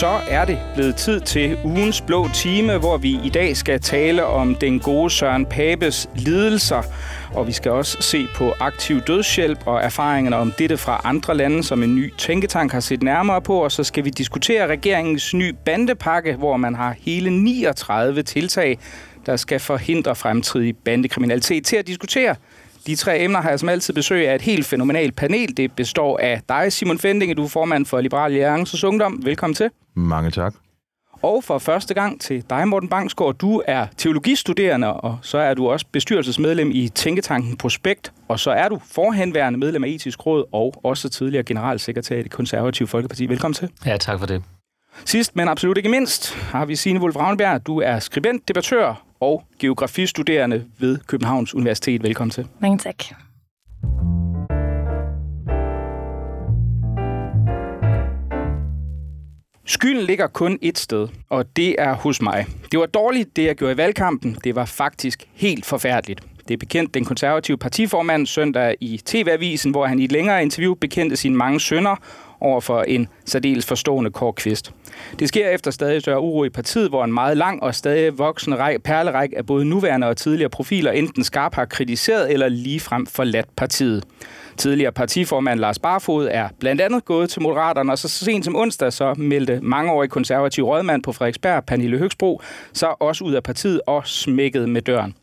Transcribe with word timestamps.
så 0.00 0.20
er 0.28 0.44
det 0.44 0.58
blevet 0.74 0.96
tid 0.96 1.20
til 1.20 1.58
ugens 1.64 2.00
blå 2.00 2.28
time, 2.34 2.78
hvor 2.78 2.96
vi 2.96 3.18
i 3.24 3.28
dag 3.28 3.56
skal 3.56 3.80
tale 3.80 4.24
om 4.24 4.54
den 4.54 4.80
gode 4.80 5.10
Søren 5.10 5.46
Papes 5.46 6.08
lidelser. 6.14 6.82
Og 7.34 7.46
vi 7.46 7.52
skal 7.52 7.72
også 7.72 7.96
se 8.00 8.26
på 8.34 8.52
aktiv 8.60 9.00
dødshjælp 9.00 9.66
og 9.66 9.82
erfaringerne 9.82 10.36
om 10.36 10.52
dette 10.58 10.76
fra 10.76 11.00
andre 11.04 11.36
lande, 11.36 11.64
som 11.64 11.82
en 11.82 11.94
ny 11.94 12.12
tænketank 12.18 12.72
har 12.72 12.80
set 12.80 13.02
nærmere 13.02 13.42
på. 13.42 13.64
Og 13.64 13.72
så 13.72 13.84
skal 13.84 14.04
vi 14.04 14.10
diskutere 14.10 14.66
regeringens 14.66 15.34
ny 15.34 15.54
bandepakke, 15.64 16.34
hvor 16.34 16.56
man 16.56 16.74
har 16.74 16.94
hele 16.98 17.30
39 17.30 18.22
tiltag, 18.22 18.78
der 19.26 19.36
skal 19.36 19.60
forhindre 19.60 20.14
fremtidig 20.14 20.76
bandekriminalitet. 20.76 21.66
Til 21.66 21.76
at 21.76 21.86
diskutere 21.86 22.34
de 22.86 22.96
tre 22.96 23.20
emner 23.20 23.40
har 23.40 23.50
jeg 23.50 23.60
som 23.60 23.68
altid 23.68 23.94
besøg 23.94 24.28
af 24.28 24.34
et 24.34 24.42
helt 24.42 24.66
fænomenalt 24.66 25.16
panel. 25.16 25.56
Det 25.56 25.72
består 25.72 26.18
af 26.18 26.40
dig, 26.48 26.72
Simon 26.72 26.98
Fendinge, 26.98 27.34
du 27.34 27.44
er 27.44 27.48
formand 27.48 27.86
for 27.86 28.00
Liberal 28.00 28.32
Alliances 28.32 28.84
Ungdom. 28.84 29.20
Velkommen 29.24 29.54
til. 29.54 29.70
Mange 29.94 30.30
tak. 30.30 30.54
Og 31.22 31.44
for 31.44 31.58
første 31.58 31.94
gang 31.94 32.20
til 32.20 32.44
dig, 32.50 32.68
Morten 32.68 32.88
Bangsgaard. 32.88 33.34
Du 33.34 33.62
er 33.66 33.86
teologistuderende, 33.96 34.92
og 34.92 35.18
så 35.22 35.38
er 35.38 35.54
du 35.54 35.68
også 35.68 35.86
bestyrelsesmedlem 35.92 36.70
i 36.74 36.88
Tænketanken 36.88 37.56
Prospekt, 37.56 38.12
og 38.28 38.40
så 38.40 38.50
er 38.50 38.68
du 38.68 38.80
forhenværende 38.90 39.58
medlem 39.58 39.84
af 39.84 39.88
Etisk 39.88 40.26
Råd 40.26 40.44
og 40.52 40.74
også 40.82 41.08
tidligere 41.08 41.44
generalsekretær 41.44 42.16
i 42.16 42.22
det 42.22 42.30
konservative 42.30 42.88
Folkeparti. 42.88 43.26
Velkommen 43.26 43.54
til. 43.54 43.70
Ja, 43.86 43.96
tak 43.96 44.18
for 44.18 44.26
det. 44.26 44.42
Sidst, 45.04 45.36
men 45.36 45.48
absolut 45.48 45.76
ikke 45.76 45.88
mindst, 45.88 46.34
har 46.34 46.64
vi 46.64 46.76
Signe 46.76 47.00
Wolf 47.00 47.16
Ravnberg. 47.16 47.66
Du 47.66 47.80
er 47.80 47.98
skribent, 47.98 48.48
debattør 48.48 49.02
og 49.20 49.44
geografistuderende 49.58 50.64
ved 50.78 50.98
Københavns 51.06 51.54
Universitet. 51.54 52.02
Velkommen 52.02 52.30
til. 52.30 52.46
Mange 52.60 52.78
tak. 52.78 53.04
Skylden 59.68 60.02
ligger 60.02 60.26
kun 60.26 60.58
et 60.62 60.78
sted, 60.78 61.08
og 61.30 61.56
det 61.56 61.74
er 61.78 61.94
hos 61.94 62.22
mig. 62.22 62.46
Det 62.72 62.80
var 62.80 62.86
dårligt, 62.86 63.36
det 63.36 63.44
jeg 63.44 63.56
gjorde 63.56 63.74
i 63.74 63.76
valgkampen. 63.76 64.36
Det 64.44 64.54
var 64.54 64.64
faktisk 64.64 65.28
helt 65.34 65.66
forfærdeligt. 65.66 66.20
Det 66.48 66.54
er 66.54 66.58
bekendt 66.58 66.94
den 66.94 67.04
konservative 67.04 67.56
partiformand 67.56 68.26
søndag 68.26 68.74
i 68.80 69.00
TV-avisen, 69.04 69.70
hvor 69.70 69.86
han 69.86 69.98
i 69.98 70.04
et 70.04 70.12
længere 70.12 70.42
interview 70.42 70.74
bekendte 70.74 71.16
sine 71.16 71.36
mange 71.36 71.60
sønner 71.60 71.96
over 72.40 72.60
for 72.60 72.82
en 72.82 73.08
særdeles 73.24 73.66
forstående 73.66 74.10
Kåre 74.10 74.32
Kvist. 74.32 74.72
Det 75.18 75.28
sker 75.28 75.48
efter 75.48 75.70
stadig 75.70 76.00
større 76.00 76.20
uro 76.20 76.44
i 76.44 76.48
partiet, 76.48 76.88
hvor 76.88 77.04
en 77.04 77.12
meget 77.12 77.36
lang 77.36 77.62
og 77.62 77.74
stadig 77.74 78.18
voksende 78.18 78.56
række, 78.56 78.78
perleræk 78.78 79.30
af 79.36 79.46
både 79.46 79.64
nuværende 79.64 80.06
og 80.06 80.16
tidligere 80.16 80.50
profiler 80.50 80.92
enten 80.92 81.24
skarpt 81.24 81.54
har 81.54 81.64
kritiseret 81.64 82.32
eller 82.32 82.48
ligefrem 82.48 83.06
forladt 83.06 83.56
partiet. 83.56 84.04
Tidligere 84.56 84.92
partiformand 84.92 85.60
Lars 85.60 85.78
Barfod 85.78 86.28
er 86.30 86.48
blandt 86.60 86.80
andet 86.80 87.04
gået 87.04 87.30
til 87.30 87.42
Moderaterne, 87.42 87.92
og 87.92 87.98
så 87.98 88.08
sent 88.08 88.44
som 88.44 88.56
onsdag 88.56 88.92
så 88.92 89.14
meldte 89.14 89.60
mangeårig 89.62 90.10
konservativ 90.10 90.64
rådmand 90.64 91.02
på 91.02 91.12
Frederiksberg, 91.12 91.64
Pernille 91.66 91.98
Høgsbro, 91.98 92.42
så 92.72 92.94
også 93.00 93.24
ud 93.24 93.32
af 93.32 93.42
partiet 93.42 93.80
og 93.86 94.06
smækket 94.06 94.68
med 94.68 94.82
døren. 94.82 95.14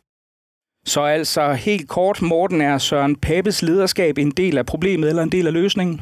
Så 0.86 1.02
altså 1.02 1.52
helt 1.52 1.88
kort, 1.88 2.22
Morten, 2.22 2.60
er 2.60 2.78
Søren 2.78 3.16
Papes 3.16 3.62
lederskab 3.62 4.18
en 4.18 4.30
del 4.30 4.58
af 4.58 4.66
problemet 4.66 5.08
eller 5.08 5.22
en 5.22 5.32
del 5.32 5.46
af 5.46 5.52
løsningen? 5.52 6.00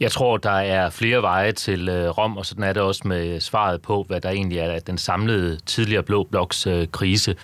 Jeg 0.00 0.12
tror, 0.12 0.36
der 0.36 0.50
er 0.50 0.90
flere 0.90 1.22
veje 1.22 1.52
til 1.52 1.88
øh, 1.88 2.08
Rom, 2.08 2.36
og 2.36 2.46
sådan 2.46 2.64
er 2.64 2.72
det 2.72 2.82
også 2.82 3.02
med 3.04 3.40
svaret 3.40 3.82
på, 3.82 4.04
hvad 4.08 4.20
der 4.20 4.30
egentlig 4.30 4.58
er 4.58 4.78
den 4.78 4.98
samlede 4.98 5.58
tidligere 5.66 6.02
Blå 6.02 6.24
Bloks 6.24 6.66
øh, 6.66 6.88
krise. 6.92 7.36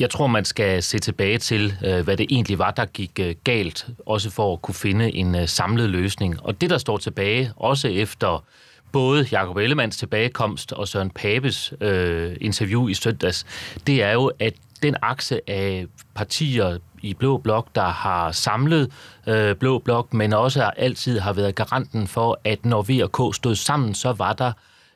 Jeg 0.00 0.10
tror, 0.10 0.26
man 0.26 0.44
skal 0.44 0.82
se 0.82 0.98
tilbage 0.98 1.38
til, 1.38 1.74
øh, 1.84 2.04
hvad 2.04 2.16
det 2.16 2.26
egentlig 2.30 2.58
var, 2.58 2.70
der 2.70 2.84
gik 2.84 3.10
øh, 3.20 3.34
galt, 3.44 3.86
også 4.06 4.30
for 4.30 4.52
at 4.52 4.62
kunne 4.62 4.74
finde 4.74 5.14
en 5.14 5.34
øh, 5.34 5.48
samlet 5.48 5.90
løsning. 5.90 6.42
Og 6.42 6.60
det, 6.60 6.70
der 6.70 6.78
står 6.78 6.96
tilbage, 6.96 7.52
også 7.56 7.88
efter 7.88 8.44
både 8.92 9.28
Jacob 9.32 9.56
Ellemanns 9.56 9.96
tilbagekomst 9.96 10.72
og 10.72 10.88
Søren 10.88 11.10
Papes 11.10 11.72
øh, 11.80 12.36
interview 12.40 12.88
i 12.88 12.94
søndags, 12.94 13.46
det 13.86 14.02
er 14.02 14.12
jo, 14.12 14.32
at 14.38 14.54
den 14.76 14.96
akse 15.02 15.40
af 15.50 15.86
partier 16.14 16.78
i 17.02 17.14
Blå 17.14 17.36
Blok, 17.38 17.66
der 17.74 17.88
har 17.88 18.32
samlet 18.32 18.92
øh, 19.26 19.56
Blå 19.56 19.78
Blok, 19.78 20.14
men 20.14 20.32
også 20.32 20.62
altid 20.76 21.18
har 21.18 21.32
været 21.32 21.54
garanten 21.54 22.06
for, 22.06 22.40
at 22.44 22.64
når 22.64 22.82
V 22.82 23.02
og 23.02 23.12
K 23.32 23.36
stod 23.36 23.54
sammen, 23.54 23.94
så 23.94 24.12
var 24.12 24.32
der 24.32 24.52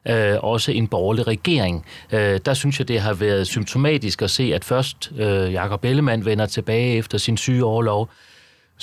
øh, 0.09 0.37
også 0.43 0.73
en 0.73 0.89
borgerlig 0.89 1.27
regering. 1.27 1.87
Øh, 2.13 2.41
der 2.45 2.55
synes 2.55 2.79
jeg, 2.79 2.89
det 2.89 3.01
har 3.01 3.15
været 3.15 3.47
symptomatisk 3.47 4.23
at 4.23 4.31
se, 4.31 4.55
at 4.55 4.65
først 4.65 5.13
øh, 5.17 5.53
Jakob 5.53 5.85
Ellemann 5.85 6.25
vender 6.25 6.47
tilbage 6.47 6.97
efter 6.97 7.19
sin 7.19 7.37
syge 7.37 7.65
overlov, 7.65 8.11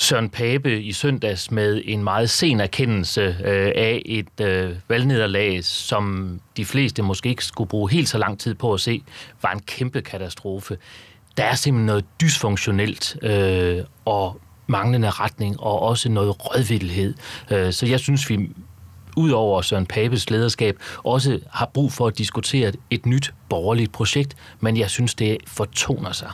Søren 0.00 0.30
Pape 0.30 0.82
i 0.82 0.92
søndags 0.92 1.50
med 1.50 1.82
en 1.84 2.04
meget 2.04 2.30
sen 2.30 2.60
erkendelse 2.60 3.20
øh, 3.44 3.72
af 3.76 4.02
et 4.06 4.40
øh, 4.40 4.76
valgnederlag, 4.88 5.64
som 5.64 6.40
de 6.56 6.64
fleste 6.64 7.02
måske 7.02 7.28
ikke 7.28 7.44
skulle 7.44 7.68
bruge 7.68 7.90
helt 7.90 8.08
så 8.08 8.18
lang 8.18 8.40
tid 8.40 8.54
på 8.54 8.72
at 8.72 8.80
se, 8.80 9.02
var 9.42 9.52
en 9.52 9.60
kæmpe 9.60 10.00
katastrofe. 10.00 10.76
Der 11.36 11.44
er 11.44 11.54
simpelthen 11.54 11.86
noget 11.86 12.04
dysfunktionelt 12.20 13.16
øh, 13.22 13.78
og 14.04 14.40
manglende 14.66 15.10
retning, 15.10 15.60
og 15.60 15.82
også 15.82 16.08
noget 16.08 16.46
rådvildhed. 16.46 17.14
Øh, 17.50 17.72
så 17.72 17.86
jeg 17.86 18.00
synes, 18.00 18.30
vi 18.30 18.50
ud 19.16 19.30
over 19.30 19.62
Søren 19.62 19.86
Papes 19.86 20.30
lederskab, 20.30 20.78
også 21.04 21.40
har 21.52 21.70
brug 21.74 21.92
for 21.92 22.06
at 22.06 22.18
diskutere 22.18 22.72
et 22.90 23.06
nyt 23.06 23.34
borgerligt 23.48 23.92
projekt, 23.92 24.36
men 24.60 24.76
jeg 24.76 24.90
synes, 24.90 25.14
det 25.14 25.36
fortoner 25.46 26.12
sig. 26.12 26.30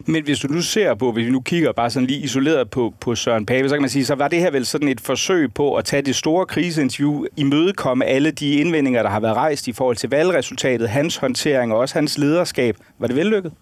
Men 0.00 0.24
hvis 0.24 0.38
du 0.38 0.48
nu 0.48 0.62
ser 0.62 0.94
på, 0.94 1.12
hvis 1.12 1.26
vi 1.26 1.30
nu 1.30 1.40
kigger 1.40 1.72
bare 1.72 1.90
sådan 1.90 2.06
lige 2.06 2.20
isoleret 2.20 2.70
på, 2.70 2.94
på 3.00 3.14
Søren 3.14 3.46
Pape, 3.46 3.68
så 3.68 3.74
kan 3.74 3.82
man 3.82 3.90
sige, 3.90 4.04
så 4.04 4.14
var 4.14 4.28
det 4.28 4.40
her 4.40 4.50
vel 4.50 4.66
sådan 4.66 4.88
et 4.88 5.00
forsøg 5.00 5.54
på 5.54 5.74
at 5.76 5.84
tage 5.84 6.02
det 6.02 6.16
store 6.16 6.46
kriseinterview, 6.46 7.24
imødekomme 7.36 8.04
alle 8.04 8.30
de 8.30 8.50
indvendinger, 8.50 9.02
der 9.02 9.10
har 9.10 9.20
været 9.20 9.36
rejst 9.36 9.68
i 9.68 9.72
forhold 9.72 9.96
til 9.96 10.10
valgresultatet, 10.10 10.88
hans 10.88 11.16
håndtering 11.16 11.72
og 11.72 11.78
også 11.78 11.94
hans 11.94 12.18
lederskab. 12.18 12.76
Var 12.98 13.06
det 13.06 13.16
vellykket? 13.16 13.52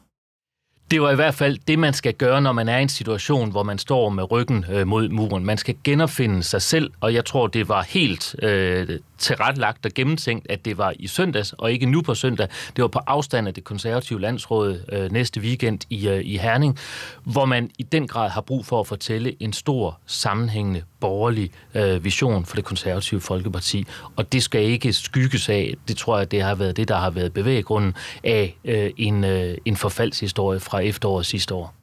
Det 0.93 1.03
var 1.03 1.11
i 1.11 1.15
hvert 1.15 1.35
fald 1.35 1.59
det, 1.69 1.79
man 1.79 1.93
skal 1.93 2.15
gøre, 2.15 2.41
når 2.41 2.53
man 2.53 2.69
er 2.69 2.79
i 2.79 2.83
en 2.83 2.89
situation, 2.89 3.51
hvor 3.51 3.63
man 3.63 3.79
står 3.79 4.09
med 4.09 4.31
ryggen 4.31 4.65
øh, 4.71 4.87
mod 4.87 5.09
muren. 5.09 5.45
Man 5.45 5.59
skal 5.59 5.75
genopfinde 5.85 6.43
sig 6.43 6.63
selv, 6.63 6.91
og 7.01 7.15
jeg 7.15 7.25
tror, 7.25 7.47
det 7.47 7.69
var 7.69 7.83
helt 7.83 8.37
øh, 8.43 8.99
tilrettelagt 9.19 9.87
og 9.87 9.93
gennemtænkt, 9.95 10.47
at 10.51 10.65
det 10.65 10.79
var 10.79 10.93
i 10.99 11.07
søndags, 11.07 11.53
og 11.53 11.73
ikke 11.73 11.87
nu 11.87 12.03
på 12.03 12.15
søndag. 12.15 12.49
Det 12.77 12.83
var 12.83 12.89
på 12.89 12.99
afstand 13.07 13.49
af 13.49 13.55
det 13.55 13.65
konservative 13.65 14.21
landsråd 14.21 14.81
øh, 14.93 15.13
næste 15.13 15.41
weekend 15.41 15.79
i, 15.91 16.09
øh, 16.09 16.21
i 16.25 16.37
Herning, 16.37 16.79
hvor 17.25 17.45
man 17.45 17.71
i 17.79 17.83
den 17.83 18.09
grad 18.09 18.31
har 18.31 18.41
brug 18.41 18.67
for 18.67 18.81
at 18.81 18.87
fortælle 18.87 19.43
en 19.43 19.53
stor, 19.53 19.99
sammenhængende, 20.07 20.83
borgerlig 21.03 21.51
øh, 21.75 22.05
vision 22.05 22.45
for 22.45 22.57
det 22.57 22.65
konservative 22.65 23.21
Folkeparti. 23.21 23.87
Og 24.17 24.33
det 24.33 24.43
skal 24.43 24.63
ikke 24.63 24.93
skygges 24.93 25.49
af, 25.49 25.75
det 25.89 25.97
tror 25.97 26.19
jeg, 26.19 26.31
det 26.31 26.43
har 26.43 26.55
været 26.55 26.77
det, 26.77 26.89
der 26.89 26.97
har 26.97 27.11
været 27.11 27.33
bevæggrunden 27.33 27.95
af 28.25 28.57
øh, 28.65 28.91
en, 28.97 29.25
øh, 29.25 29.55
en 29.65 29.77
forfaldshistorie 29.77 30.61
fra 30.61 30.81
efteråret 30.81 31.27
sidste 31.27 31.55
år. 31.55 31.75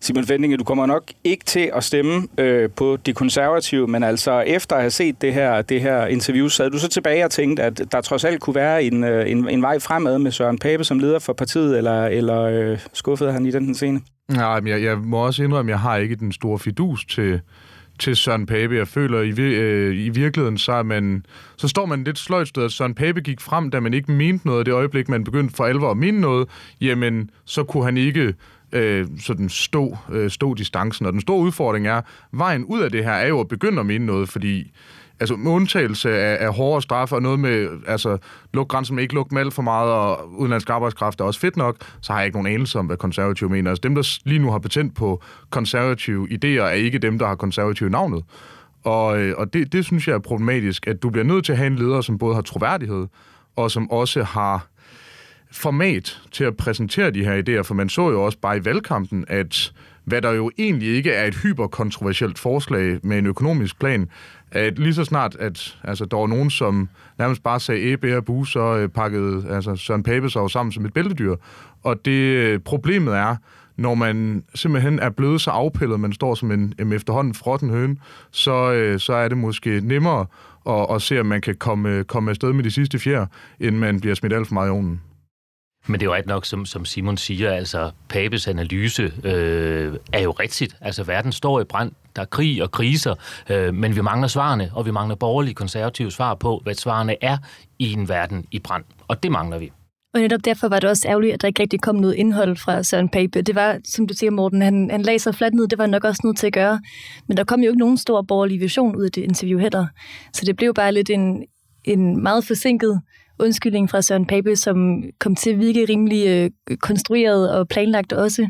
Simon 0.00 0.24
Fendinge, 0.24 0.56
du 0.56 0.64
kommer 0.64 0.86
nok 0.86 1.02
ikke 1.24 1.44
til 1.44 1.70
at 1.74 1.84
stemme 1.84 2.28
øh, 2.38 2.70
på 2.70 2.98
de 3.06 3.12
konservative, 3.12 3.86
men 3.88 4.02
altså 4.02 4.40
efter 4.40 4.76
at 4.76 4.82
have 4.82 4.90
set 4.90 5.22
det 5.22 5.34
her, 5.34 5.62
det 5.62 5.80
her 5.80 6.06
interview, 6.06 6.48
sad 6.48 6.70
du 6.70 6.78
så 6.78 6.88
tilbage 6.88 7.24
og 7.24 7.30
tænkte, 7.30 7.62
at 7.62 7.82
der 7.92 8.00
trods 8.00 8.24
alt 8.24 8.40
kunne 8.40 8.54
være 8.54 8.84
en, 8.84 9.04
øh, 9.04 9.30
en, 9.30 9.48
en 9.48 9.62
vej 9.62 9.78
fremad 9.78 10.18
med 10.18 10.30
Søren 10.30 10.58
Pape 10.58 10.84
som 10.84 10.98
leder 10.98 11.18
for 11.18 11.32
partiet, 11.32 11.78
eller, 11.78 12.06
eller 12.06 12.42
øh, 12.42 12.78
skuffede 12.92 13.32
han 13.32 13.46
i 13.46 13.50
den 13.50 13.74
scene? 13.74 14.00
Nej, 14.28 14.60
men 14.60 14.72
jeg, 14.72 14.82
jeg 14.82 14.98
må 14.98 15.26
også 15.26 15.42
indrømme, 15.42 15.70
at 15.70 15.72
jeg 15.72 15.80
har 15.80 15.96
ikke 15.96 16.16
den 16.16 16.32
store 16.32 16.58
fidus 16.58 17.04
til, 17.04 17.40
til 17.98 18.16
Søren 18.16 18.46
Pape. 18.46 18.74
Jeg 18.74 18.88
føler, 18.88 19.20
i, 19.20 19.40
øh, 19.40 20.06
i 20.06 20.08
virkeligheden, 20.08 20.58
så, 20.58 20.72
er 20.72 20.82
man, 20.82 21.26
så 21.56 21.68
står 21.68 21.86
man 21.86 22.04
lidt 22.04 22.18
sløjt 22.18 22.48
sted, 22.48 22.64
at 22.64 22.72
Søren 22.72 22.94
Pape 22.94 23.20
gik 23.20 23.40
frem, 23.40 23.70
da 23.70 23.80
man 23.80 23.94
ikke 23.94 24.12
mente 24.12 24.46
noget. 24.46 24.66
Det 24.66 24.72
øjeblik, 24.72 25.08
man 25.08 25.24
begyndte 25.24 25.56
for 25.56 25.64
alvor 25.64 25.90
at 25.90 25.96
mene 25.96 26.20
noget, 26.20 26.48
jamen, 26.80 27.30
så 27.44 27.64
kunne 27.64 27.84
han 27.84 27.96
ikke 27.96 28.34
øh, 28.72 29.06
sådan 29.20 29.48
stå, 29.48 29.96
øh, 30.12 30.30
stå 30.30 30.54
distancen. 30.54 31.06
Og 31.06 31.12
den 31.12 31.20
store 31.20 31.40
udfordring 31.40 31.86
er, 31.86 32.00
vejen 32.32 32.64
ud 32.64 32.80
af 32.80 32.90
det 32.90 33.04
her 33.04 33.12
er 33.12 33.28
jo 33.28 33.40
at 33.40 33.48
begynde 33.48 33.80
at 33.80 33.86
mene 33.86 34.06
noget, 34.06 34.28
fordi 34.28 34.72
altså 35.20 35.36
med 35.36 35.52
undtagelse 35.52 36.10
af, 36.18 36.46
af 36.46 36.54
hårdere 36.54 36.82
straffe 36.82 37.14
og 37.14 37.22
noget 37.22 37.40
med, 37.40 37.68
altså 37.86 38.18
luk 38.54 38.68
grænsen 38.68 38.96
men 38.96 39.02
ikke 39.02 39.14
lukke 39.14 39.34
med 39.34 39.42
alt 39.42 39.54
for 39.54 39.62
meget, 39.62 39.92
og 39.92 40.32
udenlandsk 40.32 40.70
arbejdskraft 40.70 41.20
er 41.20 41.24
også 41.24 41.40
fedt 41.40 41.56
nok, 41.56 41.76
så 42.00 42.12
har 42.12 42.20
jeg 42.20 42.26
ikke 42.26 42.38
nogen 42.38 42.54
anelse 42.54 42.78
om, 42.78 42.86
hvad 42.86 42.96
konservative 42.96 43.50
mener. 43.50 43.70
Altså 43.70 43.80
dem, 43.82 43.94
der 43.94 44.18
lige 44.24 44.38
nu 44.38 44.50
har 44.50 44.58
patent 44.58 44.94
på 44.94 45.22
konservative 45.50 46.28
idéer, 46.30 46.62
er 46.62 46.70
ikke 46.70 46.98
dem, 46.98 47.18
der 47.18 47.26
har 47.26 47.34
konservative 47.34 47.90
navnet. 47.90 48.24
Og, 48.84 49.20
øh, 49.20 49.34
og 49.38 49.52
det, 49.52 49.72
det 49.72 49.84
synes 49.84 50.08
jeg 50.08 50.14
er 50.14 50.18
problematisk, 50.18 50.86
at 50.86 51.02
du 51.02 51.10
bliver 51.10 51.24
nødt 51.24 51.44
til 51.44 51.52
at 51.52 51.58
have 51.58 51.66
en 51.66 51.76
leder, 51.76 52.00
som 52.00 52.18
både 52.18 52.34
har 52.34 52.42
troværdighed, 52.42 53.06
og 53.56 53.70
som 53.70 53.90
også 53.90 54.22
har 54.22 54.66
format 55.52 56.20
til 56.32 56.44
at 56.44 56.56
præsentere 56.56 57.10
de 57.10 57.24
her 57.24 57.42
idéer, 57.42 57.62
for 57.62 57.74
man 57.74 57.88
så 57.88 58.10
jo 58.10 58.24
også 58.24 58.38
bare 58.38 58.56
i 58.56 58.64
valgkampen, 58.64 59.24
at 59.28 59.72
hvad 60.08 60.22
der 60.22 60.32
jo 60.32 60.50
egentlig 60.58 60.88
ikke 60.88 61.10
er 61.10 61.24
et 61.24 61.34
hyperkontroversielt 61.34 62.38
forslag 62.38 62.98
med 63.02 63.18
en 63.18 63.26
økonomisk 63.26 63.78
plan, 63.78 64.08
at 64.50 64.78
lige 64.78 64.94
så 64.94 65.04
snart, 65.04 65.36
at 65.36 65.78
altså, 65.84 66.04
der 66.04 66.16
var 66.16 66.26
nogen, 66.26 66.50
som 66.50 66.88
nærmest 67.18 67.42
bare 67.42 67.60
sagde 67.60 67.82
æbe 67.82 68.16
og 68.16 68.24
bu, 68.24 68.44
så 68.44 68.76
øh, 68.76 68.88
pakkede 68.88 69.44
altså, 69.50 69.76
Søren 69.76 70.02
Pape 70.02 70.30
sig 70.30 70.50
sammen 70.50 70.72
som 70.72 70.84
et 70.84 70.92
bæltedyr. 70.92 71.36
Og 71.82 72.04
det 72.04 72.20
øh, 72.20 72.60
problemet 72.60 73.16
er, 73.16 73.36
når 73.76 73.94
man 73.94 74.44
simpelthen 74.54 74.98
er 74.98 75.10
blevet 75.10 75.40
så 75.40 75.50
afpillet, 75.50 76.00
man 76.00 76.12
står 76.12 76.34
som 76.34 76.50
en, 76.50 76.74
en 76.78 76.92
efterhånden 76.92 77.34
frotten 77.34 77.70
høne, 77.70 77.96
så, 78.30 78.72
øh, 78.72 79.00
så 79.00 79.12
er 79.12 79.28
det 79.28 79.38
måske 79.38 79.80
nemmere 79.84 80.26
at, 80.68 80.86
at 80.94 81.02
se, 81.02 81.20
om 81.20 81.26
man 81.26 81.40
kan 81.40 81.54
komme, 81.54 82.04
komme 82.04 82.30
afsted 82.30 82.52
med 82.52 82.64
de 82.64 82.70
sidste 82.70 82.98
fjer, 82.98 83.26
inden 83.60 83.80
man 83.80 84.00
bliver 84.00 84.14
smidt 84.14 84.32
alt 84.32 84.46
for 84.46 84.54
meget 84.54 84.68
i 84.68 84.70
ovnen. 84.70 85.00
Men 85.86 86.00
det 86.00 86.06
er 86.06 86.10
jo 86.10 86.14
ret 86.14 86.26
nok, 86.26 86.46
som, 86.46 86.66
som 86.66 86.84
Simon 86.84 87.16
siger, 87.16 87.52
altså 87.52 87.90
Papes 88.08 88.48
analyse 88.48 89.12
øh, 89.24 89.96
er 90.12 90.20
jo 90.20 90.30
rigtigt. 90.30 90.76
Altså 90.80 91.04
verden 91.04 91.32
står 91.32 91.60
i 91.60 91.64
brand, 91.64 91.92
der 92.16 92.22
er 92.22 92.26
krig 92.26 92.62
og 92.62 92.70
kriser, 92.70 93.14
øh, 93.50 93.74
men 93.74 93.96
vi 93.96 94.00
mangler 94.00 94.28
svarene, 94.28 94.70
og 94.74 94.86
vi 94.86 94.90
mangler 94.90 95.16
borgerlige 95.16 95.54
konservative 95.54 96.10
svar 96.10 96.34
på, 96.34 96.60
hvad 96.62 96.74
svarene 96.74 97.24
er 97.24 97.38
i 97.78 97.92
en 97.92 98.08
verden 98.08 98.44
i 98.50 98.58
brand. 98.58 98.84
Og 99.08 99.22
det 99.22 99.32
mangler 99.32 99.58
vi. 99.58 99.72
Og 100.14 100.20
netop 100.20 100.44
derfor 100.44 100.68
var 100.68 100.80
det 100.80 100.90
også 100.90 101.08
ærgerligt, 101.08 101.34
at 101.34 101.42
der 101.42 101.48
ikke 101.48 101.62
rigtig 101.62 101.80
kom 101.80 101.94
noget 101.94 102.14
indhold 102.14 102.56
fra 102.56 102.82
Søren 102.82 103.08
Pape. 103.08 103.42
Det 103.42 103.54
var, 103.54 103.78
som 103.84 104.06
du 104.06 104.14
siger, 104.14 104.30
Morten, 104.30 104.62
han, 104.62 104.90
han 104.90 105.02
lagde 105.02 105.18
sig 105.18 105.34
fladt 105.34 105.54
ned, 105.54 105.68
det 105.68 105.78
var 105.78 105.86
nok 105.86 106.04
også 106.04 106.20
nødt 106.24 106.38
til 106.38 106.46
at 106.46 106.52
gøre. 106.52 106.80
Men 107.28 107.36
der 107.36 107.44
kom 107.44 107.60
jo 107.60 107.68
ikke 107.68 107.78
nogen 107.78 107.96
stor 107.96 108.22
borgerlig 108.22 108.60
vision 108.60 108.96
ud 108.96 109.04
af 109.04 109.12
det 109.12 109.22
interview 109.22 109.58
heller. 109.58 109.86
Så 110.32 110.42
det 110.46 110.56
blev 110.56 110.74
bare 110.74 110.92
lidt 110.92 111.10
en, 111.10 111.44
en 111.84 112.22
meget 112.22 112.44
forsinket 112.44 113.00
undskyldning 113.40 113.90
fra 113.90 114.02
Søren 114.02 114.26
Pape, 114.26 114.56
som 114.56 115.02
kom 115.18 115.34
til 115.34 115.50
at 115.50 115.58
virke 115.58 115.86
rimelig 115.88 116.28
øh, 116.28 116.76
konstrueret 116.76 117.52
og 117.52 117.68
planlagt 117.68 118.12
også. 118.12 118.48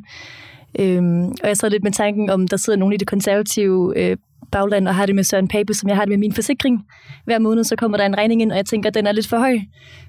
Øhm, 0.79 1.29
og 1.29 1.49
jeg 1.49 1.57
sad 1.57 1.71
lidt 1.71 1.85
med 1.85 1.93
tanken 1.93 2.31
om, 2.31 2.49
der 2.49 2.57
sidder 2.57 2.79
nogen 2.79 2.95
i 2.95 2.97
det 2.97 3.09
konservative 3.09 3.93
øh, 3.97 4.17
bagland 4.53 4.89
og 4.89 4.95
har 4.95 5.07
det 5.07 5.15
med 5.15 5.25
Søren 5.25 5.49
Pape, 5.49 5.75
som 5.75 5.89
jeg 5.89 5.97
har 5.97 6.05
det 6.05 6.09
med 6.09 6.19
min 6.19 6.33
forsikring. 6.33 6.85
Hver 7.25 7.39
måned 7.39 7.65
så 7.65 7.77
kommer 7.77 7.97
der 7.97 8.07
en 8.07 8.19
regning 8.19 8.43
ind, 8.43 8.51
og 8.51 8.57
jeg 8.57 8.67
tænker, 8.67 8.89
at 8.89 8.95
den 8.95 9.07
er 9.07 9.13
lidt 9.13 9.27
for 9.27 9.39
høj. 9.39 9.59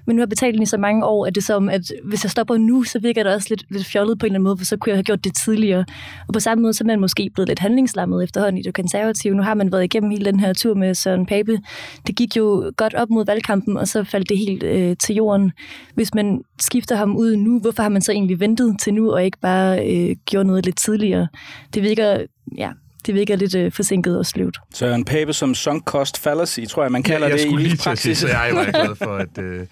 Men 0.06 0.16
nu 0.16 0.20
har 0.20 0.22
jeg 0.22 0.28
betalt 0.28 0.54
den 0.54 0.62
i 0.62 0.66
så 0.66 0.78
mange 0.78 1.04
år, 1.04 1.26
at 1.26 1.34
det 1.34 1.40
er 1.40 1.44
som, 1.44 1.68
at 1.68 1.92
hvis 2.04 2.24
jeg 2.24 2.30
stopper 2.30 2.56
nu, 2.56 2.82
så 2.82 2.98
virker 2.98 3.22
det 3.22 3.34
også 3.34 3.46
lidt, 3.50 3.64
lidt 3.70 3.86
fjollet 3.86 4.18
på 4.18 4.26
en 4.26 4.28
eller 4.28 4.34
anden 4.34 4.44
måde, 4.44 4.58
for 4.58 4.64
så 4.64 4.76
kunne 4.76 4.90
jeg 4.90 4.96
have 4.96 5.04
gjort 5.04 5.24
det 5.24 5.36
tidligere. 5.44 5.84
Og 6.28 6.32
på 6.32 6.40
samme 6.40 6.62
måde, 6.62 6.72
så 6.72 6.84
er 6.84 6.86
man 6.86 7.00
måske 7.00 7.30
blevet 7.34 7.48
lidt 7.48 7.58
handlingslammet 7.58 8.24
efterhånden 8.24 8.58
i 8.58 8.62
det 8.62 8.74
konservative. 8.74 9.34
Nu 9.34 9.42
har 9.42 9.54
man 9.54 9.72
været 9.72 9.84
igennem 9.84 10.10
hele 10.10 10.24
den 10.24 10.40
her 10.40 10.52
tur 10.52 10.74
med 10.74 10.94
Søren 10.94 11.26
Pape. 11.26 11.58
Det 12.06 12.16
gik 12.16 12.36
jo 12.36 12.72
godt 12.76 12.94
op 12.94 13.10
mod 13.10 13.26
valgkampen, 13.26 13.76
og 13.76 13.88
så 13.88 14.04
faldt 14.04 14.28
det 14.28 14.38
helt 14.38 14.62
øh, 14.62 14.96
til 14.96 15.14
jorden. 15.14 15.52
Hvis 15.94 16.14
man 16.14 16.42
skifter 16.60 16.96
ham 16.96 17.16
ud 17.16 17.36
nu, 17.36 17.60
hvorfor 17.60 17.82
har 17.82 17.90
man 17.90 18.02
så 18.02 18.12
egentlig 18.12 18.40
ventet 18.40 18.76
til 18.80 18.94
nu, 18.94 19.12
og 19.12 19.24
ikke 19.24 19.38
bare 19.40 19.88
øh, 19.90 20.16
gjort 20.26 20.46
noget 20.46 20.64
lidt 20.64 20.78
tidligere? 20.78 21.28
Det 21.74 21.82
virker 21.82 22.24
ja, 22.58 22.70
det 23.06 23.14
virker 23.14 23.36
lidt 23.36 23.54
øh, 23.54 23.72
forsinket 23.72 24.18
og 24.18 24.26
sløvt. 24.26 24.58
Søren 24.74 25.04
Pape 25.04 25.32
som 25.32 25.54
sunk 25.54 25.84
cost 25.84 26.18
fallacy, 26.18 26.60
tror 26.68 26.82
jeg, 26.82 26.92
man 26.92 27.02
kalder 27.02 27.26
ja, 27.26 27.34
jeg 27.34 27.44
det 27.44 27.52
i 27.52 27.56
lige 27.56 27.76
praksis. 27.76 28.18
Sige, 28.18 28.38
jeg 28.38 28.50
er 28.50 28.54
meget 28.54 28.74
glad 28.74 28.94
for, 28.94 29.16
at... 29.24 29.38
Øh, 29.38 29.66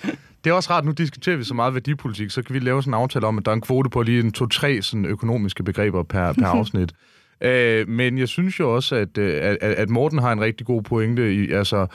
det 0.45 0.51
er 0.51 0.55
også 0.55 0.71
rart, 0.71 0.85
nu 0.85 0.93
diskuterer 0.93 1.37
vi 1.37 1.45
så 1.45 1.55
meget 1.55 1.75
værdipolitik, 1.75 2.31
så 2.31 2.43
kan 2.43 2.55
vi 2.55 2.59
lave 2.59 2.83
sådan 2.83 2.91
en 2.91 3.01
aftale 3.01 3.27
om, 3.27 3.39
at 3.39 3.45
der 3.45 3.51
er 3.51 3.55
en 3.55 3.61
kvote 3.61 3.91
på 3.91 4.03
lige 4.03 4.21
en 4.21 4.33
to-tre 4.33 4.83
sådan 4.83 5.05
økonomiske 5.05 5.63
begreber 5.63 6.03
per, 6.03 6.33
per 6.33 6.47
afsnit. 6.59 6.93
Øh, 7.41 7.89
men 7.89 8.19
jeg 8.19 8.29
synes 8.29 8.61
jo 8.61 8.75
også, 8.75 8.97
at, 8.97 9.19
øh, 9.19 9.41
at, 9.43 9.57
at 9.61 9.91
Morten 9.91 10.19
har 10.19 10.33
en 10.33 10.41
rigtig 10.41 10.67
god 10.67 10.83
pointe, 10.83 11.35
i, 11.35 11.53
altså, 11.53 11.87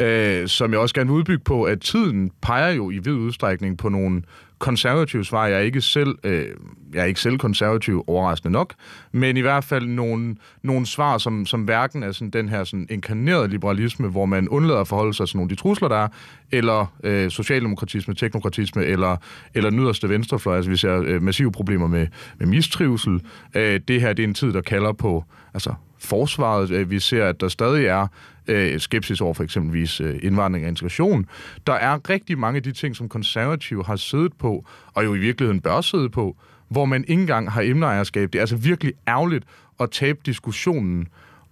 øh, 0.00 0.48
som 0.48 0.72
jeg 0.72 0.80
også 0.80 0.94
gerne 0.94 1.10
vil 1.10 1.16
udbygge 1.16 1.44
på, 1.44 1.62
at 1.62 1.80
tiden 1.80 2.30
peger 2.42 2.70
jo 2.70 2.90
i 2.90 2.98
vid 2.98 3.12
udstrækning 3.12 3.78
på 3.78 3.88
nogle 3.88 4.22
konservative 4.62 5.24
svar. 5.24 5.46
Jeg 5.46 5.56
er 5.56 5.62
ikke 5.62 5.80
selv, 5.80 6.18
øh, 6.24 6.46
jeg 6.94 7.00
er 7.00 7.04
ikke 7.04 7.20
selv 7.20 7.38
konservativ, 7.38 8.04
overraskende 8.06 8.52
nok, 8.52 8.74
men 9.12 9.36
i 9.36 9.40
hvert 9.40 9.64
fald 9.64 9.86
nogle, 9.86 10.36
nogle 10.62 10.86
svar, 10.86 11.18
som, 11.18 11.46
som 11.46 11.60
hverken 11.60 12.02
er 12.02 12.12
sådan 12.12 12.30
den 12.30 12.48
her 12.48 12.64
sådan 12.64 12.86
inkarnerede 12.90 13.48
liberalisme, 13.48 14.08
hvor 14.08 14.26
man 14.26 14.48
undlader 14.48 14.80
at 14.80 14.88
forholde 14.88 15.14
sig 15.14 15.28
til 15.28 15.36
nogle 15.36 15.50
af 15.50 15.56
de 15.56 15.62
trusler, 15.62 15.88
der 15.88 15.96
er, 15.96 16.08
eller 16.52 16.92
øh, 17.04 17.30
socialdemokratisme, 17.30 18.14
teknokratisme, 18.14 18.84
eller, 18.84 19.16
eller 19.54 19.70
nyderste 19.70 20.08
venstrefløj. 20.08 20.56
Altså 20.56 20.70
vi 20.70 20.76
ser 20.76 21.02
øh, 21.06 21.22
massive 21.22 21.52
problemer 21.52 21.86
med, 21.86 22.06
med 22.38 22.46
mistrivsel. 22.46 23.20
Øh, 23.56 23.80
det 23.88 24.00
her 24.00 24.12
det 24.12 24.22
er 24.22 24.28
en 24.28 24.34
tid, 24.34 24.52
der 24.52 24.60
kalder 24.60 24.92
på 24.92 25.24
altså, 25.54 25.74
forsvaret. 26.02 26.70
Øh, 26.70 26.90
vi 26.90 27.00
ser, 27.00 27.26
at 27.26 27.40
der 27.40 27.48
stadig 27.48 27.86
er 27.86 28.06
øh, 28.46 28.80
skepsis 28.80 29.20
over 29.20 29.34
for 29.34 29.44
eksempelvis 29.44 30.00
øh, 30.00 30.18
indvandring 30.22 30.64
og 30.64 30.68
integration. 30.68 31.26
Der 31.66 31.72
er 31.72 32.10
rigtig 32.10 32.38
mange 32.38 32.56
af 32.56 32.62
de 32.62 32.72
ting, 32.72 32.96
som 32.96 33.08
konservative 33.08 33.84
har 33.84 33.96
siddet 33.96 34.32
på, 34.38 34.64
og 34.94 35.04
jo 35.04 35.14
i 35.14 35.18
virkeligheden 35.18 35.60
bør 35.60 35.80
sidde 35.80 36.10
på, 36.10 36.36
hvor 36.68 36.84
man 36.84 37.04
ikke 37.08 37.20
engang 37.20 37.50
har 37.50 37.62
emneejerskab. 37.62 38.32
Det 38.32 38.38
er 38.38 38.42
altså 38.42 38.56
virkelig 38.56 38.92
ærgerligt 39.08 39.44
at 39.80 39.90
tabe 39.90 40.18
diskussionen 40.26 41.08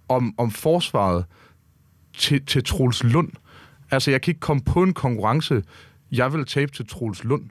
om, 0.09 0.33
om 0.37 0.51
forsvaret 0.51 1.25
til, 2.17 2.45
til 2.45 2.63
Troels 2.63 3.03
Lund. 3.03 3.29
Altså, 3.91 4.11
jeg 4.11 4.21
kan 4.21 4.31
ikke 4.31 4.39
komme 4.39 4.61
på 4.63 4.83
en 4.83 4.93
konkurrence, 4.93 5.63
jeg 6.11 6.33
vil 6.33 6.45
tabe 6.45 6.71
til 6.71 6.87
Troels 6.87 7.23
Lund. 7.23 7.43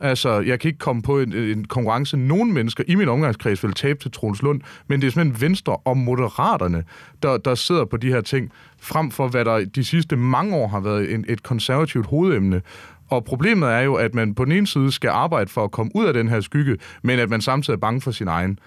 Altså, 0.00 0.40
jeg 0.40 0.60
kan 0.60 0.68
ikke 0.68 0.78
komme 0.78 1.02
på 1.02 1.20
en, 1.20 1.32
en 1.32 1.64
konkurrence. 1.64 2.16
Nogle 2.16 2.52
mennesker 2.52 2.84
i 2.86 2.94
min 2.94 3.08
omgangskreds 3.08 3.64
vil 3.64 3.72
tabe 3.72 3.98
til 3.98 4.10
Troels 4.10 4.42
Lund, 4.42 4.60
men 4.86 5.00
det 5.00 5.06
er 5.06 5.10
simpelthen 5.10 5.48
Venstre 5.48 5.76
og 5.76 5.96
Moderaterne, 5.96 6.84
der, 7.22 7.36
der 7.36 7.54
sidder 7.54 7.84
på 7.84 7.96
de 7.96 8.08
her 8.08 8.20
ting, 8.20 8.52
frem 8.80 9.10
for 9.10 9.28
hvad 9.28 9.44
der 9.44 9.64
de 9.64 9.84
sidste 9.84 10.16
mange 10.16 10.56
år 10.56 10.68
har 10.68 10.80
været 10.80 11.14
en, 11.14 11.24
et 11.28 11.42
konservativt 11.42 12.06
hovedemne. 12.06 12.62
Og 13.08 13.24
problemet 13.24 13.68
er 13.68 13.80
jo, 13.80 13.94
at 13.94 14.14
man 14.14 14.34
på 14.34 14.44
den 14.44 14.52
ene 14.52 14.66
side 14.66 14.92
skal 14.92 15.10
arbejde 15.10 15.50
for 15.50 15.64
at 15.64 15.70
komme 15.70 15.92
ud 15.94 16.06
af 16.06 16.14
den 16.14 16.28
her 16.28 16.40
skygge, 16.40 16.76
men 17.02 17.18
at 17.18 17.30
man 17.30 17.40
samtidig 17.40 17.76
er 17.76 17.80
bange 17.80 18.00
for 18.00 18.10
sin 18.10 18.28
egen. 18.28 18.58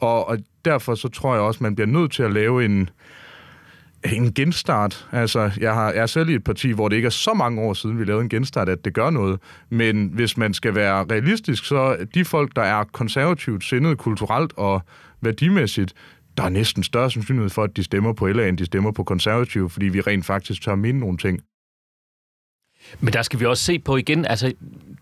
Og, 0.00 0.28
og 0.28 0.38
derfor 0.64 0.94
så 0.94 1.08
tror 1.08 1.34
jeg 1.34 1.42
også, 1.42 1.58
at 1.58 1.62
man 1.62 1.74
bliver 1.74 1.88
nødt 1.88 2.12
til 2.12 2.22
at 2.22 2.32
lave 2.32 2.64
en, 2.64 2.90
en 4.04 4.34
genstart. 4.34 5.08
Altså, 5.12 5.50
jeg, 5.60 5.74
har, 5.74 5.92
jeg 5.92 6.02
er 6.02 6.06
selv 6.06 6.28
i 6.28 6.34
et 6.34 6.44
parti, 6.44 6.70
hvor 6.70 6.88
det 6.88 6.96
ikke 6.96 7.06
er 7.06 7.10
så 7.10 7.34
mange 7.34 7.62
år 7.62 7.74
siden, 7.74 7.98
vi 7.98 8.04
lavede 8.04 8.22
en 8.22 8.28
genstart, 8.28 8.68
at 8.68 8.84
det 8.84 8.94
gør 8.94 9.10
noget. 9.10 9.40
Men 9.68 10.06
hvis 10.06 10.36
man 10.36 10.54
skal 10.54 10.74
være 10.74 11.04
realistisk, 11.04 11.64
så 11.64 12.06
de 12.14 12.24
folk, 12.24 12.56
der 12.56 12.62
er 12.62 12.84
konservativt 12.84 13.64
sindet 13.64 13.98
kulturelt 13.98 14.52
og 14.56 14.82
værdimæssigt, 15.20 15.94
der 16.36 16.42
er 16.42 16.48
næsten 16.48 16.82
større 16.82 17.10
sandsynlighed 17.10 17.50
for, 17.50 17.62
at 17.62 17.76
de 17.76 17.82
stemmer 17.82 18.12
på 18.12 18.26
LA, 18.26 18.48
end 18.48 18.58
de 18.58 18.66
stemmer 18.66 18.92
på 18.92 19.04
konservative, 19.04 19.70
fordi 19.70 19.86
vi 19.86 20.00
rent 20.00 20.26
faktisk 20.26 20.62
tør 20.62 20.74
minde 20.74 21.00
nogle 21.00 21.18
ting. 21.18 21.40
Men 23.00 23.12
der 23.12 23.22
skal 23.22 23.40
vi 23.40 23.44
også 23.44 23.64
se 23.64 23.78
på 23.78 23.96
igen, 23.96 24.24
altså 24.24 24.52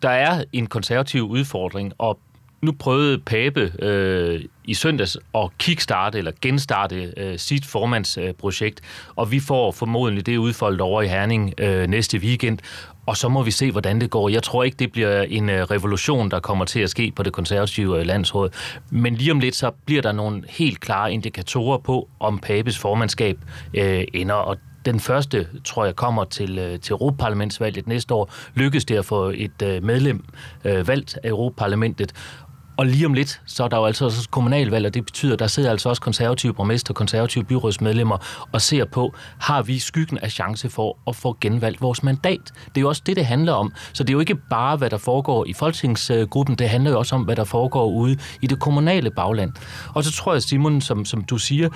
der 0.02 0.10
er 0.10 0.44
en 0.52 0.66
konservativ 0.66 1.22
udfordring, 1.22 1.92
og 1.98 2.20
nu 2.60 2.72
prøvede 2.72 3.18
Pape 3.18 3.72
øh, 3.78 4.44
i 4.64 4.74
søndags 4.74 5.16
at 5.34 5.50
kickstarte 5.58 6.18
eller 6.18 6.32
genstarte 6.42 7.12
øh, 7.16 7.38
sit 7.38 7.66
formandsprojekt, 7.66 8.80
øh, 8.80 9.12
og 9.16 9.30
vi 9.30 9.40
får 9.40 9.72
formodentlig 9.72 10.26
det 10.26 10.36
udfoldet 10.36 10.80
over 10.80 11.02
i 11.02 11.06
Herning 11.06 11.54
øh, 11.58 11.86
næste 11.86 12.18
weekend, 12.18 12.58
og 13.06 13.16
så 13.16 13.28
må 13.28 13.42
vi 13.42 13.50
se, 13.50 13.70
hvordan 13.70 14.00
det 14.00 14.10
går. 14.10 14.28
Jeg 14.28 14.42
tror 14.42 14.64
ikke, 14.64 14.76
det 14.76 14.92
bliver 14.92 15.22
en 15.22 15.50
øh, 15.50 15.62
revolution, 15.62 16.30
der 16.30 16.40
kommer 16.40 16.64
til 16.64 16.80
at 16.80 16.90
ske 16.90 17.12
på 17.16 17.22
det 17.22 17.32
konservative 17.32 18.00
øh, 18.00 18.06
landsråd, 18.06 18.50
men 18.90 19.14
lige 19.14 19.32
om 19.32 19.40
lidt, 19.40 19.56
så 19.56 19.70
bliver 19.86 20.02
der 20.02 20.12
nogle 20.12 20.42
helt 20.48 20.80
klare 20.80 21.12
indikatorer 21.12 21.78
på, 21.78 22.08
om 22.20 22.38
Papes 22.38 22.78
formandskab 22.78 23.38
øh, 23.74 24.04
ender, 24.14 24.34
og 24.34 24.56
den 24.84 25.00
første, 25.00 25.48
tror 25.64 25.84
jeg, 25.84 25.96
kommer 25.96 26.24
til, 26.24 26.58
øh, 26.58 26.80
til 26.80 26.92
Europaparlamentsvalget 26.92 27.86
næste 27.86 28.14
år. 28.14 28.32
Lykkes 28.54 28.84
det 28.84 28.96
at 28.96 29.04
få 29.04 29.32
et 29.34 29.62
øh, 29.62 29.84
medlem 29.84 30.24
øh, 30.64 30.88
valgt 30.88 31.18
af 31.22 31.28
Europaparlamentet, 31.28 32.12
og 32.78 32.86
lige 32.86 33.06
om 33.06 33.14
lidt, 33.14 33.40
så 33.46 33.64
er 33.64 33.68
der 33.68 33.76
jo 33.76 33.84
altså 33.84 34.04
også 34.04 34.28
kommunalvalg, 34.30 34.86
og 34.86 34.94
det 34.94 35.04
betyder, 35.04 35.32
at 35.32 35.38
der 35.38 35.46
sidder 35.46 35.70
altså 35.70 35.88
også 35.88 36.02
konservative 36.02 36.54
borgmester, 36.54 36.94
konservative 36.94 37.44
byrådsmedlemmer 37.44 38.46
og 38.52 38.62
ser 38.62 38.84
på, 38.84 39.14
har 39.38 39.62
vi 39.62 39.78
skyggen 39.78 40.18
af 40.18 40.30
chance 40.30 40.70
for 40.70 40.98
at 41.08 41.16
få 41.16 41.36
genvalgt 41.40 41.80
vores 41.80 42.02
mandat? 42.02 42.40
Det 42.44 42.76
er 42.76 42.80
jo 42.80 42.88
også 42.88 43.02
det, 43.06 43.16
det 43.16 43.26
handler 43.26 43.52
om. 43.52 43.72
Så 43.92 44.04
det 44.04 44.10
er 44.10 44.12
jo 44.12 44.20
ikke 44.20 44.34
bare, 44.34 44.76
hvad 44.76 44.90
der 44.90 44.96
foregår 44.96 45.44
i 45.46 45.52
folketingsgruppen, 45.52 46.56
det 46.56 46.68
handler 46.68 46.90
jo 46.90 46.98
også 46.98 47.14
om, 47.14 47.22
hvad 47.22 47.36
der 47.36 47.44
foregår 47.44 47.86
ude 47.86 48.16
i 48.40 48.46
det 48.46 48.60
kommunale 48.60 49.10
bagland. 49.10 49.52
Og 49.94 50.04
så 50.04 50.12
tror 50.12 50.32
jeg, 50.32 50.42
Simon, 50.42 50.80
som, 50.80 51.04
som 51.04 51.24
du 51.24 51.38
siger, 51.38 51.68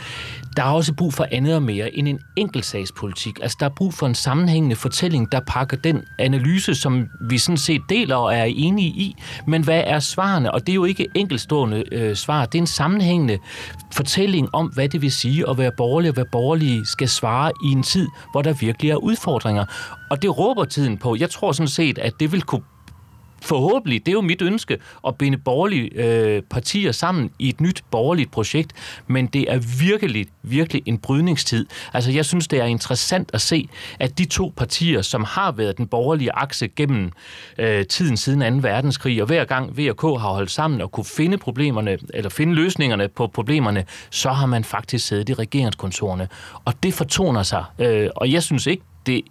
der 0.56 0.62
er 0.62 0.71
også 0.71 0.94
brug 0.94 1.14
for 1.14 1.26
andet 1.32 1.54
og 1.54 1.62
mere 1.62 1.97
end 1.97 2.09
en 2.09 2.21
enkeltsagspolitik. 2.37 3.38
Altså, 3.42 3.56
der 3.61 3.66
er 3.66 3.75
brug 3.76 3.94
for 3.94 4.06
en 4.06 4.14
sammenhængende 4.14 4.76
fortælling, 4.76 5.32
der 5.32 5.40
pakker 5.47 5.76
den 5.76 6.04
analyse, 6.18 6.75
som 6.75 7.09
vi 7.21 7.38
sådan 7.38 7.56
set 7.56 7.82
deler 7.88 8.16
og 8.16 8.35
er 8.35 8.44
enige 8.44 8.88
i. 8.88 9.16
Men 9.47 9.64
hvad 9.64 9.82
er 9.87 9.99
svarene? 9.99 10.54
Og 10.54 10.61
det 10.61 10.73
er 10.73 10.75
jo 10.75 10.91
ikke 10.92 11.08
enkeltstående 11.14 11.84
øh, 11.92 12.16
svar. 12.16 12.46
Det 12.46 12.58
er 12.58 12.62
en 12.62 12.66
sammenhængende 12.66 13.38
fortælling 13.92 14.49
om, 14.54 14.66
hvad 14.66 14.88
det 14.88 15.02
vil 15.02 15.12
sige 15.12 15.50
at 15.50 15.58
være 15.58 15.72
borgerlig, 15.76 16.08
og 16.11 16.14
hvad 16.14 16.25
borgerlige 16.32 16.87
skal 16.87 17.08
svare 17.08 17.52
i 17.64 17.68
en 17.68 17.82
tid, 17.82 18.08
hvor 18.32 18.42
der 18.42 18.52
virkelig 18.52 18.90
er 18.90 18.96
udfordringer. 18.96 19.64
Og 20.11 20.22
det 20.22 20.38
råber 20.38 20.64
tiden 20.64 20.99
på. 20.99 21.16
Jeg 21.18 21.30
tror 21.30 21.52
sådan 21.52 21.68
set, 21.68 21.99
at 21.99 22.12
det 22.20 22.32
vil 22.32 22.42
kunne 22.42 22.62
forhåbentlig, 23.42 24.06
det 24.06 24.12
er 24.12 24.12
jo 24.12 24.20
mit 24.20 24.42
ønske, 24.42 24.78
at 25.06 25.16
binde 25.16 25.38
borgerlige 25.38 25.90
øh, 25.94 26.42
partier 26.42 26.92
sammen 26.92 27.30
i 27.38 27.49
et 27.49 27.61
nyt 27.61 27.84
borgerligt 27.90 28.30
projekt, 28.30 28.72
men 29.06 29.26
det 29.26 29.52
er 29.52 29.58
virkelig, 29.80 30.26
virkelig 30.42 30.82
en 30.87 30.99
brydningstid. 30.99 31.66
Altså, 31.92 32.11
jeg 32.11 32.25
synes, 32.25 32.49
det 32.49 32.61
er 32.61 32.64
interessant 32.64 33.30
at 33.34 33.40
se, 33.40 33.68
at 34.00 34.18
de 34.18 34.25
to 34.25 34.52
partier, 34.56 35.02
som 35.02 35.25
har 35.25 35.52
været 35.52 35.78
den 35.78 35.87
borgerlige 35.87 36.32
akse 36.32 36.68
gennem 36.68 37.12
øh, 37.58 37.87
tiden 37.87 38.16
siden 38.16 38.62
2. 38.62 38.68
verdenskrig, 38.68 39.20
og 39.20 39.26
hver 39.26 39.44
gang 39.44 39.78
VK 39.78 40.02
har 40.02 40.32
holdt 40.32 40.50
sammen 40.50 40.80
og 40.80 40.92
kunne 40.92 41.04
finde 41.04 41.38
problemerne, 41.38 41.99
eller 42.14 42.30
finde 42.30 42.54
løsningerne 42.54 43.08
på 43.08 43.26
problemerne, 43.26 43.84
så 44.11 44.30
har 44.30 44.46
man 44.46 44.64
faktisk 44.64 45.06
siddet 45.06 45.28
i 45.28 45.34
regeringskontorene. 45.34 46.28
Og 46.64 46.75
det 46.82 46.94
fortoner 46.94 47.42
sig, 47.42 47.64
øh, 47.78 48.08
og 48.16 48.32
jeg 48.32 48.42
synes 48.42 48.66
ikke, 48.66 48.82
det 49.06 49.22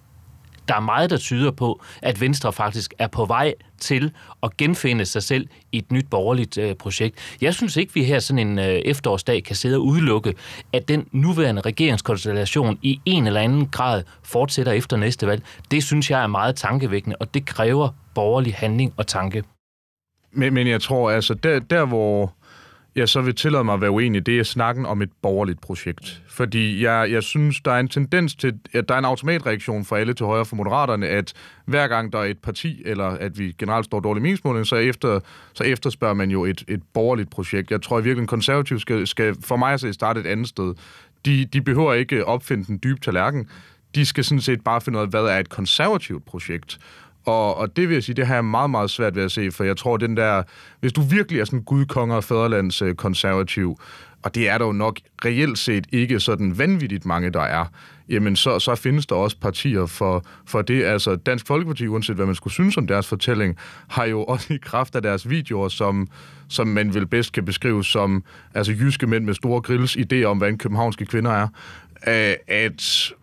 der 0.72 0.78
er 0.78 0.82
meget, 0.82 1.10
der 1.10 1.18
tyder 1.18 1.52
på, 1.52 1.82
at 2.02 2.22
Venstre 2.22 2.54
faktisk 2.54 2.94
er 3.00 3.08
på 3.08 3.26
vej 3.26 3.54
til 3.80 4.12
at 4.44 4.58
genfinde 4.58 5.06
sig 5.06 5.24
selv 5.24 5.48
i 5.72 5.78
et 5.78 5.92
nyt 5.92 6.06
borgerligt 6.10 6.58
øh, 6.58 6.76
projekt. 6.76 7.38
Jeg 7.42 7.54
synes 7.54 7.78
ikke, 7.78 7.94
vi 7.94 8.04
her 8.04 8.20
sådan 8.20 8.48
en 8.48 8.60
øh, 8.60 8.66
efterårsdag 8.66 9.44
kan 9.44 9.56
sidde 9.56 9.78
og 9.78 9.86
udelukke, 9.86 10.34
at 10.74 10.88
den 10.88 11.08
nuværende 11.12 11.62
regeringskonstellation 11.62 12.80
i 12.82 13.02
en 13.06 13.28
eller 13.28 13.42
anden 13.42 13.68
grad 13.68 14.04
fortsætter 14.24 14.72
efter 14.72 14.98
næste 14.98 15.28
valg. 15.28 15.44
Det 15.72 15.84
synes 15.84 16.12
jeg 16.12 16.24
er 16.24 16.28
meget 16.28 16.56
tankevækkende, 16.56 17.16
og 17.20 17.34
det 17.34 17.46
kræver 17.46 17.90
borgerlig 18.16 18.56
handling 18.56 18.94
og 18.98 19.08
tanke. 19.08 19.44
Men, 20.32 20.54
men 20.54 20.68
jeg 20.68 20.82
tror, 20.82 21.12
altså, 21.12 21.34
der, 21.34 21.60
der 21.60 21.86
hvor 21.86 22.34
jeg 22.96 23.10
så 23.10 23.22
vil 23.22 23.36
tillade 23.36 23.64
mig 23.64 23.74
at 23.74 23.82
være 23.82 23.92
uenig, 23.92 24.26
det 24.26 24.40
er 24.40 24.44
snakken 24.44 24.86
om 24.86 25.02
et 25.02 25.10
borgerligt 25.22 25.62
projekt. 25.62 26.22
Fordi 26.30 26.84
jeg, 26.84 27.12
jeg 27.12 27.24
synes, 27.24 27.62
der 27.62 27.72
er 27.72 27.80
en 27.80 27.88
tendens 27.88 28.36
til, 28.36 28.60
at 28.74 28.90
der 28.90 28.96
er 28.96 29.00
en 29.00 29.06
automatreaktion 29.06 29.86
fra 29.86 30.00
alle 30.00 30.14
til 30.14 30.26
højre 30.26 30.46
for 30.46 30.56
moderaterne, 30.56 31.08
at 31.08 31.34
hver 31.66 31.88
gang 31.88 32.14
der 32.14 32.20
er 32.20 32.24
et 32.24 32.38
parti, 32.38 32.82
eller 32.86 33.06
at 33.06 33.40
vi 33.40 33.56
generelt 33.58 33.86
står 33.86 34.00
dårlig 34.00 34.22
meningsmåling, 34.22 34.68
så, 34.68 34.76
efter, 34.76 35.20
så 35.54 35.64
efterspørger 35.64 36.14
man 36.14 36.32
jo 36.32 36.46
et, 36.46 36.64
et 36.68 36.82
borgerligt 36.94 37.30
projekt. 37.30 37.72
Jeg 37.72 37.82
tror 37.82 37.96
i 38.00 38.04
virkeligheden, 38.04 38.28
konservativ 38.28 38.80
skal, 38.80 39.08
skal 39.08 39.36
for 39.44 39.56
mig 39.56 39.74
at 39.74 39.80
se 39.80 39.94
starte 39.94 40.20
et 40.20 40.28
andet 40.28 40.48
sted. 40.48 40.74
De, 41.26 41.46
de 41.46 41.62
behøver 41.62 41.94
ikke 41.94 42.26
opfinde 42.26 42.66
den 42.66 42.80
dybe 42.84 43.00
tallerken. 43.00 43.48
De 43.96 44.06
skal 44.06 44.24
sådan 44.24 44.42
set 44.42 44.64
bare 44.64 44.82
finde 44.82 45.00
ud 45.00 45.04
af, 45.04 45.10
hvad 45.10 45.24
er 45.24 45.40
et 45.40 45.50
konservativt 45.50 46.26
projekt. 46.26 46.80
Og, 47.26 47.58
og 47.58 47.76
det 47.76 47.88
vil 47.90 47.94
jeg 47.94 48.04
sige, 48.04 48.16
det 48.16 48.28
har 48.28 48.34
jeg 48.34 48.46
meget, 48.46 48.70
meget 48.70 48.90
svært 48.90 49.16
ved 49.16 49.24
at 49.24 49.32
se, 49.32 49.52
for 49.52 49.64
jeg 49.64 49.78
tror, 49.78 49.98
den 49.98 50.18
der, 50.18 50.44
hvis 50.80 50.94
du 50.94 51.02
virkelig 51.02 51.42
er 51.42 51.46
sådan 51.46 51.64
gudkonger 51.64 52.16
og 52.16 52.24
fædrelands 52.24 52.82
øh, 52.82 52.96
konservativ, 52.96 53.78
og 54.24 54.36
det 54.36 54.50
er 54.50 54.58
der 54.58 54.66
jo 54.66 54.72
nok 54.72 55.00
reelt 55.26 55.58
set 55.58 55.88
ikke 55.92 56.20
sådan 56.20 56.58
vanvittigt 56.58 57.06
mange, 57.06 57.30
der 57.30 57.42
er, 57.42 57.66
jamen 58.10 58.36
så, 58.36 58.60
så 58.60 58.76
findes 58.76 59.06
der 59.06 59.16
også 59.16 59.38
partier 59.42 59.86
for, 59.86 60.24
for 60.46 60.62
det. 60.62 60.84
Altså 60.84 61.16
Dansk 61.16 61.48
Folkeparti, 61.48 61.88
uanset 61.88 62.16
hvad 62.16 62.26
man 62.26 62.36
skulle 62.36 62.54
synes 62.54 62.78
om 62.78 62.88
deres 62.88 63.08
fortælling, 63.08 63.58
har 63.88 64.06
jo 64.06 64.24
også 64.24 64.54
i 64.54 64.58
kraft 64.62 64.96
af 64.96 65.02
deres 65.02 65.30
videoer, 65.30 65.68
som, 65.68 66.08
som 66.50 66.68
man 66.68 66.94
vel 66.94 67.08
bedst 67.08 67.34
kan 67.34 67.46
beskrive 67.46 67.84
som 67.84 68.24
altså 68.54 68.72
jyske 68.72 69.08
mænd 69.08 69.26
med 69.26 69.34
store 69.34 69.62
grills 69.62 69.98
idéer 69.98 70.24
om, 70.24 70.38
hvad 70.38 70.50
en 70.50 70.58
københavnske 70.58 71.06
kvinder 71.06 71.32
er, 71.32 71.48
at 72.48 73.14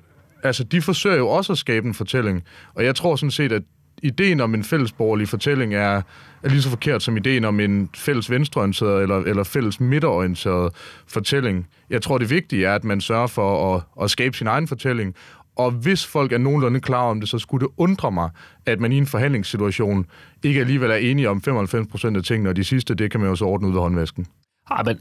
altså, 0.43 0.65
de 0.65 0.83
forsøger 0.83 1.17
jo 1.17 1.29
også 1.29 1.53
at 1.53 1.59
skabe 1.59 1.89
en 1.89 1.95
fortælling. 1.95 2.45
Og 2.75 2.85
jeg 2.85 2.95
tror 2.95 3.17
sådan 3.17 3.31
set, 3.31 3.53
at 3.53 3.63
ideen 4.03 4.41
om 4.41 4.55
en 4.55 4.65
fællesborgerlig 4.65 5.29
fortælling 5.29 5.75
er, 5.75 6.03
er 6.43 6.49
lige 6.49 6.63
så 6.63 6.71
forkert 6.71 7.03
som 7.03 7.17
ideen 7.17 7.45
om 7.45 7.61
en 7.61 7.91
fælles 7.95 8.31
venstreorienteret 8.31 9.03
eller, 9.03 9.17
eller 9.17 9.45
fælles 9.45 9.81
midterorienteret 9.81 10.73
fortælling. 11.07 11.67
Jeg 11.91 12.03
tror, 12.03 12.19
det 12.19 12.31
vigtige 12.31 12.67
er, 12.67 12.75
at 12.75 12.85
man 12.85 13.01
sørger 13.01 13.27
for 13.27 13.75
at, 13.75 13.83
at 14.03 14.11
skabe 14.11 14.37
sin 14.37 14.47
egen 14.47 14.69
fortælling, 14.69 15.15
og 15.57 15.71
hvis 15.71 16.07
folk 16.07 16.33
er 16.33 16.39
nogenlunde 16.39 16.81
klar 16.81 17.03
om 17.03 17.21
det, 17.21 17.29
så 17.29 17.39
skulle 17.39 17.67
det 17.67 17.75
undre 17.77 18.13
mig, 18.13 18.31
at 18.67 18.81
man 18.81 18.93
i 18.93 18.97
en 18.97 19.07
forhandlingssituation 19.07 20.07
ikke 20.43 20.61
alligevel 20.61 20.91
er 20.91 20.97
enige 20.97 21.31
om 21.31 21.43
95 21.43 21.87
procent 21.91 22.17
af 22.17 22.23
tingene, 22.23 22.49
og 22.49 22.57
de 22.57 22.65
sidste, 22.65 22.95
det 22.95 23.11
kan 23.11 23.21
man 23.21 23.29
jo 23.29 23.37
så 23.37 23.45
ordne 23.45 23.69
ud 23.69 23.77
af 23.77 23.83
håndvasken. 23.83 24.27
Ej, 24.71 24.83
men 24.83 24.99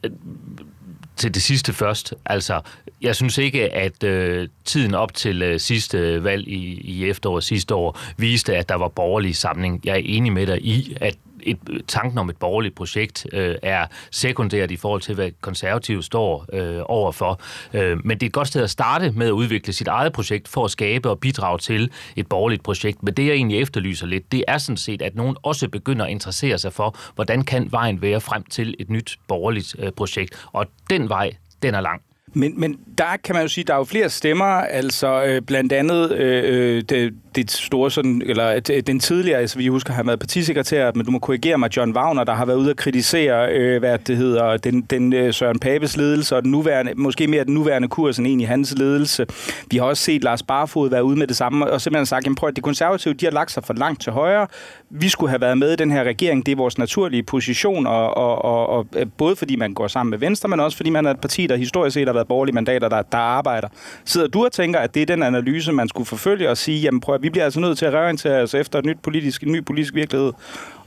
til 1.18 1.34
det 1.34 1.42
sidste 1.42 1.74
først. 1.74 2.14
Altså, 2.26 2.62
jeg 3.02 3.16
synes 3.16 3.38
ikke, 3.38 3.74
at 3.74 4.04
øh, 4.04 4.48
tiden 4.66 4.94
op 4.94 5.14
til 5.14 5.42
øh, 5.42 5.60
sidste 5.60 5.98
øh, 5.98 6.24
valg 6.24 6.48
i, 6.48 6.82
i 6.82 7.10
efteråret 7.10 7.44
sidste 7.44 7.76
år 7.76 8.00
viste, 8.18 8.56
at 8.56 8.70
der 8.70 8.76
var 8.76 8.88
borgerlig 8.88 9.36
samling. 9.36 9.82
Jeg 9.84 9.94
er 9.94 10.02
enig 10.06 10.34
med 10.34 10.48
dig 10.48 10.66
i, 10.66 10.98
at 11.02 11.16
et, 11.48 11.58
øh, 11.70 11.80
tanken 11.88 12.18
om 12.18 12.30
et 12.30 12.38
borgerligt 12.38 12.76
projekt 12.76 13.28
øh, 13.34 13.56
er 13.62 13.86
sekundært 14.12 14.72
i 14.72 14.76
forhold 14.76 15.02
til, 15.02 15.16
hvad 15.16 15.32
konservative 15.42 16.04
står 16.04 16.46
øh, 16.54 16.82
overfor. 16.86 17.42
Øh, 17.74 18.06
men 18.06 18.18
det 18.18 18.24
er 18.26 18.30
et 18.30 18.34
godt 18.34 18.48
sted 18.48 18.64
at 18.64 18.70
starte 18.70 19.12
med 19.12 19.28
at 19.28 19.32
udvikle 19.32 19.74
sit 19.74 19.88
eget 19.88 20.14
projekt 20.14 20.48
for 20.48 20.66
at 20.66 20.72
skabe 20.72 21.10
og 21.10 21.20
bidrage 21.20 21.58
til 21.58 21.92
et 22.16 22.28
borgerligt 22.28 22.64
projekt. 22.64 23.04
Men 23.04 23.14
det, 23.14 23.26
jeg 23.26 23.34
egentlig 23.34 23.62
efterlyser 23.62 24.08
lidt, 24.08 24.32
det 24.32 24.44
er 24.48 24.58
sådan 24.58 24.78
set, 24.78 25.02
at 25.02 25.16
nogen 25.16 25.36
også 25.44 25.70
begynder 25.70 26.06
at 26.06 26.12
interessere 26.12 26.58
sig 26.58 26.74
for, 26.74 26.96
hvordan 27.16 27.44
kan 27.44 27.72
vejen 27.72 28.02
være 28.02 28.22
frem 28.22 28.44
til 28.44 28.76
et 28.80 28.90
nyt 28.90 29.18
borgerligt 29.28 29.76
øh, 29.80 29.92
projekt. 29.92 30.48
Og 30.52 30.66
den 30.90 31.10
vej, 31.10 31.32
den 31.62 31.74
er 31.74 31.82
lang. 31.82 32.02
Men, 32.34 32.60
men 32.60 32.80
der 32.98 33.18
kan 33.24 33.36
man 33.36 33.42
jo 33.42 33.48
sige, 33.48 33.64
der 33.64 33.74
er 33.74 33.78
jo 33.78 33.84
flere 33.84 34.10
stemmer, 34.10 34.46
altså 34.46 35.24
øh, 35.24 35.42
blandt 35.42 35.74
andet 35.74 36.12
øh, 36.12 36.44
øh 36.78 36.84
det, 36.90 37.14
det 37.44 37.52
store 37.52 37.92
sådan, 37.92 38.22
eller 38.26 38.62
øh, 38.72 38.82
den 38.88 39.00
tidligere, 39.00 39.40
altså 39.40 39.58
vi 39.58 39.68
husker, 39.68 39.94
han 39.94 40.08
været 40.08 40.20
partisekretær, 40.20 40.92
men 40.96 41.06
du 41.06 41.12
må 41.12 41.20
korrigere 41.20 41.58
mig, 41.58 41.78
John 41.78 41.96
Wagner, 41.96 42.24
der 42.24 42.34
har 42.34 42.46
været 42.46 42.58
ude 42.58 42.70
at 42.70 42.78
kritisere, 42.78 43.52
øh, 43.52 43.80
hvad 43.80 43.98
det 43.98 44.18
hedder, 44.18 44.58
den, 44.58 44.82
den 44.82 45.14
øh, 45.14 45.34
Søren 45.34 45.60
Papes 45.60 45.98
ledelse, 45.98 46.36
og 46.36 46.44
den 46.44 46.52
nuværende, 46.52 46.94
måske 46.96 47.28
mere 47.28 47.44
den 47.44 47.54
nuværende 47.54 47.88
kurs 47.88 48.18
end 48.18 48.28
egentlig 48.28 48.48
hans 48.48 48.74
ledelse. 48.78 49.26
Vi 49.72 49.78
har 49.78 49.86
også 49.86 50.04
set 50.04 50.24
Lars 50.24 50.44
Barfod 50.44 50.90
være 50.90 51.04
ude 51.04 51.16
med 51.16 51.28
det 51.28 51.36
samme, 51.36 51.72
og 51.72 51.82
simpelthen 51.82 52.06
sagt, 52.06 52.26
jamen 52.26 52.36
prøv 52.36 52.48
at 52.48 52.56
de 52.56 52.62
konservative, 52.62 53.14
de 53.14 53.26
har 53.26 53.32
lagt 53.32 53.52
sig 53.52 53.64
for 53.64 53.74
langt 53.74 54.02
til 54.02 54.12
højre. 54.12 54.48
Vi 54.90 55.10
skulle 55.10 55.30
have 55.30 55.42
været 55.42 55.58
med 55.58 55.74
i 55.74 55.76
den 55.76 55.92
her 55.92 56.04
regering, 56.04 56.46
det 56.46 56.52
er 56.52 56.56
vores 56.56 56.78
naturlige 56.78 57.24
position, 57.24 57.88
og, 57.88 58.18
og, 58.18 58.46
og, 58.46 58.70
og 58.70 58.88
øh, 58.96 59.06
både 59.18 59.36
fordi 59.36 59.56
man 59.56 59.74
går 59.74 59.88
sammen 59.88 60.10
med 60.10 60.18
Venstre, 60.20 60.50
men 60.50 60.60
også 60.60 60.78
fordi 60.78 60.90
man 60.90 61.06
er 61.06 61.12
et 61.12 61.20
parti, 61.20 61.48
der 61.48 61.56
historisk 61.56 61.94
set 61.94 62.08
har 62.08 62.14
været 62.14 62.28
borgerlige 62.28 62.56
mandater, 62.56 62.90
der, 62.90 63.02
der 63.02 63.18
arbejder. 63.18 63.68
Sidder 64.06 64.28
du 64.28 64.46
og 64.46 64.52
tænker, 64.52 64.80
at 64.80 64.94
det 64.94 65.02
er 65.02 65.06
den 65.06 65.24
analyse, 65.24 65.72
man 65.72 65.90
skulle 65.90 66.08
forfølge 66.08 66.50
og 66.50 66.58
sige, 66.58 66.82
jamen 66.82 67.00
prøv 67.00 67.16
at 67.16 67.22
vi 67.28 67.32
bliver 67.32 67.46
altså 67.46 67.60
nødt 67.60 67.78
til 67.78 67.86
at 67.86 67.94
reorientere 67.94 68.42
os 68.42 68.54
efter 68.54 68.80
et 68.80 68.86
nyt 68.86 68.98
politisk, 69.04 69.44
en 69.44 69.52
ny 69.52 69.66
politisk 69.66 69.94
virkelighed 69.94 70.34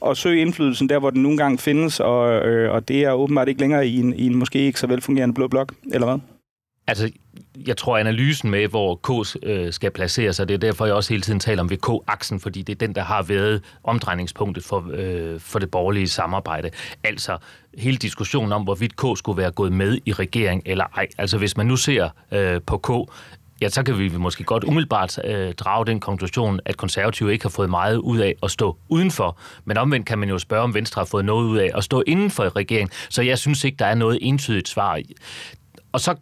og 0.00 0.16
søge 0.16 0.40
indflydelsen 0.40 0.88
der, 0.88 0.98
hvor 0.98 1.10
den 1.10 1.22
nogle 1.22 1.38
gange 1.38 1.58
findes, 1.58 2.00
og, 2.00 2.46
øh, 2.46 2.74
og 2.74 2.88
det 2.88 3.04
er 3.04 3.12
åbenbart 3.12 3.48
ikke 3.48 3.60
længere 3.60 3.86
i 3.86 3.96
en, 3.96 4.14
i 4.14 4.26
en 4.26 4.34
måske 4.34 4.58
ikke 4.58 4.80
så 4.80 4.86
velfungerende 4.86 5.34
blå 5.34 5.48
blok, 5.48 5.74
eller 5.92 6.06
hvad? 6.06 6.18
Altså, 6.86 7.10
jeg 7.66 7.76
tror, 7.76 7.98
analysen 7.98 8.50
med, 8.50 8.68
hvor 8.68 8.94
K 8.94 9.36
øh, 9.42 9.72
skal 9.72 9.90
placere 9.90 10.32
sig, 10.32 10.48
det 10.48 10.54
er 10.54 10.58
derfor, 10.58 10.86
jeg 10.86 10.94
også 10.94 11.12
hele 11.12 11.22
tiden 11.22 11.40
taler 11.40 11.62
om 11.62 11.70
VK-aksen, 11.70 12.40
fordi 12.40 12.62
det 12.62 12.72
er 12.72 12.86
den, 12.86 12.94
der 12.94 13.02
har 13.02 13.22
været 13.22 13.62
omdrejningspunktet 13.84 14.64
for, 14.64 14.90
øh, 14.94 15.40
for 15.40 15.58
det 15.58 15.70
borgerlige 15.70 16.08
samarbejde. 16.08 16.70
Altså, 17.04 17.38
hele 17.78 17.96
diskussionen 17.96 18.52
om, 18.52 18.62
hvorvidt 18.62 18.96
K 18.96 19.02
skulle 19.16 19.42
være 19.42 19.50
gået 19.50 19.72
med 19.72 19.98
i 20.06 20.12
regering 20.12 20.62
eller 20.66 20.84
ej. 20.96 21.06
Altså, 21.18 21.38
hvis 21.38 21.56
man 21.56 21.66
nu 21.66 21.76
ser 21.76 22.08
øh, 22.32 22.60
på 22.66 22.78
K, 22.78 22.90
ja, 23.62 23.68
så 23.68 23.82
kan 23.82 23.98
vi 23.98 24.08
måske 24.08 24.44
godt 24.44 24.64
umiddelbart 24.64 25.18
øh, 25.24 25.54
drage 25.54 25.86
den 25.86 26.00
konklusion, 26.00 26.60
at 26.64 26.76
konservative 26.76 27.32
ikke 27.32 27.44
har 27.44 27.50
fået 27.50 27.70
meget 27.70 27.96
ud 27.96 28.18
af 28.18 28.34
at 28.42 28.50
stå 28.50 28.76
udenfor. 28.88 29.38
Men 29.64 29.76
omvendt 29.76 30.06
kan 30.06 30.18
man 30.18 30.28
jo 30.28 30.38
spørge, 30.38 30.62
om 30.62 30.74
Venstre 30.74 31.00
har 31.00 31.06
fået 31.06 31.24
noget 31.24 31.44
ud 31.44 31.58
af 31.58 31.70
at 31.74 31.84
stå 31.84 32.02
inden 32.06 32.30
for 32.30 32.56
regeringen. 32.56 32.90
Så 33.08 33.22
jeg 33.22 33.38
synes 33.38 33.64
ikke, 33.64 33.76
der 33.76 33.86
er 33.86 33.94
noget 33.94 34.18
entydigt 34.22 34.68
svar. 34.68 35.00
Og 35.92 36.00
så 36.00 36.14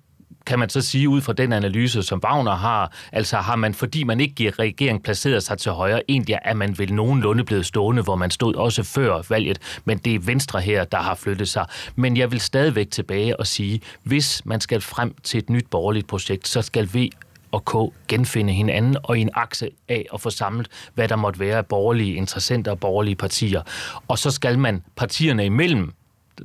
kan 0.49 0.59
man 0.59 0.69
så 0.69 0.81
sige 0.81 1.09
ud 1.09 1.21
fra 1.21 1.33
den 1.33 1.53
analyse, 1.53 2.03
som 2.03 2.21
Wagner 2.25 2.55
har, 2.55 2.93
altså 3.13 3.37
har 3.37 3.57
man, 3.57 3.75
fordi 3.75 4.05
man 4.05 4.21
ikke 4.21 4.35
giver 4.35 4.59
regeringen 4.59 5.03
placeret 5.03 5.43
sig 5.43 5.59
til 5.59 5.73
højre, 5.73 6.03
egentlig 6.09 6.39
er 6.45 6.55
man 6.55 6.79
vel 6.79 6.95
nogenlunde 6.95 7.45
blevet 7.45 7.67
stående, 7.67 8.03
hvor 8.03 8.17
man 8.17 8.31
stod 8.31 8.55
også 8.55 8.83
før 8.83 9.23
valget, 9.29 9.81
men 9.85 9.99
det 9.99 10.15
er 10.15 10.19
Venstre 10.19 10.61
her, 10.61 10.85
der 10.85 10.99
har 10.99 11.15
flyttet 11.15 11.49
sig. 11.49 11.67
Men 11.97 12.17
jeg 12.17 12.31
vil 12.31 12.41
stadigvæk 12.41 12.91
tilbage 12.91 13.41
og 13.41 13.47
sige, 13.47 13.81
hvis 14.03 14.43
man 14.45 14.61
skal 14.61 14.81
frem 14.81 15.15
til 15.23 15.39
et 15.39 15.51
nyt 15.51 15.67
borgerligt 15.71 16.07
projekt, 16.07 16.49
så 16.49 16.63
skal 16.63 16.89
vi 16.93 17.11
og 17.53 17.65
K 17.65 17.95
genfinde 18.09 18.53
hinanden 18.53 18.97
og 19.03 19.19
i 19.19 19.21
en 19.21 19.31
akse 19.35 19.71
af 19.89 20.07
at 20.15 20.21
få 20.21 20.31
samlet, 20.31 20.69
hvad 20.95 21.09
der 21.09 21.17
måtte 21.17 21.41
være 21.41 21.57
af 21.59 21.67
borgerlige 21.67 22.15
interessenter 22.15 22.71
og 22.71 22.81
borgerlige 22.81 23.17
partier. 23.17 23.63
Og 24.09 24.19
så 24.19 24.31
skal 24.31 24.59
man 24.59 24.83
partierne 24.97 25.45
imellem 25.45 25.93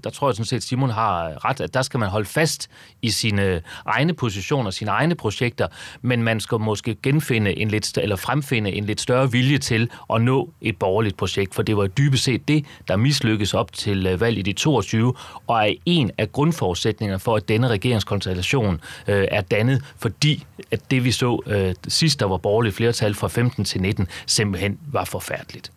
der 0.03 0.09
tror 0.09 0.27
jeg 0.27 0.35
sådan 0.35 0.45
set, 0.45 0.63
Simon 0.63 0.89
har 0.89 1.45
ret, 1.45 1.61
at 1.61 1.73
der 1.73 1.81
skal 1.81 1.99
man 1.99 2.09
holde 2.09 2.25
fast 2.25 2.69
i 3.01 3.09
sine 3.09 3.61
egne 3.85 4.13
positioner, 4.13 4.71
sine 4.71 4.91
egne 4.91 5.15
projekter, 5.15 5.67
men 6.01 6.23
man 6.23 6.39
skal 6.39 6.59
måske 6.59 6.95
genfinde 7.03 7.57
en 7.59 7.67
lidt, 7.67 7.97
eller 7.97 8.15
fremfinde 8.15 8.71
en 8.71 8.85
lidt 8.85 9.01
større 9.01 9.31
vilje 9.31 9.57
til 9.57 9.89
at 10.13 10.21
nå 10.21 10.49
et 10.61 10.77
borgerligt 10.77 11.17
projekt, 11.17 11.55
for 11.55 11.63
det 11.63 11.77
var 11.77 11.87
dybest 11.87 12.23
set 12.23 12.47
det, 12.47 12.65
der 12.87 12.95
mislykkes 12.95 13.53
op 13.53 13.73
til 13.73 14.07
øh, 14.07 14.21
valget 14.21 14.47
i 14.47 14.53
22, 14.53 15.13
og 15.47 15.69
er 15.69 15.73
en 15.85 16.11
af 16.17 16.31
grundforudsætningerne 16.31 17.19
for, 17.19 17.35
at 17.35 17.47
denne 17.47 17.67
regeringskonstellation 17.67 18.81
øh, 19.07 19.27
er 19.31 19.41
dannet, 19.41 19.83
fordi 19.97 20.45
at 20.71 20.91
det 20.91 21.03
vi 21.03 21.11
så 21.11 21.41
øh, 21.45 21.75
sidst, 21.87 22.19
der 22.19 22.25
var 22.25 22.37
borgerligt 22.37 22.75
flertal 22.75 23.13
fra 23.13 23.27
15 23.27 23.65
til 23.65 23.81
19, 23.81 24.07
simpelthen 24.25 24.79
var 24.91 25.05
forfærdeligt. 25.05 25.71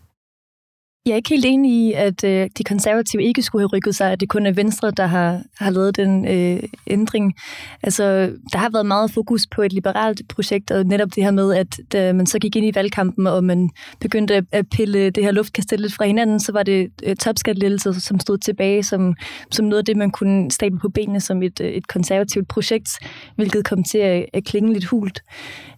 Jeg 1.06 1.12
er 1.12 1.16
ikke 1.16 1.28
helt 1.28 1.44
enig 1.44 1.72
i, 1.72 1.92
at 1.92 2.24
øh, 2.24 2.48
de 2.58 2.64
konservative 2.64 3.22
ikke 3.22 3.42
skulle 3.42 3.62
have 3.62 3.76
rykket 3.76 3.94
sig, 3.94 4.12
at 4.12 4.20
det 4.20 4.28
kun 4.28 4.46
er 4.46 4.52
Venstre, 4.52 4.90
der 4.90 5.06
har, 5.06 5.42
har 5.58 5.70
lavet 5.70 5.96
den 5.96 6.28
øh, 6.28 6.62
ændring. 6.86 7.34
Altså, 7.82 8.32
der 8.52 8.58
har 8.58 8.70
været 8.72 8.86
meget 8.86 9.10
fokus 9.10 9.46
på 9.46 9.62
et 9.62 9.72
liberalt 9.72 10.22
projekt, 10.28 10.70
og 10.70 10.84
netop 10.84 11.08
det 11.14 11.24
her 11.24 11.30
med, 11.30 11.54
at 11.54 11.80
da 11.92 12.12
man 12.12 12.26
så 12.26 12.38
gik 12.38 12.56
ind 12.56 12.66
i 12.66 12.74
valgkampen, 12.74 13.26
og 13.26 13.44
man 13.44 13.70
begyndte 14.00 14.46
at 14.52 14.68
pille 14.68 15.10
det 15.10 15.24
her 15.24 15.30
luftkastel 15.30 15.80
lidt 15.80 15.94
fra 15.94 16.04
hinanden, 16.04 16.40
så 16.40 16.52
var 16.52 16.62
det 16.62 16.90
øh, 17.02 17.16
topskattelettelser, 17.16 17.92
som 17.92 18.20
stod 18.20 18.38
tilbage 18.38 18.82
som, 18.82 19.14
som 19.50 19.64
noget 19.64 19.78
af 19.78 19.84
det, 19.84 19.96
man 19.96 20.10
kunne 20.10 20.50
stable 20.50 20.78
på 20.78 20.88
benene 20.88 21.20
som 21.20 21.42
et, 21.42 21.60
øh, 21.60 21.68
et 21.68 21.88
konservativt 21.88 22.48
projekt, 22.48 22.90
hvilket 23.36 23.64
kom 23.64 23.84
til 23.84 23.98
at, 23.98 24.26
at 24.32 24.44
klinge 24.44 24.72
lidt 24.72 24.84
hult. 24.84 25.22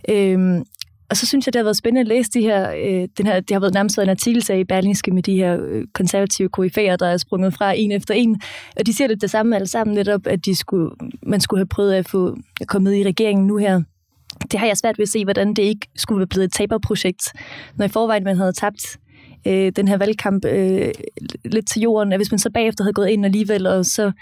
Øh, 0.08 0.60
og 1.10 1.16
så 1.16 1.26
synes 1.26 1.46
jeg, 1.46 1.52
det 1.52 1.58
har 1.58 1.64
været 1.64 1.76
spændende 1.76 2.00
at 2.00 2.08
læse 2.08 2.30
de 2.30 2.40
her, 2.40 2.70
øh, 2.70 3.08
den 3.18 3.26
her, 3.26 3.40
det 3.40 3.50
har 3.50 3.60
været 3.60 3.74
nærmest 3.74 3.98
en 3.98 4.08
artikel 4.08 4.50
i 4.60 4.64
Berlingske 4.64 5.10
med 5.10 5.22
de 5.22 5.36
her 5.36 5.58
øh, 5.60 5.84
konservative 5.94 6.48
koryfæer, 6.48 6.96
der 6.96 7.06
er 7.06 7.16
sprunget 7.16 7.54
fra 7.54 7.72
en 7.72 7.92
efter 7.92 8.14
en. 8.14 8.40
Og 8.76 8.86
de 8.86 8.94
siger 8.94 9.08
det 9.08 9.20
det 9.20 9.30
samme 9.30 9.56
alle 9.56 9.66
sammen 9.66 9.94
netop, 9.94 10.26
at 10.26 10.44
de 10.44 10.54
skulle, 10.54 10.90
man 11.22 11.40
skulle 11.40 11.60
have 11.60 11.66
prøvet 11.66 11.94
at 11.94 12.08
få 12.08 12.36
at 12.60 12.66
komme 12.66 12.90
med 12.90 12.98
i 12.98 13.04
regeringen 13.04 13.46
nu 13.46 13.56
her. 13.56 13.82
Det 14.52 14.60
har 14.60 14.66
jeg 14.66 14.76
svært 14.76 14.98
ved 14.98 15.02
at 15.02 15.08
se, 15.08 15.24
hvordan 15.24 15.54
det 15.54 15.62
ikke 15.62 15.86
skulle 15.96 16.18
være 16.18 16.26
blevet 16.26 16.44
et 16.44 16.52
taberprojekt, 16.52 17.22
når 17.76 17.84
i 17.84 17.88
forvejen 17.88 18.24
man 18.24 18.36
havde 18.36 18.52
tabt 18.52 18.98
øh, 19.46 19.72
den 19.76 19.88
her 19.88 19.96
valgkamp 19.96 20.44
øh, 20.44 20.90
lidt 21.44 21.68
til 21.68 21.82
jorden, 21.82 22.12
at 22.12 22.18
hvis 22.18 22.30
man 22.30 22.38
så 22.38 22.50
bagefter 22.50 22.84
havde 22.84 22.94
gået 22.94 23.08
ind 23.08 23.24
alligevel, 23.24 23.66
og 23.66 23.86
så 23.86 24.12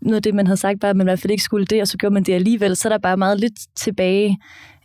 noget 0.00 0.16
af 0.16 0.22
det, 0.22 0.34
man 0.34 0.46
havde 0.46 0.60
sagt, 0.60 0.82
var, 0.82 0.90
at 0.90 0.96
man 0.96 1.04
i 1.04 1.08
hvert 1.10 1.20
fald 1.20 1.30
ikke 1.30 1.42
skulle 1.42 1.66
det, 1.66 1.80
og 1.80 1.88
så 1.88 1.98
gjorde 1.98 2.14
man 2.14 2.22
det 2.22 2.34
alligevel, 2.34 2.76
så 2.76 2.88
er 2.88 2.92
der 2.92 2.98
bare 2.98 3.16
meget 3.16 3.40
lidt 3.40 3.76
tilbage 3.76 4.38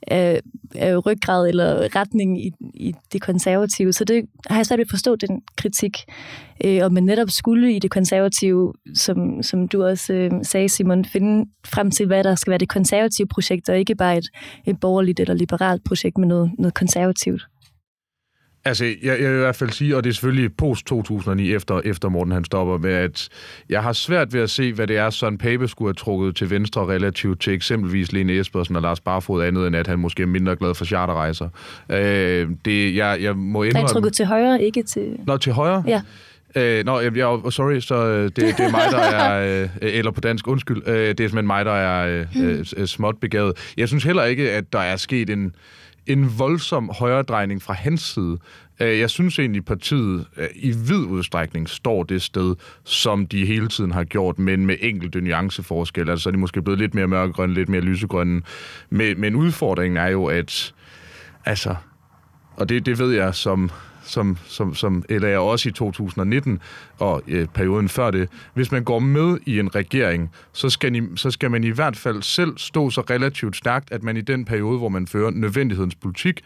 af, 0.08 0.40
af 0.76 1.06
ryggrad 1.06 1.48
eller 1.48 1.96
retning 1.96 2.46
i, 2.46 2.52
i 2.74 2.94
det 3.14 3.22
konservative. 3.22 3.94
Så 3.94 4.04
det 4.04 4.26
har 4.48 4.56
jeg 4.56 4.66
svært 4.66 4.78
ved 4.78 4.86
at 4.86 4.90
forstå, 4.90 5.16
den 5.16 5.42
kritik. 5.58 5.98
Øh, 6.66 6.80
og 6.84 6.94
man 6.94 7.04
netop 7.04 7.30
skulle 7.30 7.76
i 7.76 7.80
det 7.80 7.92
konservative, 7.92 8.74
som, 8.96 9.44
som 9.44 9.68
du 9.68 9.84
også 9.84 10.14
øh, 10.14 10.32
sagde, 10.44 10.70
Simon, 10.70 11.06
finde 11.06 11.50
frem 11.66 11.92
til, 11.92 12.06
hvad 12.06 12.24
der 12.24 12.36
skal 12.36 12.52
være 12.52 12.58
det 12.58 12.70
konservative 12.70 13.28
projekt, 13.28 13.70
og 13.70 13.78
ikke 13.78 13.96
bare 13.96 14.18
et, 14.18 14.28
et 14.66 14.80
borgerligt 14.80 15.20
eller 15.20 15.34
liberalt 15.34 15.84
projekt 15.84 16.18
men 16.18 16.28
noget, 16.28 16.52
noget 16.58 16.74
konservativt. 16.74 17.48
Altså, 18.66 18.86
jeg, 18.86 18.96
jeg 19.04 19.30
vil 19.30 19.36
i 19.36 19.40
hvert 19.40 19.56
fald 19.56 19.70
sige, 19.70 19.98
og 19.98 20.04
det 20.04 20.10
er 20.10 20.14
selvfølgelig 20.14 20.56
post-2009, 20.58 21.42
efter, 21.42 21.82
efter 21.86 22.10
Morten 22.10 22.32
han 22.32 22.46
stopper 22.46 22.78
med, 22.78 22.94
at 22.94 23.30
jeg 23.70 23.84
har 23.84 23.94
svært 23.94 24.34
ved 24.34 24.42
at 24.42 24.50
se, 24.50 24.74
hvad 24.74 24.88
det 24.88 24.98
er, 24.98 25.10
Søren 25.10 25.38
Pape 25.38 25.68
skulle 25.68 25.90
have 25.90 25.94
trukket 25.94 26.36
til 26.36 26.50
venstre 26.50 26.86
relativt 26.86 27.42
til 27.42 27.54
eksempelvis 27.54 28.12
Lene 28.12 28.34
Espersen 28.34 28.76
og 28.76 28.82
Lars 28.82 29.00
Barfod 29.00 29.44
andet, 29.44 29.68
end 29.68 29.76
at 29.76 29.88
han 29.88 30.00
måske 30.00 30.24
er 30.24 30.28
mindre 30.28 30.56
glad 30.56 30.76
for 30.76 30.86
charterrejser. 30.86 31.50
Øh, 31.90 32.50
det, 32.66 32.96
jeg, 32.96 33.18
jeg 33.22 33.36
må 33.38 33.64
indrømme... 33.64 33.84
Nej, 33.84 33.92
trukket 33.94 34.14
til 34.14 34.26
højre, 34.26 34.64
ikke 34.64 34.84
til... 34.84 35.18
Nå, 35.28 35.38
til 35.38 35.54
højre? 35.54 35.84
Ja. 35.88 36.02
Øh, 36.56 36.86
nå, 36.86 37.00
jeg, 37.00 37.18
jeg, 37.18 37.40
sorry, 37.50 37.80
så 37.80 37.96
øh, 37.96 38.24
det, 38.24 38.36
det 38.36 38.60
er 38.60 38.72
mig, 38.72 38.88
der 38.92 39.00
er, 39.24 39.62
øh, 39.64 39.70
eller 39.82 40.12
på 40.12 40.22
dansk, 40.22 40.48
undskyld, 40.48 40.88
øh, 40.88 40.96
det 40.96 41.10
er 41.10 41.14
simpelthen 41.14 41.48
mig, 41.48 41.66
der 41.66 41.72
er 41.72 42.26
øh, 42.36 42.66
øh, 42.78 42.88
småt 42.88 43.18
begavet. 43.18 43.74
Jeg 43.78 43.88
synes 43.88 44.04
heller 44.04 44.24
ikke, 44.24 44.52
at 44.52 44.74
der 44.74 44.80
er 44.80 44.96
sket 44.96 45.30
en, 45.30 45.56
en 46.08 46.40
voldsom 46.40 46.90
højredrejning 47.00 47.62
fra 47.62 47.74
hans 47.74 48.02
side. 48.02 48.38
Øh, 48.80 49.00
jeg 49.00 49.10
synes 49.10 49.40
egentlig, 49.40 49.60
at 49.60 49.66
partiet 49.66 50.26
øh, 50.38 50.48
i 50.56 50.72
vid 50.72 51.06
udstrækning 51.06 51.70
står 51.70 52.04
det 52.04 52.22
sted, 52.22 52.56
som 52.84 53.28
de 53.28 53.46
hele 53.46 53.68
tiden 53.68 53.92
har 53.92 54.04
gjort, 54.04 54.40
men 54.40 54.66
med 54.66 54.76
enkelte 54.80 55.22
nuanceforskelle. 55.22 56.12
Altså, 56.12 56.24
så 56.24 56.30
er 56.30 56.32
de 56.32 56.38
måske 56.38 56.62
blevet 56.62 56.80
lidt 56.80 56.94
mere 56.94 57.08
mørkegrønne, 57.08 57.54
lidt 57.54 57.70
mere 57.70 57.82
lysegrønne. 57.82 58.42
Men, 58.90 59.22
men 59.22 59.36
udfordringen 59.36 59.98
er 59.98 60.08
jo, 60.08 60.26
at... 60.26 60.74
Altså, 61.46 61.76
og 62.56 62.70
det, 62.70 62.86
det 62.86 63.00
ved 63.00 63.12
jeg 63.12 63.36
som, 63.36 63.72
som, 64.04 64.38
som, 64.46 64.76
som 64.76 65.04
LA 65.10 65.38
også 65.38 65.70
i 65.70 65.72
2019 65.72 66.60
og 67.00 67.24
øh, 67.28 67.48
perioden 67.48 67.90
før 67.90 68.12
det. 68.12 68.30
Hvis 68.54 68.72
man 68.72 68.84
går 68.84 69.00
med 69.00 69.38
i 69.46 69.60
en 69.60 69.76
regering, 69.76 70.32
så 70.54 70.70
skal, 70.70 70.92
ni, 70.92 71.02
så 71.16 71.32
skal 71.32 71.52
man 71.52 71.64
i 71.64 71.70
hvert 71.70 71.98
fald 71.98 72.22
selv 72.22 72.58
stå 72.58 72.90
så 72.90 73.02
relativt 73.02 73.56
stærkt, 73.56 73.92
at 73.92 74.04
man 74.04 74.18
i 74.18 74.22
den 74.22 74.46
periode, 74.46 74.78
hvor 74.78 74.90
man 74.90 75.08
fører 75.08 75.32
nødvendighedens 75.32 75.96
politik, 75.96 76.42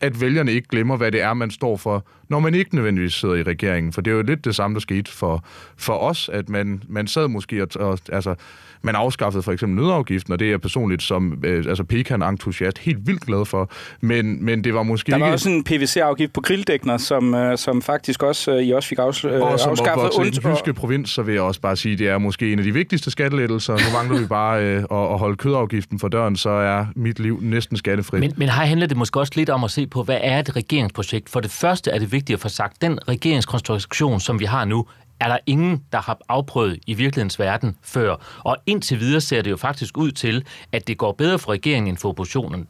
at 0.00 0.20
vælgerne 0.20 0.52
ikke 0.52 0.68
glemmer, 0.68 0.96
hvad 0.96 1.12
det 1.12 1.22
er, 1.22 1.34
man 1.34 1.50
står 1.50 1.76
for, 1.76 2.06
når 2.30 2.40
man 2.40 2.54
ikke 2.54 2.74
nødvendigvis 2.74 3.12
sidder 3.12 3.34
i 3.34 3.42
regeringen. 3.42 3.92
For 3.92 4.00
det 4.00 4.10
er 4.10 4.14
jo 4.14 4.22
lidt 4.22 4.44
det 4.44 4.54
samme, 4.56 4.74
der 4.74 4.80
skete 4.80 5.10
for, 5.12 5.44
for 5.76 5.98
os, 5.98 6.30
at 6.32 6.48
man, 6.48 6.82
man 6.88 7.06
sad 7.06 7.28
måske 7.28 7.62
og, 7.62 7.68
og 7.80 7.98
altså, 8.12 8.34
man 8.82 8.94
afskaffede 8.94 9.42
for 9.42 9.52
eksempel 9.52 9.82
nødafgiften, 9.84 10.32
og 10.32 10.38
det 10.38 10.46
er 10.46 10.50
jeg 10.50 10.60
personligt 10.60 11.02
som 11.02 11.42
øh, 11.44 11.64
altså 11.68 11.84
pekan-entusiast 11.84 12.78
helt 12.78 13.06
vildt 13.06 13.26
glad 13.26 13.44
for. 13.44 13.70
Men, 14.00 14.44
men 14.44 14.64
det 14.64 14.74
var 14.74 14.82
måske 14.82 15.12
Der 15.12 15.18
var 15.18 15.26
ikke... 15.26 15.34
også 15.34 15.50
en 15.50 15.64
PVC-afgift 15.64 16.32
på 16.32 16.40
grildækner, 16.40 16.96
som, 16.96 17.34
øh, 17.34 17.58
som 17.58 17.82
faktisk 17.82 18.22
også 18.22 18.52
øh, 18.52 18.62
I 18.62 18.70
også 18.72 18.88
fik 18.88 18.98
afs- 18.98 19.28
øh, 19.28 19.42
og 19.42 19.60
som 19.60 19.70
afskaffet. 19.70 20.04
opvokset 20.04 20.36
i 20.36 20.40
den 20.40 20.50
jyske 20.50 20.74
provins, 20.74 21.10
så 21.10 21.22
vil 21.22 21.34
jeg 21.34 21.42
også 21.42 21.60
bare 21.60 21.76
sige, 21.76 21.92
at 21.92 21.98
det 21.98 22.08
er 22.08 22.18
måske 22.18 22.52
en 22.52 22.58
af 22.58 22.64
de 22.64 22.72
vigtigste 22.72 23.10
skattelettelser. 23.10 23.72
Nu 23.72 23.92
mangler 23.92 24.18
vi 24.20 24.26
bare 24.26 24.64
øh, 24.64 24.76
at, 24.76 25.12
at 25.12 25.18
holde 25.18 25.36
kødafgiften 25.36 25.98
for 25.98 26.08
døren, 26.08 26.36
så 26.36 26.50
er 26.50 26.86
mit 26.96 27.18
liv 27.18 27.38
næsten 27.42 27.76
skattefrit. 27.76 28.20
Men, 28.20 28.32
men 28.36 28.48
her 28.48 28.64
handler 28.64 28.86
det 28.86 28.96
måske 28.96 29.20
også 29.20 29.32
lidt 29.36 29.50
om 29.50 29.64
at 29.64 29.70
se 29.70 29.86
på, 29.86 30.02
hvad 30.02 30.18
er 30.20 30.38
et 30.38 30.56
regeringsprojekt? 30.56 31.28
For 31.28 31.40
det 31.40 31.50
første 31.50 31.90
er 31.90 31.98
det 31.98 32.12
vigtigt 32.12 32.19
at 32.28 32.40
få 32.40 32.48
sagt, 32.48 32.82
den 32.82 33.08
regeringskonstruktion, 33.08 34.20
som 34.20 34.40
vi 34.40 34.44
har 34.44 34.64
nu, 34.64 34.86
er 35.20 35.28
der 35.28 35.38
ingen, 35.46 35.84
der 35.92 36.00
har 36.00 36.18
afprøvet 36.28 36.78
i 36.86 36.94
virkelighedens 36.94 37.38
verden 37.38 37.76
før. 37.82 38.16
Og 38.38 38.56
indtil 38.66 39.00
videre 39.00 39.20
ser 39.20 39.42
det 39.42 39.50
jo 39.50 39.56
faktisk 39.56 39.98
ud 39.98 40.10
til, 40.10 40.44
at 40.72 40.88
det 40.88 40.98
går 40.98 41.12
bedre 41.12 41.38
for 41.38 41.52
regeringen 41.52 41.88
end 41.88 41.96
for 41.96 42.08
oppositionen 42.08 42.68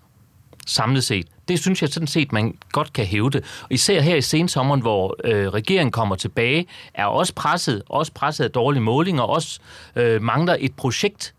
samlet 0.66 1.04
set. 1.04 1.26
Det 1.49 1.59
synes 1.59 1.83
jeg 1.83 1.90
sådan 1.90 2.07
set, 2.07 2.33
man 2.33 2.59
godt 2.73 2.92
kan 2.92 3.04
hævde. 3.04 3.42
Og 3.62 3.69
især 3.71 4.00
her 4.00 4.17
i 4.17 4.21
sensommeren, 4.21 4.80
hvor 4.80 5.17
øh, 5.25 5.49
regeringen 5.49 5.93
kommer 5.93 6.17
tilbage, 6.17 6.67
er 6.95 7.04
også 7.04 7.34
presset, 7.34 7.82
også 7.89 8.13
presset 8.13 8.45
af 8.45 8.50
dårlige 8.50 8.82
målinger, 8.82 9.23
også 9.23 9.60
øh, 9.97 10.23
mangler 10.23 10.56
et 10.60 10.75
projekt, 10.76 11.34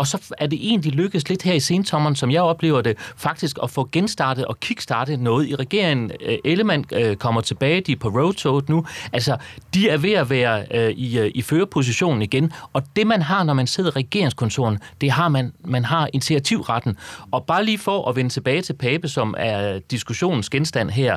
og 0.00 0.06
så 0.06 0.34
er 0.38 0.46
det 0.46 0.58
egentlig 0.62 0.92
lykkedes 0.92 1.28
lidt 1.28 1.42
her 1.42 1.54
i 1.54 1.60
sentommeren, 1.60 2.16
som 2.16 2.30
jeg 2.30 2.42
oplever 2.42 2.80
det, 2.80 2.98
faktisk 3.16 3.58
at 3.62 3.70
få 3.70 3.88
genstartet 3.92 4.44
og 4.44 4.60
kickstartet 4.60 5.20
noget 5.20 5.48
i 5.48 5.54
regeringen. 5.54 6.10
Øh, 6.20 6.38
Ellemann 6.44 6.84
øh, 6.92 7.16
kommer 7.16 7.40
tilbage, 7.40 7.80
de 7.80 7.92
er 7.92 7.96
på 7.96 8.08
roadshow 8.08 8.60
nu. 8.68 8.86
Altså, 9.12 9.36
de 9.74 9.88
er 9.88 9.96
ved 9.96 10.12
at 10.12 10.30
være 10.30 10.64
øh, 10.70 10.90
i, 10.90 11.28
i 11.28 11.42
førerpositionen 11.42 12.22
igen. 12.22 12.52
Og 12.72 12.82
det, 12.96 13.06
man 13.06 13.22
har, 13.22 13.44
når 13.44 13.54
man 13.54 13.66
sidder 13.66 13.90
i 13.90 13.92
regeringskontoren, 13.92 14.78
det 15.00 15.10
har 15.10 15.28
man, 15.28 15.52
man 15.64 15.84
har 15.84 16.08
initiativretten. 16.12 16.96
Og 17.30 17.44
bare 17.44 17.64
lige 17.64 17.78
for 17.78 18.08
at 18.08 18.16
vende 18.16 18.30
tilbage 18.30 18.62
til 18.62 18.72
Pape, 18.72 19.08
som 19.08 19.34
er 19.38 19.78
diskussionens 19.78 20.50
genstand 20.50 20.90
her. 20.90 21.16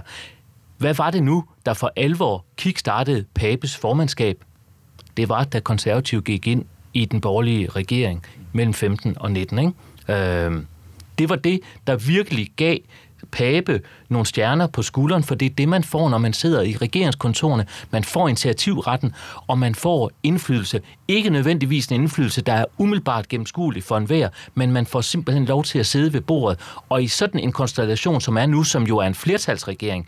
Hvad 0.78 0.94
var 0.94 1.12
det 1.12 1.24
nu, 1.24 1.44
der 1.66 1.74
for 1.74 1.92
alvor 1.96 2.46
kickstartede 2.58 3.26
Papes 3.36 3.78
formandskab? 3.78 4.44
Det 5.18 5.30
var, 5.30 5.44
da 5.44 5.60
konservativ 5.60 6.22
gik 6.22 6.48
ind 6.48 6.66
i 6.94 7.06
den 7.06 7.22
borgerlige 7.22 7.70
regering 7.70 8.26
mellem 8.54 8.74
15 8.74 9.18
og 9.20 9.32
19. 9.32 9.60
Ikke? 9.60 9.72
Øh, 10.08 10.64
det 11.18 11.30
var 11.30 11.36
det, 11.36 11.60
der 11.88 11.96
virkelig 11.96 12.52
gav 12.56 12.78
Pape 13.32 13.82
nogle 14.10 14.26
stjerner 14.26 14.68
på 14.68 14.82
skulderen, 14.82 15.24
for 15.24 15.36
det 15.36 15.46
er 15.46 15.50
det, 15.50 15.70
man 15.70 15.84
får, 15.84 16.10
når 16.10 16.18
man 16.18 16.34
sidder 16.34 16.62
i 16.62 16.78
regeringskontorene. 16.82 17.66
Man 17.92 18.04
får 18.04 18.28
initiativretten, 18.28 19.14
og 19.48 19.58
man 19.58 19.76
får 19.76 20.12
indflydelse. 20.24 20.82
Ikke 21.08 21.30
nødvendigvis 21.30 21.88
en 21.88 22.02
indflydelse, 22.02 22.42
der 22.42 22.54
er 22.54 22.66
umiddelbart 22.78 23.28
gennemskuelig 23.28 23.84
for 23.84 23.98
enhver, 23.98 24.30
men 24.56 24.72
man 24.72 24.86
får 24.86 25.02
simpelthen 25.02 25.46
lov 25.46 25.64
til 25.64 25.80
at 25.80 25.86
sidde 25.86 26.14
ved 26.14 26.22
bordet. 26.22 26.60
Og 26.90 27.04
i 27.04 27.08
sådan 27.08 27.40
en 27.40 27.52
konstellation, 27.52 28.22
som 28.22 28.38
er 28.38 28.46
nu, 28.46 28.64
som 28.64 28.84
jo 28.84 28.98
er 28.98 29.08
en 29.08 29.16
flertalsregering, 29.16 30.08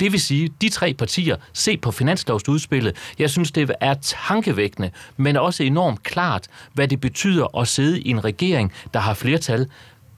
det 0.00 0.12
vil 0.12 0.20
sige, 0.20 0.50
de 0.60 0.68
tre 0.68 0.94
partier, 0.94 1.36
se 1.52 1.76
på 1.76 1.90
finanslovsudspillet, 1.90 2.96
jeg 3.18 3.30
synes, 3.30 3.52
det 3.52 3.70
er 3.80 3.94
tankevækkende, 4.28 4.90
men 5.16 5.36
også 5.36 5.62
enormt 5.62 6.02
klart, 6.02 6.46
hvad 6.72 6.88
det 6.88 7.00
betyder 7.00 7.58
at 7.58 7.68
sidde 7.68 8.00
i 8.00 8.10
en 8.10 8.24
regering, 8.24 8.72
der 8.94 9.00
har 9.00 9.14
flertal. 9.14 9.66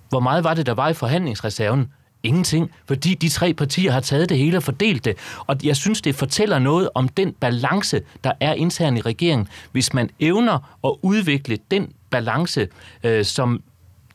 Hvor 0.09 0.21
meget 0.21 0.45
var 0.45 0.55
det, 0.55 0.67
der 0.67 0.75
var 0.75 0.89
i 0.89 0.95
forhandlingsreserven? 0.95 1.89
Ingenting, 2.23 2.71
fordi 2.89 3.15
de 3.15 3.29
tre 3.29 3.55
partier 3.55 3.93
har 3.93 4.01
taget 4.01 4.29
det 4.29 4.39
hele 4.39 4.57
og 4.57 4.63
fordelt 4.63 5.05
det. 5.05 5.17
Og 5.47 5.57
jeg 5.65 5.77
synes, 5.77 6.01
det 6.01 6.15
fortæller 6.15 6.59
noget 6.59 6.89
om 6.95 7.09
den 7.09 7.33
balance, 7.33 8.01
der 8.25 8.33
er 8.41 8.55
internt 8.55 8.99
i 8.99 9.01
regeringen. 9.01 9.49
Hvis 9.73 9.95
man 9.95 10.11
evner 10.21 10.79
at 10.85 10.95
udvikle 11.03 11.59
den 11.71 11.93
balance, 12.11 12.69
øh, 13.05 13.25
som 13.25 13.63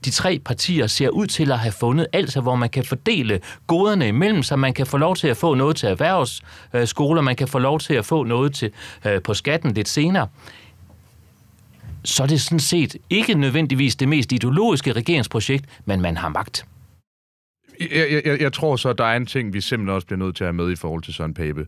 de 0.08 0.12
tre 0.12 0.40
partier 0.46 0.88
ser 0.88 1.10
ud 1.10 1.28
til 1.28 1.52
at 1.52 1.60
have 1.60 1.72
fundet, 1.72 2.08
altså 2.14 2.42
hvor 2.42 2.56
man 2.56 2.70
kan 2.70 2.84
fordele 2.84 3.40
goderne 3.68 4.08
imellem, 4.08 4.44
så 4.44 4.56
man 4.56 4.74
kan 4.74 4.88
få 4.88 4.98
lov 4.98 5.16
til 5.16 5.28
at 5.28 5.38
få 5.38 5.54
noget 5.56 5.76
til 5.76 5.90
erhvervsskoler, 5.90 7.22
man 7.22 7.36
kan 7.36 7.48
få 7.48 7.60
lov 7.60 7.80
til 7.80 7.94
at 7.94 8.06
få 8.06 8.24
noget 8.24 8.54
til 8.54 8.72
øh, 9.06 9.22
på 9.22 9.34
skatten 9.34 9.74
lidt 9.74 9.88
senere 9.88 10.28
så 12.08 12.24
er 12.24 12.28
det 12.28 12.42
sådan 12.42 12.60
set 12.60 12.96
ikke 13.10 13.34
nødvendigvis 13.34 13.96
det 13.96 14.08
mest 14.08 14.32
ideologiske 14.32 14.92
regeringsprojekt, 14.92 15.66
men 15.86 16.02
man 16.02 16.18
har 16.18 16.30
magt. 16.30 16.66
Jeg, 17.80 18.22
jeg, 18.26 18.42
jeg 18.42 18.54
tror 18.54 18.76
så, 18.76 18.90
at 18.90 18.98
der 18.98 19.04
er 19.04 19.18
en 19.18 19.26
ting, 19.26 19.54
vi 19.54 19.62
simpelthen 19.62 19.96
også 19.96 20.08
bliver 20.08 20.20
nødt 20.20 20.36
til 20.36 20.44
at 20.44 20.48
have 20.48 20.54
med 20.54 20.72
i 20.72 20.76
forhold 20.76 21.04
til 21.04 21.14
Søren 21.14 21.34
Pape. 21.34 21.66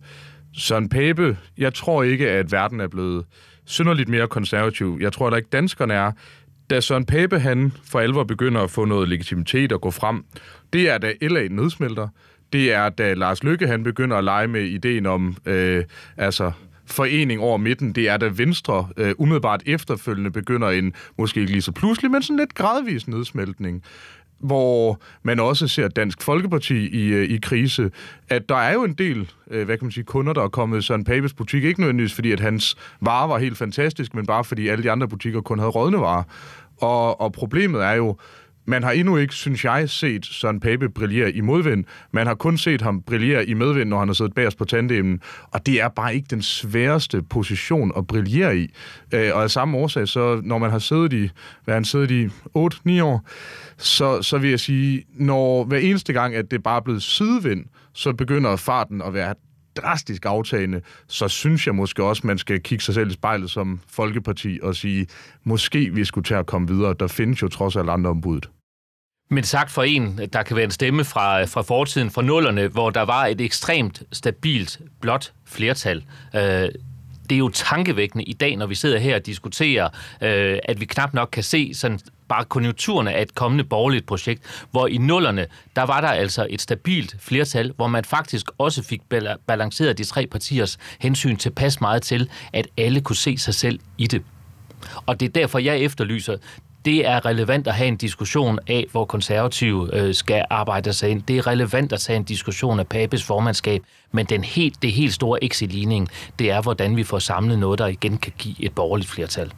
Søren 0.54 0.90
Pape, 0.90 1.38
jeg 1.58 1.74
tror 1.74 2.04
ikke, 2.04 2.30
at 2.30 2.52
verden 2.52 2.80
er 2.80 2.88
blevet 2.88 3.26
synderligt 3.66 4.10
mere 4.10 4.28
konservativ. 4.28 4.98
Jeg 5.02 5.14
tror 5.14 5.28
at 5.28 5.38
ikke, 5.38 5.50
danskerne 5.52 5.94
er 5.94 6.12
da 6.70 6.80
Søren 6.82 7.06
Pape 7.06 7.40
han 7.40 7.74
for 7.84 8.00
alvor 8.00 8.24
begynder 8.24 8.62
at 8.62 8.72
få 8.72 8.86
noget 8.86 9.10
legitimitet 9.10 9.72
og 9.72 9.82
gå 9.82 9.92
frem, 9.92 10.24
det 10.74 10.90
er 10.90 10.98
da 10.98 11.14
LA 11.22 11.48
nedsmelter. 11.48 12.08
Det 12.54 12.74
er 12.74 12.90
da 12.90 13.14
Lars 13.14 13.44
Lykke 13.44 13.68
han 13.68 13.84
begynder 13.84 14.18
at 14.18 14.24
lege 14.24 14.48
med 14.48 14.62
ideen 14.62 15.06
om 15.06 15.38
øh, 15.46 15.84
altså 16.18 16.52
forening 16.86 17.42
over 17.42 17.58
midten. 17.58 17.92
Det 17.92 18.10
er 18.10 18.18
da 18.18 18.30
Venstre 18.34 18.88
øh, 18.98 19.14
umiddelbart 19.18 19.64
efterfølgende 19.66 20.32
begynder 20.32 20.70
en, 20.70 20.94
måske 21.18 21.40
ikke 21.40 21.52
lige 21.52 21.62
så 21.62 21.72
pludselig, 21.72 22.12
men 22.12 22.22
sådan 22.22 22.38
lidt 22.38 22.56
gradvis 22.56 23.08
nedsmeltning 23.08 23.84
hvor 24.40 25.02
man 25.24 25.40
også 25.40 25.68
ser 25.68 25.88
Dansk 25.88 26.22
Folkeparti 26.22 26.88
i, 26.88 27.08
øh, 27.08 27.30
i 27.30 27.38
krise, 27.38 27.92
at 28.30 28.50
der 28.50 28.56
er 28.56 28.74
jo 28.74 28.84
en 28.84 28.94
del, 28.94 29.32
øh, 29.52 29.66
hvad 29.66 29.78
kan 29.78 29.86
man 29.86 29.92
sige, 29.92 30.04
kunder, 30.04 30.34
der 30.34 30.44
er 30.44 30.48
kommet 30.48 30.78
i 30.78 30.82
Søren 30.82 31.04
Papes 31.04 31.34
butik, 31.34 31.64
ikke 31.64 31.80
nødvendigvis 31.80 32.14
fordi, 32.14 32.32
at 32.32 32.40
hans 32.40 32.78
varer 33.02 33.28
var 33.28 33.38
helt 33.38 33.58
fantastisk, 33.58 34.16
men 34.16 34.26
bare 34.26 34.44
fordi 34.44 34.68
alle 34.68 34.84
de 34.84 34.92
andre 34.92 35.08
butikker 35.08 35.42
kun 35.42 35.60
havde 35.60 35.72
rådne 35.72 35.98
varer. 35.98 36.24
Og, 36.82 37.22
og 37.22 37.34
problemet 37.34 37.84
er 37.84 37.94
jo, 37.94 38.18
man 38.70 38.84
har 38.84 38.92
endnu 38.92 39.18
ikke, 39.18 39.34
synes 39.34 39.66
jeg, 39.66 39.90
set 39.90 40.26
Søren 40.26 40.60
Pape 40.60 40.90
brillere 40.90 41.32
i 41.32 41.42
modvind. 41.42 41.86
Man 42.12 42.28
har 42.28 42.36
kun 42.36 42.58
set 42.58 42.82
ham 42.82 43.02
brillere 43.02 43.46
i 43.46 43.54
medvind, 43.54 43.90
når 43.90 44.00
han 44.00 44.08
har 44.08 44.14
siddet 44.14 44.34
bagerst 44.34 44.58
på 44.58 44.66
tandemen. 44.66 45.22
Og 45.52 45.66
det 45.66 45.82
er 45.82 45.88
bare 45.88 46.16
ikke 46.16 46.28
den 46.30 46.42
sværeste 46.42 47.22
position 47.22 47.92
at 47.98 48.08
brillere 48.08 48.58
i. 48.58 48.74
Øh, 49.14 49.32
og 49.34 49.44
af 49.44 49.52
samme 49.52 49.78
årsag, 49.78 50.08
så 50.08 50.42
når 50.44 50.58
man 50.58 50.72
har 50.72 50.80
siddet 50.80 51.14
i, 51.14 51.30
hvad 51.66 51.74
han 51.74 51.86
siddet 51.86 52.12
i 52.12 52.28
8-9 52.28 53.04
år, 53.04 53.26
så, 53.78 54.22
så 54.22 54.38
vil 54.38 54.50
jeg 54.50 54.60
sige, 54.60 55.04
når 55.14 55.64
hver 55.64 55.78
eneste 55.78 56.14
gang, 56.14 56.36
at 56.36 56.52
det 56.52 56.64
bare 56.64 56.78
er 56.78 56.82
blevet 56.82 57.04
sidevind, 57.04 57.66
så 57.94 58.14
begynder 58.14 58.56
farten 58.56 59.02
at 59.02 59.14
være 59.14 59.34
drastisk 59.82 60.26
aftagende, 60.26 60.82
så 61.08 61.28
synes 61.28 61.68
jeg 61.68 61.76
måske 61.76 62.04
også, 62.04 62.28
man 62.28 62.38
skal 62.38 62.62
kigge 62.62 62.84
sig 62.84 62.94
selv 62.94 63.10
i 63.10 63.14
spejlet 63.14 63.50
som 63.50 63.80
folkeparti 63.88 64.60
og 64.64 64.76
sige, 64.76 65.08
måske 65.44 65.90
vi 65.94 66.06
skulle 66.06 66.26
til 66.26 66.34
at 66.34 66.46
komme 66.46 66.68
videre. 66.68 66.96
Der 67.00 67.08
findes 67.08 67.42
jo 67.42 67.48
trods 67.48 67.76
alt 67.76 67.90
andre 67.90 68.10
ombuddet. 68.10 68.50
Men 69.30 69.44
sagt 69.44 69.72
for 69.72 69.84
en, 69.84 70.20
der 70.34 70.44
kan 70.44 70.56
være 70.56 70.66
en 70.66 70.72
stemme 70.72 71.06
fra, 71.06 71.44
fra 71.44 71.62
fortiden, 71.62 72.12
fra 72.12 72.22
nullerne, 72.22 72.68
hvor 72.68 72.90
der 72.90 73.02
var 73.02 73.26
et 73.26 73.42
ekstremt 73.42 74.04
stabilt 74.12 74.80
blot 75.02 75.32
flertal. 75.46 76.04
Øh, 76.36 76.70
det 77.30 77.36
er 77.36 77.40
jo 77.40 77.50
tankevækkende 77.50 78.24
i 78.24 78.34
dag, 78.34 78.56
når 78.56 78.68
vi 78.68 78.76
sidder 78.76 79.00
her 79.00 79.16
og 79.16 79.26
diskuterer, 79.26 79.90
øh, 80.22 80.60
at 80.64 80.80
vi 80.80 80.86
knap 80.86 81.14
nok 81.14 81.30
kan 81.32 81.44
se 81.44 81.74
sådan 81.74 82.00
bare 82.28 82.46
konjunkturerne 82.46 83.14
af 83.14 83.22
et 83.22 83.36
kommende 83.36 83.64
borgerligt 83.64 84.06
projekt, 84.06 84.66
hvor 84.72 84.88
i 84.88 84.98
nullerne, 84.98 85.48
der 85.76 85.82
var 85.82 86.02
der 86.02 86.08
altså 86.08 86.48
et 86.50 86.62
stabilt 86.62 87.16
flertal, 87.20 87.74
hvor 87.76 87.88
man 87.88 88.06
faktisk 88.06 88.46
også 88.58 88.84
fik 88.84 89.02
balanceret 89.48 89.98
de 89.98 90.04
tre 90.04 90.28
partiers 90.28 90.78
hensyn 91.00 91.36
til 91.36 91.50
pas 91.50 91.82
meget 91.82 92.02
til, 92.02 92.30
at 92.54 92.68
alle 92.78 93.02
kunne 93.02 93.16
se 93.16 93.38
sig 93.38 93.54
selv 93.54 93.80
i 93.98 94.08
det. 94.08 94.24
Og 95.06 95.20
det 95.20 95.26
er 95.26 95.30
derfor, 95.30 95.60
jeg 95.60 95.78
efterlyser 95.78 96.38
det 96.90 97.08
er 97.08 97.26
relevant 97.26 97.68
at 97.68 97.74
have 97.74 97.88
en 97.88 97.98
diskussion 97.98 98.60
af, 98.68 98.86
hvor 98.92 99.06
konservative 99.06 99.96
øh, 99.96 100.14
skal 100.14 100.46
arbejde 100.50 100.94
sig 100.94 101.10
ind. 101.10 101.22
Det 101.22 101.38
er 101.38 101.48
relevant 101.48 101.94
at 101.94 102.08
have 102.08 102.18
en 102.18 102.24
diskussion 102.24 102.80
af 102.80 102.88
Papes 102.88 103.24
formandskab, 103.24 103.82
men 104.12 104.26
den 104.26 104.44
helt, 104.44 104.82
det 104.82 104.92
helt 104.92 105.14
store 105.14 105.44
exit-ligning, 105.44 106.10
det 106.40 106.52
er, 106.52 106.62
hvordan 106.62 106.96
vi 106.96 107.04
får 107.04 107.20
samlet 107.20 107.60
noget, 107.60 107.80
der 107.80 107.88
igen 107.88 108.18
kan 108.18 108.34
give 108.38 108.56
et 108.60 108.76
borgerligt 108.76 109.10
flertal. 109.10 109.52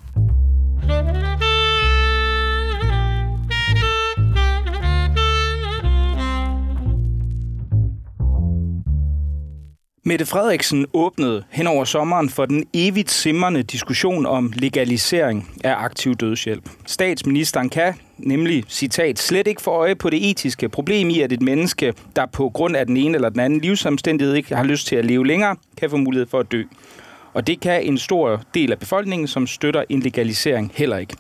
Mette 10.04 10.26
Frederiksen 10.26 10.86
åbnede 10.94 11.44
hen 11.50 11.68
over 11.68 11.86
sommeren 11.86 12.30
for 12.30 12.46
den 12.46 12.66
evigt 12.74 13.12
simrende 13.12 13.64
diskussion 13.64 14.26
om 14.26 14.54
legalisering 14.56 15.50
af 15.64 15.76
aktiv 15.78 16.16
dødshjælp. 16.16 16.70
Statsministeren 16.86 17.70
kan 17.70 17.94
nemlig, 18.18 18.64
citat, 18.68 19.20
slet 19.20 19.48
ikke 19.48 19.62
få 19.62 19.72
øje 19.72 19.96
på 19.96 20.10
det 20.10 20.30
etiske 20.30 20.70
problem 20.70 21.10
i, 21.10 21.22
at 21.22 21.32
et 21.32 21.42
menneske, 21.42 21.94
der 22.16 22.26
på 22.26 22.50
grund 22.50 22.76
af 22.76 22.86
den 22.86 22.98
ene 22.98 23.16
eller 23.16 23.30
den 23.30 23.40
anden 23.40 23.62
livsomstændighed 23.62 24.36
ikke 24.36 24.56
har 24.56 24.64
lyst 24.64 24.88
til 24.88 24.96
at 24.96 25.06
leve 25.06 25.28
længere, 25.28 25.56
kan 25.78 25.90
få 25.90 25.98
mulighed 25.98 26.28
for 26.28 26.40
at 26.40 26.52
dø. 26.52 26.64
Og 27.34 27.48
det 27.48 27.60
kan 27.60 27.84
en 27.84 27.98
stor 27.98 28.42
del 28.54 28.72
af 28.72 28.80
befolkningen, 28.80 29.28
som 29.28 29.48
støtter 29.48 29.84
en 29.90 30.00
legalisering, 30.00 30.72
heller 30.76 30.98
ikke. 30.98 31.16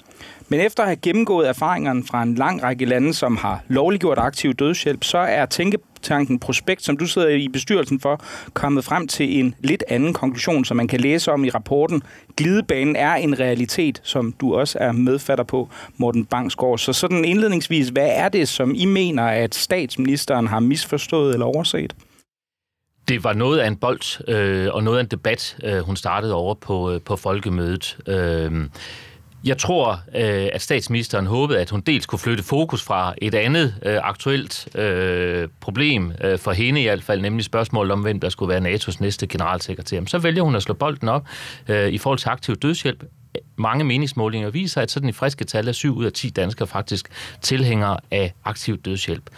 Men 0.51 0.59
efter 0.59 0.83
at 0.83 0.89
have 0.89 0.95
gennemgået 0.95 1.49
erfaringerne 1.49 2.03
fra 2.03 2.23
en 2.23 2.35
lang 2.35 2.63
række 2.63 2.85
lande, 2.85 3.13
som 3.13 3.37
har 3.37 3.63
lovliggjort 3.67 4.17
aktiv 4.17 4.53
dødshjælp, 4.53 5.03
så 5.03 5.17
er 5.17 5.45
tænketanken 5.45 6.39
Prospekt, 6.39 6.83
som 6.83 6.97
du 6.97 7.05
sidder 7.05 7.29
i 7.29 7.47
bestyrelsen 7.47 7.99
for, 7.99 8.21
kommet 8.53 8.83
frem 8.83 9.07
til 9.07 9.39
en 9.39 9.55
lidt 9.59 9.83
anden 9.87 10.13
konklusion, 10.13 10.65
som 10.65 10.77
man 10.77 10.87
kan 10.87 10.99
læse 10.99 11.31
om 11.31 11.43
i 11.43 11.49
rapporten. 11.49 12.03
Glidebanen 12.37 12.95
er 12.95 13.13
en 13.13 13.39
realitet, 13.39 14.01
som 14.03 14.31
du 14.31 14.55
også 14.55 14.77
er 14.81 14.91
medfatter 14.91 15.43
på, 15.43 15.69
Morten 15.97 16.25
Bangsgaard. 16.25 16.77
Så 16.77 16.93
sådan 16.93 17.25
indledningsvis, 17.25 17.89
hvad 17.89 18.09
er 18.11 18.29
det, 18.29 18.47
som 18.47 18.73
I 18.75 18.85
mener, 18.85 19.23
at 19.23 19.55
statsministeren 19.55 20.47
har 20.47 20.59
misforstået 20.59 21.33
eller 21.33 21.45
overset? 21.45 21.95
Det 23.07 23.23
var 23.23 23.33
noget 23.33 23.59
af 23.59 23.67
en 23.67 23.75
bold 23.75 24.29
øh, 24.29 24.73
og 24.73 24.83
noget 24.83 24.97
af 24.97 25.01
en 25.03 25.07
debat, 25.07 25.57
øh, 25.63 25.79
hun 25.79 25.95
startede 25.95 26.33
over 26.33 26.55
på, 26.55 26.91
øh, 26.91 27.01
på 27.01 27.15
folkemødet. 27.15 27.97
Øh, 28.07 28.51
jeg 29.43 29.57
tror, 29.57 29.91
øh, 29.91 30.49
at 30.53 30.61
statsministeren 30.61 31.25
håbede, 31.25 31.59
at 31.59 31.69
hun 31.69 31.81
dels 31.81 32.05
kunne 32.05 32.19
flytte 32.19 32.43
fokus 32.43 32.83
fra 32.83 33.13
et 33.17 33.35
andet 33.35 33.75
øh, 33.85 33.97
aktuelt 34.03 34.75
øh, 34.75 35.47
problem 35.59 36.13
øh, 36.23 36.39
for 36.39 36.51
hende 36.51 36.81
i 36.81 36.83
hvert 36.83 37.03
fald, 37.03 37.21
nemlig 37.21 37.45
spørgsmålet 37.45 37.91
om, 37.91 38.01
hvem 38.01 38.19
der 38.19 38.29
skulle 38.29 38.49
være 38.49 38.75
NATO's 38.75 38.97
næste 38.99 39.27
generalsekretær. 39.27 40.01
Så 40.07 40.19
vælger 40.19 40.43
hun 40.43 40.55
at 40.55 40.63
slå 40.63 40.73
bolden 40.73 41.09
op 41.09 41.27
øh, 41.67 41.89
i 41.89 41.97
forhold 41.97 42.19
til 42.19 42.29
aktiv 42.29 42.55
dødshjælp. 42.55 43.03
Mange 43.55 43.83
meningsmålinger 43.83 44.49
viser, 44.49 44.81
at 44.81 44.91
sådan 44.91 45.09
i 45.09 45.11
friske 45.11 45.45
tal 45.45 45.67
er 45.67 45.71
7 45.71 45.97
ud 45.97 46.05
af 46.05 46.13
10 46.13 46.29
danskere 46.29 46.67
faktisk 46.67 47.09
tilhængere 47.41 47.97
af 48.11 48.33
aktiv 48.43 48.77
dødshjælp. 48.77 49.29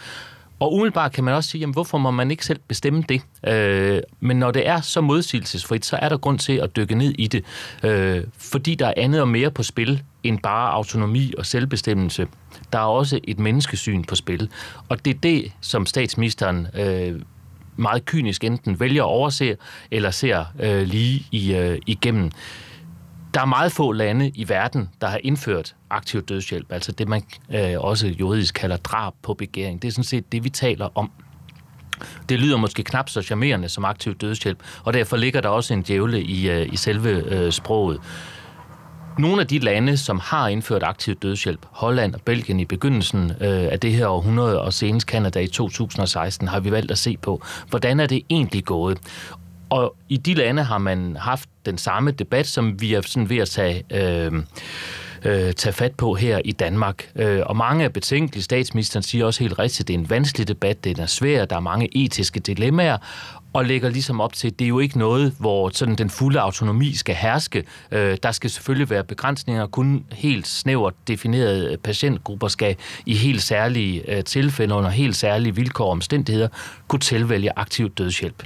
Og 0.60 0.72
umiddelbart 0.72 1.12
kan 1.12 1.24
man 1.24 1.34
også 1.34 1.50
sige, 1.50 1.60
jamen, 1.60 1.72
hvorfor 1.72 1.98
må 1.98 2.10
man 2.10 2.30
ikke 2.30 2.46
selv 2.46 2.60
bestemme 2.68 3.04
det? 3.08 3.22
Øh, 3.48 4.00
men 4.20 4.36
når 4.36 4.50
det 4.50 4.68
er 4.68 4.80
så 4.80 5.00
modsigelsesfrit, 5.00 5.86
så 5.86 5.96
er 5.96 6.08
der 6.08 6.16
grund 6.16 6.38
til 6.38 6.52
at 6.52 6.76
dykke 6.76 6.94
ned 6.94 7.14
i 7.18 7.26
det, 7.26 7.44
øh, 7.82 8.24
fordi 8.38 8.74
der 8.74 8.86
er 8.86 8.94
andet 8.96 9.20
og 9.20 9.28
mere 9.28 9.50
på 9.50 9.62
spil 9.62 10.02
end 10.22 10.38
bare 10.38 10.72
autonomi 10.72 11.32
og 11.38 11.46
selvbestemmelse. 11.46 12.26
Der 12.72 12.78
er 12.78 12.82
også 12.82 13.20
et 13.24 13.38
menneskesyn 13.38 14.04
på 14.04 14.14
spil, 14.14 14.48
og 14.88 15.04
det 15.04 15.14
er 15.14 15.18
det, 15.18 15.52
som 15.60 15.86
statsministeren 15.86 16.66
øh, 16.74 17.20
meget 17.76 18.04
kynisk 18.04 18.44
enten 18.44 18.80
vælger 18.80 19.02
at 19.02 19.08
overse, 19.08 19.56
eller 19.90 20.10
ser 20.10 20.44
øh, 20.60 20.82
lige 20.82 21.26
i, 21.30 21.54
øh, 21.54 21.78
igennem. 21.86 22.30
Der 23.34 23.40
er 23.40 23.44
meget 23.44 23.72
få 23.72 23.92
lande 23.92 24.28
i 24.34 24.48
verden, 24.48 24.90
der 25.00 25.06
har 25.06 25.20
indført 25.24 25.74
aktiv 25.90 26.22
dødshjælp, 26.22 26.72
altså 26.72 26.92
det, 26.92 27.08
man 27.08 27.22
øh, 27.54 27.74
også 27.80 28.06
juridisk 28.06 28.54
kalder 28.54 28.76
drab 28.76 29.12
på 29.22 29.34
begæring. 29.34 29.82
Det 29.82 29.88
er 29.88 29.92
sådan 29.92 30.04
set 30.04 30.32
det, 30.32 30.44
vi 30.44 30.50
taler 30.50 30.88
om. 30.94 31.10
Det 32.28 32.38
lyder 32.40 32.56
måske 32.56 32.82
knap 32.82 33.08
så 33.08 33.22
charmerende 33.22 33.68
som 33.68 33.84
aktiv 33.84 34.14
dødshjælp, 34.14 34.58
og 34.84 34.92
derfor 34.92 35.16
ligger 35.16 35.40
der 35.40 35.48
også 35.48 35.74
en 35.74 35.82
djævle 35.82 36.22
i, 36.22 36.50
øh, 36.50 36.72
i 36.72 36.76
selve 36.76 37.10
øh, 37.10 37.52
sproget. 37.52 38.00
Nogle 39.18 39.40
af 39.40 39.46
de 39.46 39.58
lande, 39.58 39.96
som 39.96 40.18
har 40.18 40.48
indført 40.48 40.82
aktiv 40.82 41.14
dødshjælp, 41.14 41.66
Holland 41.70 42.14
og 42.14 42.20
Belgien 42.20 42.60
i 42.60 42.64
begyndelsen 42.64 43.30
øh, 43.40 43.68
af 43.72 43.80
det 43.80 43.92
her 43.92 44.06
århundrede, 44.06 44.60
og 44.60 44.72
senest 44.72 45.06
Kanada 45.06 45.40
i 45.40 45.46
2016, 45.46 46.48
har 46.48 46.60
vi 46.60 46.70
valgt 46.70 46.90
at 46.90 46.98
se 46.98 47.16
på, 47.16 47.42
hvordan 47.68 48.00
er 48.00 48.06
det 48.06 48.22
egentlig 48.30 48.64
gået. 48.64 48.98
Og 49.74 49.96
i 50.08 50.16
de 50.16 50.34
lande 50.34 50.62
har 50.62 50.78
man 50.78 51.16
haft 51.16 51.48
den 51.66 51.78
samme 51.78 52.10
debat, 52.10 52.46
som 52.46 52.80
vi 52.80 52.94
er 52.94 53.00
sådan 53.00 53.30
ved 53.30 53.36
at 53.36 53.48
tage... 53.48 53.82
Øh, 53.90 54.32
øh, 55.24 55.52
tage 55.52 55.72
fat 55.72 55.94
på 55.94 56.14
her 56.14 56.40
i 56.44 56.52
Danmark. 56.52 57.10
Øh, 57.16 57.42
og 57.46 57.56
mange 57.56 57.84
er 57.84 57.88
betænkelige, 57.88 58.44
statsministeren 58.44 59.02
siger 59.02 59.24
også 59.24 59.40
helt 59.40 59.58
rigtigt, 59.58 59.80
at 59.80 59.88
det 59.88 59.94
er 59.94 59.98
en 59.98 60.10
vanskelig 60.10 60.48
debat, 60.48 60.84
det 60.84 60.98
er 60.98 61.06
svær, 61.06 61.44
der 61.44 61.56
er 61.56 61.60
mange 61.60 62.04
etiske 62.04 62.40
dilemmaer, 62.40 62.98
og 63.52 63.64
lægger 63.64 63.88
ligesom 63.88 64.20
op 64.20 64.32
til, 64.32 64.48
at 64.48 64.58
det 64.58 64.64
er 64.64 64.68
jo 64.68 64.78
ikke 64.78 64.98
noget, 64.98 65.34
hvor 65.38 65.68
sådan 65.68 65.94
den 65.94 66.10
fulde 66.10 66.40
autonomi 66.40 66.94
skal 66.94 67.14
herske. 67.14 67.64
Øh, 67.90 68.16
der 68.22 68.32
skal 68.32 68.50
selvfølgelig 68.50 68.90
være 68.90 69.04
begrænsninger, 69.04 69.66
kun 69.66 70.04
helt 70.12 70.46
snævert 70.46 70.94
definerede 71.08 71.76
patientgrupper 71.76 72.48
skal 72.48 72.76
i 73.06 73.14
helt 73.14 73.42
særlige 73.42 74.16
øh, 74.16 74.24
tilfælde 74.24 74.74
under 74.74 74.90
helt 74.90 75.16
særlige 75.16 75.54
vilkår 75.54 75.84
og 75.84 75.90
omstændigheder 75.90 76.48
kunne 76.88 77.00
tilvælge 77.00 77.58
aktiv 77.58 77.90
dødshjælp. 77.90 78.42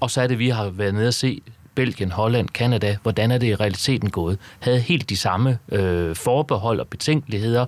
Og 0.00 0.10
så 0.10 0.20
er 0.20 0.26
det, 0.26 0.38
vi 0.38 0.48
har 0.48 0.70
været 0.70 0.94
nede 0.94 1.08
og 1.08 1.14
se 1.14 1.42
Belgien, 1.74 2.12
Holland, 2.12 2.48
Kanada, 2.48 2.96
hvordan 3.02 3.30
er 3.30 3.38
det 3.38 3.46
i 3.46 3.54
realiteten 3.54 4.10
gået? 4.10 4.38
Havde 4.58 4.80
helt 4.80 5.10
de 5.10 5.16
samme 5.16 5.58
øh, 5.72 6.16
forbehold 6.16 6.80
og 6.80 6.88
betænkeligheder, 6.88 7.66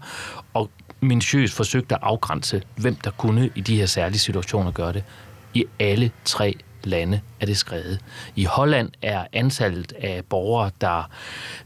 og 0.55 0.71
minutiøst 1.01 1.55
forsøgte 1.55 1.95
at 1.95 2.01
afgrænse, 2.03 2.63
hvem 2.77 2.95
der 2.95 3.11
kunne 3.11 3.51
i 3.55 3.61
de 3.61 3.77
her 3.77 3.87
særlige 3.87 4.19
situationer 4.19 4.71
gøre 4.71 4.93
det. 4.93 5.05
I 5.55 5.65
alle 5.79 6.11
tre 6.25 6.55
lande 6.85 7.21
er 7.41 7.47
det 7.47 7.57
skrevet. 7.57 8.01
I 8.37 8.45
Holland 8.45 8.91
er 9.03 9.27
antallet 9.33 9.93
af 9.93 10.25
borgere, 10.25 10.71
der 10.81 11.11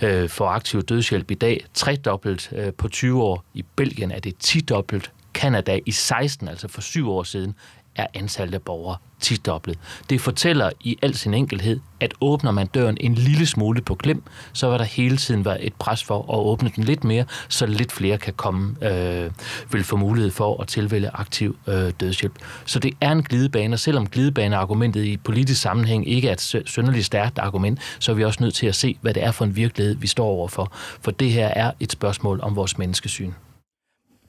øh, 0.01 0.29
får 0.29 0.49
aktiv 0.49 0.83
dødshjælp 0.83 1.31
i 1.31 1.35
dag, 1.35 1.65
tredobbelt 1.75 2.53
øh, 2.53 2.73
på 2.73 2.89
20 2.89 3.23
år. 3.23 3.45
I 3.55 3.65
Belgien 3.77 4.11
er 4.11 4.21
det 4.21 4.37
tidobbelt. 4.37 5.13
Kanada 5.35 5.79
i 5.87 5.91
16, 5.91 6.49
altså 6.49 6.69
for 6.69 6.81
syv 6.81 7.11
år 7.11 7.23
siden, 7.23 7.55
er 7.97 8.07
antallet 8.15 8.55
af 8.55 8.63
borgere 8.63 8.97
tidoblet. 9.23 9.79
Det 10.11 10.21
fortæller 10.21 10.71
i 10.81 10.99
al 11.03 11.15
sin 11.15 11.35
enkelhed, 11.35 11.81
at 12.01 12.15
åbner 12.21 12.51
man 12.51 12.67
døren 12.67 12.97
en 13.01 13.15
lille 13.15 13.47
smule 13.47 13.81
på 13.81 13.95
klem, 13.95 14.23
så 14.53 14.71
vil 14.71 14.79
der 14.79 14.85
hele 14.85 15.17
tiden 15.17 15.45
være 15.45 15.63
et 15.63 15.75
pres 15.75 16.05
for 16.05 16.19
at 16.19 16.39
åbne 16.39 16.71
den 16.77 16.85
lidt 16.85 17.05
mere, 17.05 17.25
så 17.49 17.67
lidt 17.67 17.93
flere 17.93 18.19
kan 18.19 18.33
komme, 18.33 18.77
øh, 18.83 19.31
vil 19.73 19.85
få 19.85 19.97
mulighed 19.97 20.31
for 20.31 20.63
at 20.63 20.69
tilvælge 20.69 21.11
aktiv 21.15 21.57
øh, 21.67 21.93
dødshjælp. 22.01 22.39
Så 22.65 22.79
det 22.79 22.93
er 23.01 23.13
en 23.13 23.23
glidebane, 23.23 23.75
og 23.75 23.79
selvom 23.79 24.07
glidebaneargumentet 24.07 25.05
i 25.05 25.17
politisk 25.17 25.61
sammenhæng 25.61 26.09
ikke 26.09 26.29
er 26.29 26.33
et 26.33 26.63
synderligt 26.67 27.07
stærkt 27.07 27.39
argument, 27.39 27.79
så 27.99 28.13
er 28.13 28.17
vi 28.17 28.25
også 28.25 28.43
nødt 28.43 28.55
til 28.55 28.67
at 28.67 28.75
se, 28.75 28.97
hvad 29.01 29.15
det 29.15 29.25
er 29.25 29.31
for 29.31 29.45
en 29.45 29.57
virkelighed, 29.57 29.97
vi 29.97 30.07
står 30.07 30.27
overfor. 30.27 30.73
For 31.01 31.11
det 31.11 31.31
her 31.31 31.47
er 31.47 31.73
et 31.81 31.93
spørgsmål 31.93 32.41
om 32.43 32.57
vores 32.57 32.79
menneskesyn. 32.79 33.33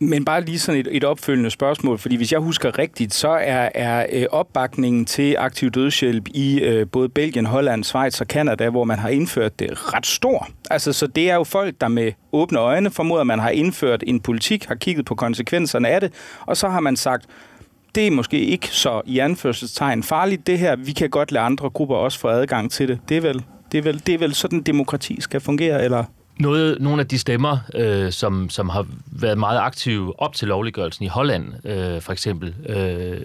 Men 0.09 0.25
bare 0.25 0.45
lige 0.45 0.59
sådan 0.59 0.81
et, 0.81 0.87
et 0.91 1.03
opfølgende 1.03 1.49
spørgsmål, 1.49 1.97
fordi 1.97 2.15
hvis 2.15 2.31
jeg 2.31 2.39
husker 2.39 2.79
rigtigt, 2.79 3.13
så 3.13 3.29
er, 3.29 3.69
er 3.75 4.05
øh, 4.11 4.25
opbakningen 4.31 5.05
til 5.05 5.35
aktiv 5.39 5.71
dødshjælp 5.71 6.27
i 6.27 6.59
øh, 6.59 6.87
både 6.87 7.09
Belgien, 7.09 7.45
Holland, 7.45 7.83
Schweiz 7.83 8.21
og 8.21 8.27
Kanada, 8.27 8.69
hvor 8.69 8.83
man 8.83 8.99
har 8.99 9.09
indført 9.09 9.59
det 9.59 9.93
ret 9.93 10.05
stor. 10.05 10.47
Altså, 10.71 10.93
så 10.93 11.07
det 11.07 11.29
er 11.29 11.35
jo 11.35 11.43
folk, 11.43 11.75
der 11.81 11.87
med 11.87 12.11
åbne 12.31 12.59
øjne 12.59 12.91
formoder, 12.91 13.23
man 13.23 13.39
har 13.39 13.49
indført 13.49 14.03
en 14.07 14.19
politik, 14.19 14.65
har 14.65 14.75
kigget 14.75 15.05
på 15.05 15.15
konsekvenserne 15.15 15.89
af 15.89 16.01
det, 16.01 16.13
og 16.45 16.57
så 16.57 16.69
har 16.69 16.79
man 16.79 16.95
sagt, 16.95 17.25
det 17.95 18.07
er 18.07 18.11
måske 18.11 18.39
ikke 18.39 18.67
så 18.67 19.01
i 19.05 19.19
anførselstegn 19.19 20.03
farligt 20.03 20.47
det 20.47 20.59
her. 20.59 20.75
Vi 20.75 20.91
kan 20.91 21.09
godt 21.09 21.31
lade 21.31 21.45
andre 21.45 21.69
grupper 21.69 21.95
også 21.95 22.19
få 22.19 22.27
adgang 22.27 22.71
til 22.71 22.87
det. 22.87 22.99
Det 23.09 23.17
er 23.17 23.21
vel, 23.21 23.43
det 23.71 23.77
er 23.77 23.81
vel, 23.81 24.01
det 24.05 24.13
er 24.13 24.19
vel 24.19 24.33
sådan, 24.33 24.61
demokrati 24.61 25.21
skal 25.21 25.41
fungere, 25.41 25.83
eller 25.83 26.03
noget, 26.39 26.81
nogle 26.81 27.01
af 27.01 27.07
de 27.07 27.19
stemmer, 27.19 27.57
øh, 27.75 28.11
som, 28.11 28.49
som 28.49 28.69
har 28.69 28.85
været 29.05 29.37
meget 29.37 29.59
aktive 29.59 30.19
op 30.21 30.33
til 30.35 30.47
lovliggørelsen 30.47 31.05
i 31.05 31.07
Holland, 31.07 31.67
øh, 31.67 32.01
for 32.01 32.11
eksempel, 32.11 32.55
øh, 32.69 33.21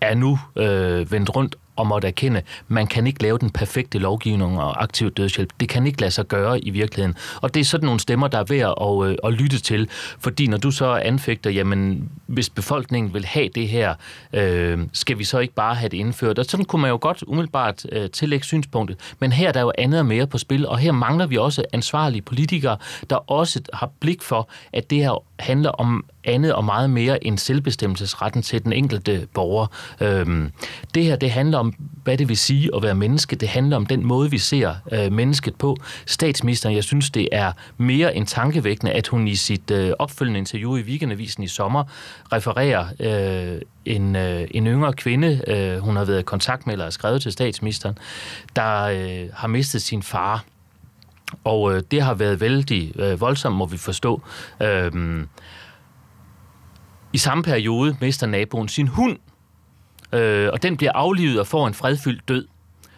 er 0.00 0.14
nu 0.14 0.38
øh, 0.56 1.12
vendt 1.12 1.36
rundt 1.36 1.56
og 1.76 1.86
måtte 1.86 2.08
erkende, 2.08 2.42
man 2.68 2.86
kan 2.86 3.06
ikke 3.06 3.22
lave 3.22 3.38
den 3.38 3.50
perfekte 3.50 3.98
lovgivning 3.98 4.58
og 4.60 4.82
aktiv 4.82 5.10
dødshjælp. 5.10 5.50
Det 5.60 5.68
kan 5.68 5.86
ikke 5.86 6.00
lade 6.00 6.10
sig 6.10 6.26
gøre 6.26 6.60
i 6.60 6.70
virkeligheden. 6.70 7.16
Og 7.40 7.54
det 7.54 7.60
er 7.60 7.64
sådan 7.64 7.84
nogle 7.84 8.00
stemmer, 8.00 8.28
der 8.28 8.38
er 8.38 8.44
værd 8.44 8.74
at, 8.80 9.10
øh, 9.10 9.16
at 9.24 9.32
lytte 9.32 9.58
til. 9.58 9.88
Fordi 10.18 10.46
når 10.46 10.58
du 10.58 10.70
så 10.70 10.94
anfægter, 10.94 11.50
jamen 11.50 12.10
hvis 12.26 12.50
befolkningen 12.50 13.14
vil 13.14 13.24
have 13.24 13.48
det 13.54 13.68
her, 13.68 13.94
øh, 14.32 14.78
skal 14.92 15.18
vi 15.18 15.24
så 15.24 15.38
ikke 15.38 15.54
bare 15.54 15.74
have 15.74 15.88
det 15.88 15.96
indført? 15.96 16.38
Og 16.38 16.44
sådan 16.44 16.64
kunne 16.64 16.82
man 16.82 16.90
jo 16.90 16.98
godt 17.00 17.24
umiddelbart 17.26 17.86
øh, 17.92 18.10
tillægge 18.10 18.44
synspunktet. 18.44 18.98
Men 19.18 19.32
her 19.32 19.48
er 19.48 19.52
der 19.52 19.60
jo 19.60 19.72
andet 19.78 20.00
og 20.00 20.06
mere 20.06 20.26
på 20.26 20.38
spil, 20.38 20.66
og 20.66 20.78
her 20.78 20.92
mangler 20.92 21.26
vi 21.26 21.36
også 21.36 21.64
ansvarlige 21.72 22.22
politikere, 22.22 22.76
der 23.10 23.30
også 23.30 23.60
har 23.72 23.90
blik 24.00 24.22
for, 24.22 24.48
at 24.72 24.90
det 24.90 24.98
her 24.98 25.22
handler 25.38 25.70
om 25.70 26.04
andet 26.24 26.54
og 26.54 26.64
meget 26.64 26.90
mere 26.90 27.26
end 27.26 27.38
selvbestemmelsesretten 27.38 28.42
til 28.42 28.64
den 28.64 28.72
enkelte 28.72 29.26
borger. 29.34 29.66
Øh, 30.00 30.50
det 30.94 31.04
her, 31.04 31.16
det 31.16 31.30
handler 31.30 31.58
om, 31.58 31.65
hvad 32.02 32.18
det 32.18 32.28
vil 32.28 32.36
sige 32.36 32.70
at 32.76 32.82
være 32.82 32.94
menneske. 32.94 33.36
Det 33.36 33.48
handler 33.48 33.76
om 33.76 33.86
den 33.86 34.06
måde, 34.06 34.30
vi 34.30 34.38
ser 34.38 34.74
øh, 34.92 35.12
mennesket 35.12 35.54
på. 35.54 35.76
Statsministeren, 36.06 36.74
jeg 36.74 36.84
synes, 36.84 37.10
det 37.10 37.28
er 37.32 37.52
mere 37.76 38.16
end 38.16 38.26
tankevækkende, 38.26 38.92
at 38.92 39.08
hun 39.08 39.28
i 39.28 39.34
sit 39.34 39.70
øh, 39.70 39.92
opfølgende 39.98 40.38
interview 40.38 40.76
i 40.76 40.82
Weekendavisen 40.82 41.42
i 41.42 41.48
sommer 41.48 41.84
refererer 42.32 42.86
øh, 43.00 43.60
en, 43.84 44.16
øh, 44.16 44.48
en 44.50 44.66
yngre 44.66 44.92
kvinde, 44.92 45.42
øh, 45.46 45.78
hun 45.78 45.96
har 45.96 46.04
været 46.04 46.20
i 46.20 46.22
kontakt 46.22 46.66
med 46.66 46.74
eller 46.74 46.90
skrevet 46.90 47.22
til 47.22 47.32
statsministeren, 47.32 47.98
der 48.56 48.82
øh, 48.82 49.28
har 49.34 49.48
mistet 49.48 49.82
sin 49.82 50.02
far. 50.02 50.44
Og 51.44 51.74
øh, 51.74 51.82
det 51.90 52.02
har 52.02 52.14
været 52.14 52.40
vældig 52.40 52.92
øh, 53.00 53.20
voldsomt, 53.20 53.56
må 53.56 53.66
vi 53.66 53.76
forstå. 53.76 54.22
Øh, 54.62 54.92
i 57.12 57.18
samme 57.18 57.44
periode 57.44 57.96
mister 58.00 58.26
naboen 58.26 58.68
sin 58.68 58.88
hund, 58.88 59.18
øh, 60.16 60.50
og 60.52 60.62
den 60.62 60.76
bliver 60.76 60.92
aflivet 60.92 61.40
og 61.40 61.46
får 61.46 61.66
en 61.66 61.74
fredfyldt 61.74 62.28
død. 62.28 62.46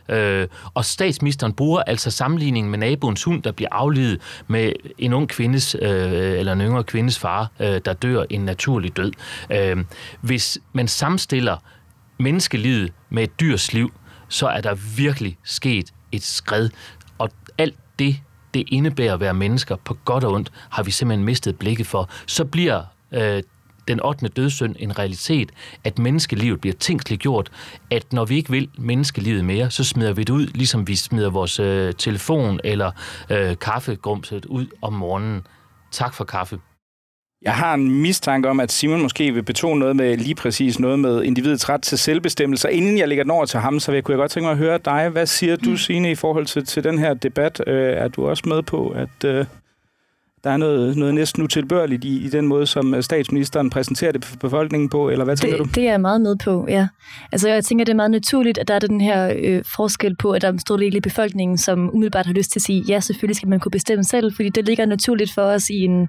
Øh, 0.09 0.49
og 0.75 0.85
statsministeren 0.85 1.53
bruger 1.53 1.83
altså 1.83 2.11
sammenligningen 2.11 2.71
med 2.71 2.79
naboens 2.79 3.25
hund, 3.25 3.43
der 3.43 3.53
bliver 3.53 3.69
aflivet 3.73 4.21
med 4.47 4.73
en 4.99 5.13
ung 5.13 5.29
kvindes, 5.29 5.77
øh, 5.83 6.39
eller 6.39 6.53
en 6.53 6.61
yngre 6.61 6.85
kvindes 6.85 7.19
far, 7.19 7.51
øh, 7.61 7.81
der 7.85 7.93
dør 7.93 8.25
en 8.31 8.41
naturlig 8.41 8.97
død. 8.97 9.13
Øh, 9.53 9.77
hvis 10.21 10.59
man 10.73 10.89
samstiller 10.89 11.57
menneskelivet 12.19 12.93
med 13.11 13.23
et 13.23 13.41
dyrs 13.41 13.73
liv, 13.73 13.93
så 14.29 14.47
er 14.47 14.61
der 14.61 14.75
virkelig 14.97 15.39
sket 15.45 15.93
et 16.13 16.23
skred. 16.23 16.71
Og 17.19 17.31
alt 17.59 17.77
det, 17.99 18.17
det 18.55 18.65
indebærer 18.69 19.15
at 19.15 19.21
være 19.21 19.35
mennesker 19.35 19.77
på 19.77 19.95
godt 20.05 20.25
og 20.25 20.33
ondt, 20.33 20.53
har 20.71 20.83
vi 20.83 20.91
simpelthen 20.91 21.25
mistet 21.25 21.59
blikket 21.59 21.87
for. 21.87 22.11
Så 22.27 22.45
bliver 22.45 22.83
øh, 23.13 23.43
den 23.89 24.01
8. 24.05 24.29
dødssynd 24.29 24.77
en 24.79 24.99
realitet, 24.99 25.51
at 25.85 25.99
menneskelivet 25.99 26.61
bliver 26.61 26.75
tænkeligt 26.75 27.23
gjort, 27.23 27.51
at 27.91 28.13
når 28.13 28.25
vi 28.25 28.37
ikke 28.37 28.51
vil 28.51 28.69
menneskelivet 28.79 29.45
mere, 29.45 29.71
så 29.71 29.85
smider 29.85 30.13
vi 30.13 30.23
det 30.23 30.33
ud, 30.33 30.47
ligesom 30.47 30.89
vi 30.89 30.97
smider 30.97 31.31
vores 31.31 31.61
øh, 31.61 31.95
telefon 31.95 32.61
eller 32.65 32.91
øh, 33.31 33.57
kaffegrumset 33.59 34.45
ud 34.45 34.67
om 34.83 34.93
morgenen. 34.93 35.47
Tak 35.91 36.15
for 36.15 36.25
kaffe. 36.25 36.59
Jeg 37.43 37.55
har 37.55 37.75
en 37.75 38.03
mistanke 38.03 38.49
om, 38.49 38.61
at 38.61 38.73
Simon 38.73 39.03
måske 39.03 39.33
vil 39.33 39.43
betone 39.43 39.81
noget 39.81 39.97
med 39.97 40.17
lige 40.17 40.35
præcis 40.35 40.79
noget 40.79 40.99
med 40.99 41.23
individets 41.23 41.69
ret 41.69 41.83
til 41.83 41.99
selvbestemmelse. 41.99 42.73
Inden 42.73 42.99
jeg 42.99 43.09
lægger 43.09 43.25
den 43.25 43.31
over 43.31 43.45
til 43.45 43.61
ham, 43.61 43.81
så 43.81 43.91
vil 43.91 43.97
jeg, 43.97 44.05
kunne 44.05 44.13
jeg 44.13 44.19
godt 44.19 44.31
tænke 44.31 44.45
mig 44.45 44.53
at 44.53 44.59
høre 44.59 44.79
dig. 44.85 45.09
Hvad 45.09 45.27
siger 45.27 45.57
du, 45.57 45.77
Signe, 45.77 46.11
i 46.11 46.15
forhold 46.15 46.47
til, 46.47 46.67
til 46.67 46.85
den 46.85 46.99
her 46.99 47.15
debat? 47.15 47.63
Øh, 47.67 47.93
er 47.97 48.09
du 48.09 48.29
også 48.29 48.43
med 48.47 48.63
på, 48.63 48.89
at, 48.89 49.25
øh, 49.25 49.47
der 50.45 50.51
er 50.51 50.57
noget, 50.57 50.97
noget 50.97 51.15
næsten 51.15 51.43
utilbørligt 51.43 52.05
i, 52.05 52.25
i 52.25 52.29
den 52.29 52.47
måde, 52.47 52.67
som 52.67 52.95
øh, 52.95 53.03
statsministeren 53.03 53.71
præsenterer 53.71 54.13
det 54.13 54.25
for 54.25 54.37
befolkningen 54.37 54.89
på, 54.89 55.11
eller 55.11 55.25
hvad 55.25 55.37
tænker 55.37 55.57
det, 55.57 55.67
du? 55.67 55.71
Det 55.81 55.87
er 55.87 55.91
jeg 55.91 56.01
meget 56.01 56.21
med 56.21 56.37
på, 56.37 56.67
ja. 56.69 56.89
Altså 57.33 57.49
jeg 57.49 57.65
tænker, 57.65 57.85
det 57.85 57.93
er 57.93 57.97
meget 57.97 58.11
naturligt, 58.11 58.59
at 58.59 58.69
der 58.69 58.75
er 58.75 58.79
den 58.79 59.01
her 59.01 59.33
øh, 59.39 59.63
forskel 59.77 60.17
på, 60.17 60.31
at 60.31 60.43
der 60.43 60.49
er 60.49 60.53
en 60.53 60.59
stor 60.59 60.77
del 60.77 60.97
i 60.97 61.01
befolkningen, 61.01 61.59
som 61.59 61.91
umiddelbart 61.95 62.27
har 62.27 62.33
lyst 62.33 62.53
til 62.53 62.59
at 62.59 62.63
sige, 62.63 62.85
ja, 62.89 63.01
selvfølgelig 63.01 63.37
skal 63.37 63.49
man 63.49 63.61
kunne 63.61 63.71
bestemme 63.71 64.05
selv, 64.05 64.33
fordi 64.37 64.49
det 64.49 64.67
ligger 64.67 64.87
naturligt 64.87 65.33
for 65.35 65.43
os 65.43 65.71
i 65.71 65.85
en 65.85 66.09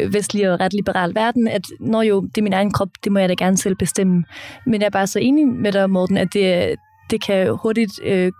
øh, 0.00 0.14
vestlig 0.14 0.50
og 0.50 0.60
ret 0.60 0.72
liberal 0.72 1.14
verden, 1.14 1.48
at 1.48 1.62
når 1.80 2.02
jo, 2.02 2.20
det 2.20 2.38
er 2.38 2.42
min 2.42 2.52
egen 2.52 2.72
krop, 2.72 2.88
det 3.04 3.12
må 3.12 3.18
jeg 3.18 3.28
da 3.28 3.34
gerne 3.34 3.56
selv 3.56 3.74
bestemme. 3.74 4.24
Men 4.66 4.80
jeg 4.80 4.86
er 4.86 4.90
bare 4.90 5.06
så 5.06 5.18
enig 5.18 5.48
med 5.48 5.72
dig, 5.72 5.90
Morten, 5.90 6.16
at 6.16 6.28
det, 6.32 6.76
det 7.10 7.24
kan 7.24 7.56
hurtigt 7.62 7.92
øh, 8.04 8.32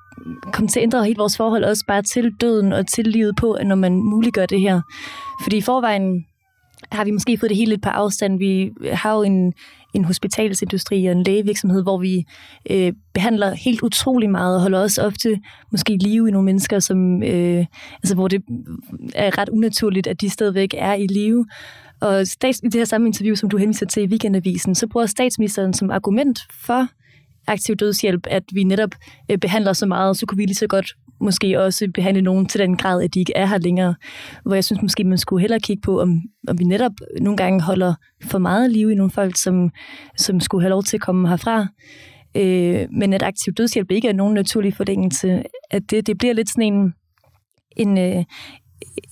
komme 0.53 0.69
til 0.69 0.81
at 0.81 0.83
ændre 0.83 1.05
hele 1.05 1.19
vores 1.19 1.37
forhold 1.37 1.65
også 1.65 1.85
bare 1.89 2.03
til 2.03 2.33
døden 2.41 2.73
og 2.73 2.87
til 2.87 3.07
livet 3.07 3.37
på, 3.37 3.59
når 3.65 3.75
man 3.75 3.93
muliggør 3.93 4.47
det 4.47 4.61
her. 4.61 4.81
Fordi 5.43 5.57
i 5.57 5.61
forvejen 5.61 6.25
har 6.93 7.05
vi 7.05 7.11
måske 7.11 7.39
fået 7.39 7.51
det 7.51 7.57
helt 7.57 7.69
lidt 7.69 7.83
på 7.83 7.89
afstand. 7.89 8.39
Vi 8.39 8.73
har 8.93 9.17
jo 9.17 9.23
en, 9.23 9.53
en 9.95 10.05
hospitalsindustri 10.05 11.07
og 11.07 11.13
en 11.13 11.23
lægevirksomhed, 11.23 11.83
hvor 11.83 11.99
vi 11.99 12.25
øh, 12.71 12.93
behandler 13.15 13.55
helt 13.55 13.83
utrolig 13.83 14.31
meget 14.31 14.57
og 14.57 14.63
holder 14.63 14.81
også 14.81 15.03
ofte 15.03 15.41
måske 15.73 15.97
live 15.97 16.29
i 16.29 16.33
nogle 16.33 16.45
mennesker, 16.45 16.79
som, 16.79 17.23
øh, 17.23 17.67
altså, 18.03 18.15
hvor 18.15 18.29
det 18.29 18.43
er 19.15 19.39
ret 19.39 19.49
unaturligt, 19.49 20.07
at 20.07 20.21
de 20.21 20.31
stadigvæk 20.31 20.75
er 20.79 20.95
i 20.95 21.07
live. 21.07 21.47
Og 22.01 22.27
stats, 22.27 22.61
i 22.65 22.67
det 22.67 22.75
her 22.75 22.85
samme 22.85 23.07
interview, 23.07 23.35
som 23.35 23.49
du 23.51 23.57
henviser 23.57 23.87
til 23.87 24.03
i 24.03 24.07
Weekendavisen, 24.07 24.75
så 24.75 24.87
bruger 24.87 25.07
statsministeren 25.07 25.75
som 25.75 25.91
argument 25.91 26.39
for 26.67 26.89
aktiv 27.47 27.77
dødshjælp, 27.77 28.27
at 28.31 28.43
vi 28.53 28.65
netop 28.65 28.91
øh, 29.31 29.39
behandler 29.39 29.73
så 29.73 29.87
meget, 29.87 30.17
så 30.17 30.27
kunne 30.27 30.39
vi 30.39 30.45
lige 30.45 30.55
så 30.55 30.67
godt 30.67 30.97
måske 31.21 31.61
også 31.61 31.91
behandle 31.95 32.23
nogen 32.23 32.47
til 32.47 32.61
den 32.61 32.77
grad, 32.77 33.03
at 33.03 33.15
de 33.15 33.21
ikke 33.21 33.33
er 33.37 33.47
her 33.47 33.59
længere. 33.59 33.95
Hvor 34.45 34.55
jeg 34.55 34.65
synes 34.65 34.83
måske, 34.83 35.05
man 35.05 35.19
skulle 35.19 35.41
hellere 35.41 35.61
kigge 35.61 35.81
på, 35.81 36.01
om, 36.01 36.23
om 36.49 36.59
vi 36.59 36.65
netop 36.65 36.93
nogle 37.21 37.37
gange 37.37 37.63
holder 37.63 37.95
for 38.25 38.39
meget 38.39 38.71
liv 38.71 38.91
i 38.91 38.95
nogle 38.95 39.11
folk, 39.11 39.37
som, 39.37 39.71
som 40.17 40.41
skulle 40.41 40.63
have 40.63 40.71
lov 40.71 40.83
til 40.83 40.97
at 40.97 41.01
komme 41.01 41.29
herfra. 41.29 41.67
Øh, 42.37 42.87
men 42.93 43.13
at 43.13 43.23
aktiv 43.23 43.53
dødshjælp 43.55 43.91
ikke 43.91 44.09
er 44.09 44.13
nogen 44.13 44.35
naturlig 44.35 44.75
forlængelse, 44.75 45.43
at 45.71 45.83
det, 45.91 46.07
det 46.07 46.19
bliver 46.19 46.35
lidt 46.35 46.51
sådan 46.51 46.73
en, 46.73 46.95
en, 47.77 47.99
øh, 47.99 48.25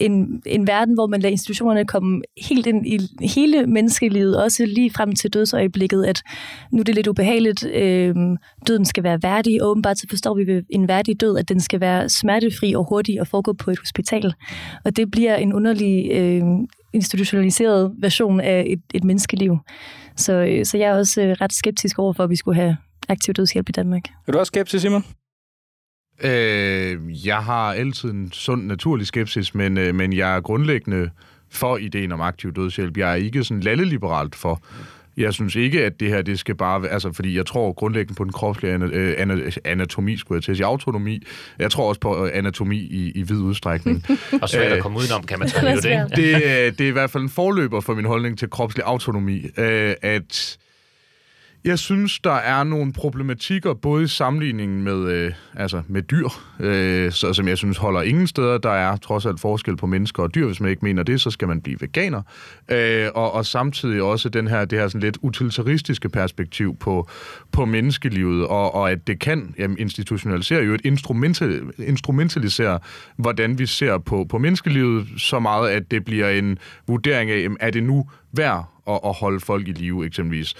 en, 0.00 0.42
en 0.46 0.66
verden, 0.66 0.94
hvor 0.94 1.06
man 1.06 1.20
lader 1.20 1.30
institutionerne 1.30 1.84
komme 1.84 2.22
helt 2.48 2.66
ind 2.66 2.86
i 2.86 2.98
hele 3.26 3.66
menneskelivet, 3.66 4.42
også 4.42 4.66
lige 4.66 4.90
frem 4.90 5.12
til 5.12 5.30
dødsøjeblikket, 5.30 6.04
at 6.04 6.22
nu 6.72 6.80
er 6.80 6.84
det 6.84 6.94
lidt 6.94 7.06
ubehageligt, 7.06 7.66
øh, 7.66 8.14
døden 8.66 8.84
skal 8.84 9.04
være 9.04 9.22
værdig, 9.22 9.62
og 9.62 9.70
åbenbart 9.70 9.98
så 9.98 10.06
forstår 10.10 10.34
vi 10.34 10.46
ved 10.46 10.62
en 10.70 10.88
værdig 10.88 11.20
død, 11.20 11.38
at 11.38 11.48
den 11.48 11.60
skal 11.60 11.80
være 11.80 12.08
smertefri 12.08 12.74
og 12.74 12.86
hurtig 12.88 13.20
og 13.20 13.26
foregå 13.26 13.52
på 13.52 13.70
et 13.70 13.78
hospital. 13.78 14.34
Og 14.84 14.96
det 14.96 15.10
bliver 15.10 15.36
en 15.36 15.52
underlig 15.52 16.10
øh, 16.12 16.42
institutionaliseret 16.92 17.92
version 17.98 18.40
af 18.40 18.64
et, 18.66 18.80
et 18.94 19.04
menneskeliv. 19.04 19.58
Så, 20.16 20.32
øh, 20.32 20.64
så 20.64 20.78
jeg 20.78 20.90
er 20.90 20.94
også 20.94 21.22
øh, 21.22 21.36
ret 21.40 21.52
skeptisk 21.52 21.98
over 21.98 22.12
for, 22.12 22.24
at 22.24 22.30
vi 22.30 22.36
skulle 22.36 22.56
have 22.56 22.76
aktiv 23.08 23.34
dødshjælp 23.34 23.68
i 23.68 23.72
Danmark. 23.72 24.02
Er 24.26 24.32
du 24.32 24.38
også 24.38 24.50
skeptisk, 24.50 24.82
Simon? 24.82 25.04
Øh, 26.22 27.26
jeg 27.26 27.36
har 27.36 27.72
altid 27.72 28.10
en 28.10 28.32
sund, 28.32 28.66
naturlig 28.66 29.06
skepsis, 29.06 29.54
men, 29.54 29.78
øh, 29.78 29.94
men 29.94 30.12
jeg 30.12 30.36
er 30.36 30.40
grundlæggende 30.40 31.10
for 31.50 31.76
ideen 31.76 32.12
om 32.12 32.20
aktiv 32.20 32.52
dødshjælp. 32.52 32.96
Jeg 32.96 33.10
er 33.10 33.14
ikke 33.14 33.44
sådan 33.44 33.60
lalleliberalt 33.60 34.34
for. 34.34 34.62
Jeg 35.16 35.34
synes 35.34 35.54
ikke, 35.54 35.84
at 35.84 36.00
det 36.00 36.08
her, 36.08 36.22
det 36.22 36.38
skal 36.38 36.54
bare 36.54 36.82
være, 36.82 36.90
altså, 36.90 37.12
fordi 37.12 37.36
jeg 37.36 37.46
tror 37.46 37.72
grundlæggende 37.72 38.14
på 38.14 38.24
den 38.24 38.32
kropslige 38.32 38.78
øh, 38.92 39.26
anatomi, 39.64 40.16
skulle 40.16 40.36
jeg 40.36 40.42
til 40.42 40.50
at 40.50 40.56
sige, 40.56 40.66
autonomi. 40.66 41.22
Jeg 41.58 41.70
tror 41.70 41.88
også 41.88 42.00
på 42.00 42.26
øh, 42.26 42.30
anatomi 42.34 42.76
i, 42.76 43.12
i 43.14 43.22
vid 43.22 43.40
udstrækning. 43.40 44.04
Og 44.42 44.48
svært 44.48 44.72
at 44.72 44.82
komme 44.82 44.98
udenom, 44.98 45.22
kan 45.22 45.38
man 45.38 45.48
tage 45.48 45.76
det? 45.76 45.82
Det, 46.16 46.78
det 46.78 46.84
er 46.84 46.88
i 46.88 46.92
hvert 46.92 47.10
fald 47.10 47.22
en 47.22 47.28
forløber 47.28 47.80
for 47.80 47.94
min 47.94 48.04
holdning 48.04 48.38
til 48.38 48.50
kropslig 48.50 48.84
autonomi, 48.86 49.46
at 49.56 50.58
jeg 51.64 51.78
synes, 51.78 52.18
der 52.18 52.32
er 52.32 52.64
nogle 52.64 52.92
problematikker, 52.92 53.74
både 53.74 54.04
i 54.04 54.06
sammenligningen 54.06 54.82
med, 54.82 55.12
øh, 55.12 55.32
altså 55.56 55.82
med 55.88 56.02
dyr, 56.02 56.28
øh, 56.60 57.12
så, 57.12 57.32
som 57.32 57.48
jeg 57.48 57.58
synes 57.58 57.76
holder 57.76 58.02
ingen 58.02 58.26
steder. 58.26 58.58
Der 58.58 58.70
er 58.70 58.96
trods 58.96 59.26
alt 59.26 59.40
forskel 59.40 59.76
på 59.76 59.86
mennesker 59.86 60.22
og 60.22 60.34
dyr. 60.34 60.46
Hvis 60.46 60.60
man 60.60 60.70
ikke 60.70 60.84
mener 60.84 61.02
det, 61.02 61.20
så 61.20 61.30
skal 61.30 61.48
man 61.48 61.60
blive 61.60 61.76
veganer. 61.80 62.22
Øh, 62.68 63.08
og, 63.14 63.32
og 63.32 63.46
samtidig 63.46 64.02
også 64.02 64.28
den 64.28 64.48
her, 64.48 64.64
det 64.64 64.78
her 64.78 64.88
sådan 64.88 65.00
lidt 65.00 65.18
utilitaristiske 65.22 66.08
perspektiv 66.08 66.76
på, 66.76 67.08
på 67.52 67.64
menneskelivet, 67.64 68.46
og, 68.46 68.74
og 68.74 68.90
at 68.90 69.06
det 69.06 69.20
kan 69.20 69.54
jamen, 69.58 69.78
institutionalisere 69.78 70.62
jo 70.62 70.74
et 70.74 70.80
instrumental, 70.84 71.62
instrumentalisere, 71.78 72.78
hvordan 73.16 73.58
vi 73.58 73.66
ser 73.66 73.98
på, 73.98 74.26
på 74.28 74.38
menneskelivet, 74.38 75.06
så 75.16 75.38
meget, 75.38 75.70
at 75.70 75.90
det 75.90 76.04
bliver 76.04 76.28
en 76.28 76.58
vurdering 76.86 77.30
af, 77.30 77.42
jamen, 77.42 77.58
er 77.60 77.70
det 77.70 77.82
nu 77.82 78.08
værd 78.32 78.70
at, 78.88 79.00
at 79.04 79.14
holde 79.14 79.40
folk 79.40 79.68
i 79.68 79.72
live, 79.72 80.06
eksempelvis 80.06 80.54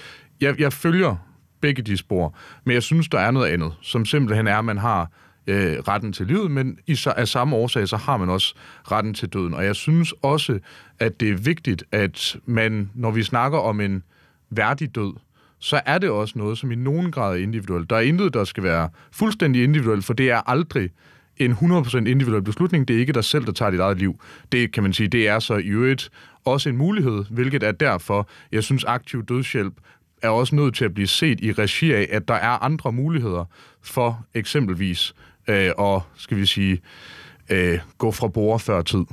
jeg, 0.45 0.59
jeg 0.59 0.73
følger 0.73 1.15
begge 1.61 1.81
de 1.81 1.97
spor, 1.97 2.35
men 2.63 2.73
jeg 2.73 2.83
synes, 2.83 3.09
der 3.09 3.19
er 3.19 3.31
noget 3.31 3.47
andet, 3.47 3.73
som 3.81 4.05
simpelthen 4.05 4.47
er, 4.47 4.57
at 4.57 4.65
man 4.65 4.77
har 4.77 5.11
øh, 5.47 5.77
retten 5.79 6.13
til 6.13 6.27
livet, 6.27 6.51
men 6.51 6.77
i, 6.87 6.97
af 7.15 7.27
samme 7.27 7.55
årsag, 7.55 7.87
så 7.87 7.97
har 7.97 8.17
man 8.17 8.29
også 8.29 8.55
retten 8.91 9.13
til 9.13 9.29
døden. 9.29 9.53
Og 9.53 9.65
jeg 9.65 9.75
synes 9.75 10.13
også, 10.21 10.59
at 10.99 11.19
det 11.19 11.29
er 11.29 11.37
vigtigt, 11.37 11.83
at 11.91 12.37
man, 12.45 12.91
når 12.93 13.11
vi 13.11 13.23
snakker 13.23 13.57
om 13.57 13.81
en 13.81 14.03
værdig 14.49 14.95
død, 14.95 15.13
så 15.59 15.81
er 15.85 15.97
det 15.97 16.09
også 16.09 16.37
noget, 16.37 16.57
som 16.57 16.71
i 16.71 16.75
nogen 16.75 17.11
grad 17.11 17.33
er 17.33 17.43
individuelt. 17.43 17.89
Der 17.89 17.95
er 17.95 18.01
intet, 18.01 18.33
der 18.33 18.43
skal 18.43 18.63
være 18.63 18.89
fuldstændig 19.11 19.63
individuelt, 19.63 20.05
for 20.05 20.13
det 20.13 20.31
er 20.31 20.49
aldrig 20.49 20.89
en 21.37 21.51
100% 21.51 21.97
individuel 21.97 22.43
beslutning. 22.43 22.87
Det 22.87 22.95
er 22.95 22.99
ikke 22.99 23.13
dig 23.13 23.23
selv, 23.23 23.45
der 23.45 23.51
tager 23.51 23.71
dit 23.71 23.79
eget 23.79 23.97
liv. 23.97 24.19
Det 24.51 24.71
kan 24.71 24.83
man 24.83 24.93
sige, 24.93 25.07
det 25.07 25.27
er 25.27 25.39
så 25.39 25.55
i 25.55 25.67
øvrigt 25.67 26.09
også 26.45 26.69
en 26.69 26.77
mulighed, 26.77 27.23
hvilket 27.29 27.63
er 27.63 27.71
derfor, 27.71 28.29
jeg 28.51 28.63
synes, 28.63 28.83
aktiv 28.83 29.25
dødshjælp 29.25 29.73
er 30.21 30.29
også 30.29 30.55
nødt 30.55 30.75
til 30.75 30.85
at 30.85 30.93
blive 30.93 31.07
set 31.07 31.39
i 31.41 31.51
regi 31.51 31.93
af, 31.93 32.07
at 32.11 32.27
der 32.27 32.33
er 32.33 32.63
andre 32.63 32.91
muligheder 32.91 33.45
for 33.81 34.25
eksempelvis 34.33 35.15
øh, 35.47 35.71
at, 35.79 36.01
skal 36.15 36.37
vi 36.37 36.45
sige, 36.45 36.81
øh, 37.49 37.79
gå 37.97 38.11
fra 38.11 38.27
bord 38.27 38.59
før 38.59 38.81
tid. 38.81 39.05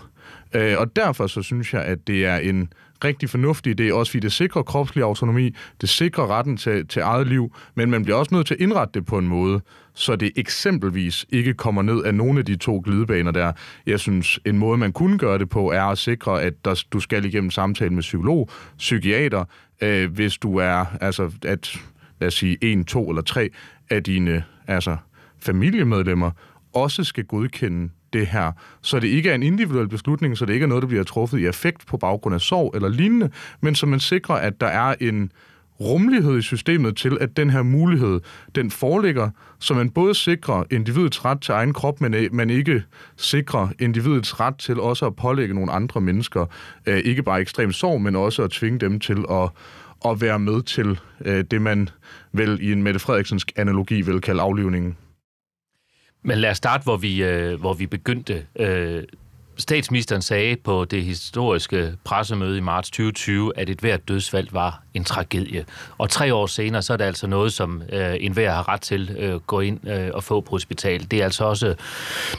Øh, 0.54 0.78
og 0.78 0.96
derfor 0.96 1.26
så 1.26 1.42
synes 1.42 1.74
jeg, 1.74 1.84
at 1.84 2.06
det 2.06 2.26
er 2.26 2.36
en 2.36 2.72
rigtig 3.04 3.30
fornuftig 3.30 3.80
idé, 3.80 3.92
også 3.92 4.12
fordi 4.12 4.20
det 4.20 4.32
sikrer 4.32 4.62
kropslig 4.62 5.04
autonomi, 5.04 5.54
det 5.80 5.88
sikrer 5.88 6.26
retten 6.26 6.56
til, 6.56 6.86
til 6.86 7.02
eget 7.02 7.26
liv, 7.26 7.54
men 7.74 7.90
man 7.90 8.02
bliver 8.02 8.16
også 8.16 8.34
nødt 8.34 8.46
til 8.46 8.54
at 8.54 8.60
indrette 8.60 9.00
det 9.00 9.06
på 9.06 9.18
en 9.18 9.28
måde, 9.28 9.60
så 9.94 10.16
det 10.16 10.32
eksempelvis 10.36 11.26
ikke 11.28 11.54
kommer 11.54 11.82
ned 11.82 12.02
af 12.04 12.14
nogle 12.14 12.38
af 12.38 12.44
de 12.44 12.56
to 12.56 12.82
glidebaner 12.84 13.30
der. 13.30 13.52
Jeg 13.86 14.00
synes, 14.00 14.40
en 14.46 14.58
måde, 14.58 14.78
man 14.78 14.92
kunne 14.92 15.18
gøre 15.18 15.38
det 15.38 15.48
på, 15.48 15.70
er 15.70 15.82
at 15.82 15.98
sikre, 15.98 16.42
at 16.42 16.64
der, 16.64 16.84
du 16.92 17.00
skal 17.00 17.24
igennem 17.24 17.50
samtale 17.50 17.90
med 17.90 18.02
psykolog, 18.02 18.50
psykiater, 18.78 19.44
øh, 19.82 20.12
hvis 20.12 20.38
du 20.38 20.56
er, 20.56 20.84
altså, 21.00 21.32
at, 21.44 21.80
lad 22.20 22.26
os 22.26 22.34
sige, 22.34 22.58
en, 22.60 22.84
to 22.84 23.08
eller 23.08 23.22
tre 23.22 23.50
af 23.90 24.02
dine 24.02 24.44
altså, 24.66 24.96
familiemedlemmer 25.38 26.30
også 26.74 27.04
skal 27.04 27.24
godkende 27.24 27.90
det 28.12 28.26
her. 28.26 28.52
Så 28.82 29.00
det 29.00 29.08
ikke 29.08 29.30
er 29.30 29.34
en 29.34 29.42
individuel 29.42 29.88
beslutning, 29.88 30.38
så 30.38 30.44
det 30.46 30.52
ikke 30.52 30.64
er 30.64 30.68
noget, 30.68 30.82
der 30.82 30.88
bliver 30.88 31.04
truffet 31.04 31.38
i 31.38 31.46
effekt 31.46 31.86
på 31.86 31.96
baggrund 31.96 32.34
af 32.34 32.40
sorg 32.40 32.72
eller 32.74 32.88
lignende, 32.88 33.30
men 33.60 33.74
så 33.74 33.86
man 33.86 34.00
sikrer, 34.00 34.34
at 34.34 34.60
der 34.60 34.66
er 34.66 34.94
en 35.00 35.32
rummelighed 35.80 36.38
i 36.38 36.42
systemet 36.42 36.96
til, 36.96 37.18
at 37.20 37.36
den 37.36 37.50
her 37.50 37.62
mulighed, 37.62 38.20
den 38.54 38.70
foreligger, 38.70 39.30
så 39.58 39.74
man 39.74 39.90
både 39.90 40.14
sikrer 40.14 40.64
individets 40.70 41.24
ret 41.24 41.40
til 41.40 41.52
egen 41.52 41.72
krop, 41.72 42.00
men 42.00 42.14
øh, 42.14 42.28
man 42.32 42.50
ikke 42.50 42.82
sikrer 43.16 43.68
individets 43.78 44.40
ret 44.40 44.56
til 44.56 44.80
også 44.80 45.06
at 45.06 45.16
pålægge 45.16 45.54
nogle 45.54 45.72
andre 45.72 46.00
mennesker, 46.00 46.46
øh, 46.86 46.98
ikke 46.98 47.22
bare 47.22 47.40
ekstrem 47.40 47.72
sorg, 47.72 48.00
men 48.00 48.16
også 48.16 48.42
at 48.42 48.50
tvinge 48.50 48.78
dem 48.78 49.00
til 49.00 49.24
at, 49.30 49.50
at 50.04 50.20
være 50.20 50.38
med 50.38 50.62
til 50.62 51.00
øh, 51.24 51.44
det, 51.50 51.62
man 51.62 51.88
vel 52.32 52.58
i 52.62 52.72
en 52.72 52.82
Mette 52.82 53.00
Frederiksens 53.00 53.46
analogi 53.56 54.00
vil 54.00 54.20
kalde 54.20 54.42
aflivningen. 54.42 54.96
Men 56.22 56.38
lad 56.38 56.50
os 56.50 56.56
starte, 56.56 56.84
hvor 56.84 56.96
vi, 56.96 57.22
øh, 57.22 57.60
hvor 57.60 57.74
vi 57.74 57.86
begyndte. 57.86 58.46
Øh, 58.56 59.02
statsministeren 59.56 60.22
sagde 60.22 60.56
på 60.56 60.84
det 60.84 61.04
historiske 61.04 61.94
pressemøde 62.04 62.58
i 62.58 62.60
marts 62.60 62.90
2020, 62.90 63.52
at 63.58 63.70
et 63.70 63.78
hvert 63.78 64.08
dødsfald 64.08 64.48
var 64.50 64.82
en 64.94 65.04
tragedie. 65.04 65.64
Og 65.98 66.10
tre 66.10 66.34
år 66.34 66.46
senere, 66.46 66.82
så 66.82 66.92
er 66.92 66.96
det 66.96 67.04
altså 67.04 67.26
noget, 67.26 67.52
som 67.52 67.82
øh, 67.92 68.16
enhver 68.20 68.50
har 68.50 68.68
ret 68.68 68.80
til 68.80 69.16
at 69.18 69.24
øh, 69.24 69.40
gå 69.40 69.60
ind 69.60 69.88
øh, 69.88 70.10
og 70.14 70.24
få 70.24 70.40
på 70.40 70.50
hospital. 70.50 71.10
Det 71.10 71.20
er 71.20 71.24
altså 71.24 71.44
også 71.44 71.74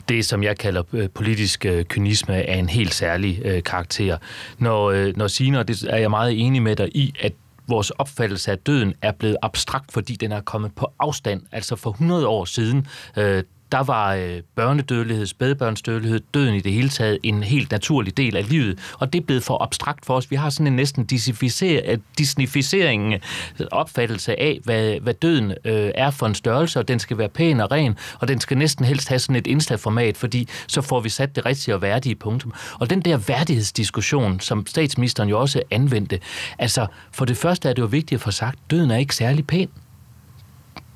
det, 0.10 0.26
som 0.26 0.44
jeg 0.44 0.58
kalder 0.58 0.84
øh, 0.94 1.10
politisk 1.10 1.66
øh, 1.66 1.86
kynisme 1.86 2.36
af 2.36 2.58
en 2.58 2.70
helt 2.70 2.94
særlig 2.94 3.42
øh, 3.46 3.64
karakter. 3.64 4.18
Når, 4.58 4.92
øh, 4.92 5.18
når 5.18 5.28
Signe, 5.28 5.60
og 5.60 5.68
det 5.68 5.84
er 5.90 5.98
jeg 5.98 6.10
meget 6.10 6.46
enig 6.46 6.62
med 6.62 6.76
dig 6.76 6.96
i, 6.96 7.14
at 7.20 7.34
vores 7.68 7.90
opfattelse 7.90 8.52
af 8.52 8.58
døden 8.58 8.94
er 9.02 9.12
blevet 9.12 9.38
abstrakt, 9.42 9.92
fordi 9.92 10.16
den 10.16 10.32
er 10.32 10.42
kommet 10.42 10.76
på 10.76 10.94
afstand. 11.00 11.42
Altså 11.52 11.76
for 11.76 11.90
100 11.90 12.28
år 12.28 12.46
siden, 12.46 12.88
øh, 13.18 13.44
der 13.74 13.84
var 13.84 14.14
øh, 14.14 14.42
børnedødelighed, 14.56 15.26
spædbørnsdødelighed, 15.26 16.20
døden 16.34 16.56
i 16.56 16.60
det 16.60 16.72
hele 16.74 16.90
taget 16.90 17.20
en 17.24 17.44
helt 17.44 17.72
naturlig 17.72 18.18
del 18.18 18.38
af 18.38 18.50
livet, 18.50 18.80
og 19.00 19.14
det 19.14 19.22
er 19.22 19.26
blevet 19.26 19.44
for 19.44 19.64
abstrakt 19.64 20.06
for 20.06 20.16
os. 20.16 20.32
Vi 20.32 20.36
har 20.36 20.50
sådan 20.50 20.68
en 20.68 20.76
næsten 20.76 21.02
øh, 21.02 21.98
disnificering 22.18 23.14
øh, 23.14 23.68
opfattelse 23.72 24.40
af, 24.40 24.60
hvad, 24.64 25.00
hvad 25.00 25.14
døden 25.14 25.52
øh, 25.66 25.92
er 25.96 26.12
for 26.12 26.26
en 26.26 26.36
størrelse, 26.36 26.80
og 26.80 26.88
den 26.88 27.00
skal 27.00 27.18
være 27.18 27.30
pæn 27.30 27.60
og 27.60 27.72
ren, 27.72 27.98
og 28.20 28.28
den 28.28 28.40
skal 28.40 28.58
næsten 28.58 28.86
helst 28.86 29.10
have 29.10 29.20
sådan 29.20 29.36
et 29.36 29.48
indslagformat, 29.48 30.18
fordi 30.18 30.48
så 30.68 30.82
får 30.82 31.00
vi 31.00 31.10
sat 31.10 31.36
det 31.36 31.46
rigtige 31.46 31.76
og 31.76 31.82
værdige 31.82 32.16
punktum. 32.16 32.54
Og 32.80 32.90
den 32.90 33.02
der 33.02 33.18
værdighedsdiskussion, 33.18 34.40
som 34.40 34.66
statsministeren 34.68 35.30
jo 35.30 35.40
også 35.40 35.62
anvendte, 35.72 36.20
altså 36.60 36.88
for 37.12 37.26
det 37.26 37.38
første 37.38 37.70
er 37.70 37.74
det 37.74 37.82
jo 37.82 37.88
vigtigt 37.88 38.20
at 38.20 38.22
få 38.22 38.32
sagt, 38.32 38.60
døden 38.72 38.92
er 38.92 38.98
ikke 38.98 39.16
særlig 39.16 39.48
pæn. 39.48 39.70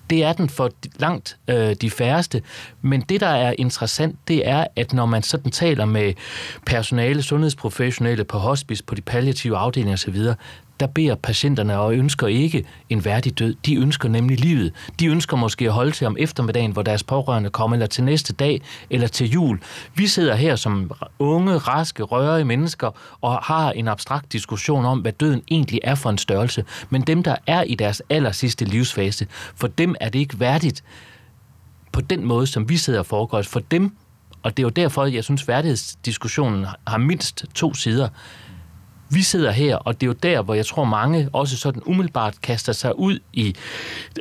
Det 0.10 0.24
er 0.24 0.34
den 0.34 0.50
for 0.50 0.72
langt 1.00 1.38
øh, 1.48 1.76
de 1.82 1.90
færreste. 1.90 2.42
Men 2.82 3.02
det, 3.02 3.22
der 3.22 3.28
er 3.28 3.54
interessant, 3.58 4.16
det 4.28 4.48
er, 4.48 4.68
at 4.76 4.94
når 4.94 5.06
man 5.06 5.24
sådan 5.24 5.52
taler 5.52 5.86
med 5.86 6.14
personale, 6.66 7.24
sundhedsprofessionelle 7.24 8.24
på 8.24 8.38
hospice, 8.38 8.84
på 8.84 8.96
de 8.96 9.02
palliative 9.02 9.58
afdelinger 9.58 9.94
osv., 9.94 10.18
der 10.80 10.88
beder 10.88 11.16
patienterne 11.16 11.80
og 11.80 11.96
ønsker 11.96 12.28
ikke 12.28 12.66
en 12.90 13.06
værdig 13.06 13.40
død. 13.40 13.56
De 13.66 13.76
ønsker 13.76 14.10
nemlig 14.10 14.40
livet. 14.40 14.74
De 15.00 15.08
ønsker 15.08 15.38
måske 15.38 15.66
at 15.66 15.72
holde 15.72 15.92
til 15.92 16.08
om 16.08 16.16
eftermiddagen, 16.20 16.72
hvor 16.72 16.82
deres 16.82 17.04
pårørende 17.04 17.50
kommer, 17.50 17.76
eller 17.76 17.88
til 17.88 18.04
næste 18.04 18.34
dag, 18.34 18.62
eller 18.90 19.08
til 19.08 19.30
jul. 19.32 19.60
Vi 19.96 20.08
sidder 20.08 20.36
her 20.36 20.56
som 20.56 20.92
unge, 21.20 21.58
raske, 21.58 22.04
rørige 22.04 22.46
mennesker 22.46 22.92
og 23.22 23.38
har 23.44 23.72
en 23.72 23.88
abstrakt 23.88 24.34
diskussion 24.34 24.86
om, 24.86 25.00
hvad 25.00 25.12
døden 25.12 25.42
egentlig 25.52 25.80
er 25.84 25.96
for 25.96 26.10
en 26.10 26.18
størrelse. 26.18 26.66
Men 26.90 27.02
dem, 27.02 27.24
der 27.24 27.36
er 27.48 27.64
i 27.64 27.76
deres 27.76 28.02
aller 28.10 28.32
sidste 28.32 28.66
livsfase, 28.66 29.28
for 29.56 29.68
dem 29.68 29.96
er 30.02 30.10
det 30.10 30.20
ikke 30.20 30.40
værdigt 30.40 30.84
på 31.92 32.02
den 32.02 32.26
måde, 32.26 32.48
som 32.48 32.70
vi 32.70 32.78
sidder 32.78 33.00
og 33.00 33.06
foregår. 33.06 33.42
For 33.42 33.60
dem, 33.60 33.96
og 34.44 34.58
det 34.58 34.64
er 34.64 34.66
jo 34.66 34.70
derfor, 34.70 35.06
jeg 35.06 35.24
synes, 35.24 35.48
værdighedsdiskussionen 35.48 36.66
har 36.88 36.98
mindst 36.98 37.46
to 37.56 37.74
sider 37.74 38.10
vi 39.10 39.22
sidder 39.22 39.52
her, 39.52 39.76
og 39.76 40.02
det 40.02 40.08
er 40.08 40.08
jo 40.08 40.14
der, 40.24 40.42
hvor 40.42 40.54
jeg 40.54 40.66
tror 40.66 40.84
mange 40.84 41.30
også 41.34 41.58
sådan 41.58 41.82
umiddelbart 41.86 42.42
kaster 42.42 42.74
sig 42.74 43.00
ud 43.00 43.20
i 43.34 43.56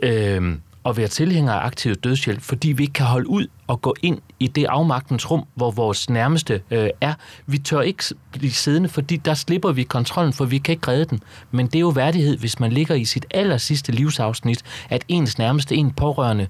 øh, 0.03 0.57
at 0.87 0.97
være 0.97 1.09
tilhænger 1.09 1.53
af 1.53 1.67
aktiv 1.67 1.95
dødshjælp, 1.95 2.43
fordi 2.43 2.73
vi 2.73 2.83
ikke 2.83 2.93
kan 2.93 3.07
holde 3.07 3.29
ud 3.29 3.47
og 3.67 3.83
gå 3.83 3.95
ind 4.03 4.19
i 4.41 4.47
det 4.47 4.65
afmagtens 4.65 5.31
rum, 5.31 5.45
hvor 5.55 5.71
vores 5.71 6.11
nærmeste 6.11 6.63
øh, 6.71 6.91
er. 7.01 7.15
Vi 7.47 7.59
tør 7.59 7.81
ikke 7.81 8.05
blive 8.33 8.53
siddende, 8.53 8.89
fordi 8.89 9.17
der 9.17 9.35
slipper 9.35 9.73
vi 9.73 9.83
kontrollen, 9.83 10.33
for 10.33 10.45
vi 10.45 10.59
kan 10.59 10.73
ikke 10.73 10.89
redde 10.89 11.05
den. 11.05 11.21
Men 11.51 11.67
det 11.67 11.75
er 11.75 11.81
jo 11.81 11.89
værdighed, 11.89 12.37
hvis 12.39 12.61
man 12.61 12.73
ligger 12.73 12.95
i 12.95 13.05
sit 13.05 13.27
aller 13.31 13.57
sidste 13.57 13.93
livsafsnit, 13.93 14.63
at 14.89 15.05
ens 15.09 15.39
nærmeste, 15.39 15.75
en 15.75 15.91
pårørende, 15.91 16.47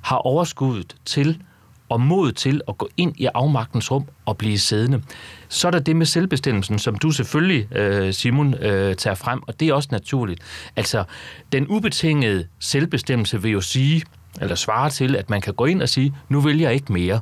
har 0.00 0.16
overskuddet 0.16 0.96
til 1.04 1.42
og 1.88 2.00
mod 2.00 2.32
til 2.32 2.60
at 2.68 2.78
gå 2.78 2.88
ind 2.96 3.14
i 3.16 3.28
afmagtens 3.34 3.90
rum 3.90 4.04
og 4.26 4.36
blive 4.36 4.58
siddende. 4.58 5.02
Så 5.48 5.66
er 5.66 5.70
der 5.70 5.78
det 5.78 5.96
med 5.96 6.06
selvbestemmelsen, 6.06 6.78
som 6.78 6.94
du 6.94 7.10
selvfølgelig, 7.10 7.76
øh, 7.76 8.12
Simon, 8.14 8.54
øh, 8.54 8.96
tager 8.96 9.14
frem, 9.14 9.42
og 9.46 9.60
det 9.60 9.68
er 9.68 9.74
også 9.74 9.88
naturligt. 9.92 10.40
Altså, 10.76 11.04
den 11.52 11.66
ubetingede 11.68 12.46
selvbestemmelse 12.58 13.42
vil 13.42 13.50
jo 13.50 13.60
sige, 13.60 14.02
eller 14.40 14.54
svare 14.54 14.90
til, 14.90 15.16
at 15.16 15.30
man 15.30 15.40
kan 15.40 15.54
gå 15.54 15.64
ind 15.64 15.82
og 15.82 15.88
sige, 15.88 16.14
nu 16.28 16.40
vil 16.40 16.58
jeg 16.58 16.74
ikke 16.74 16.92
mere. 16.92 17.20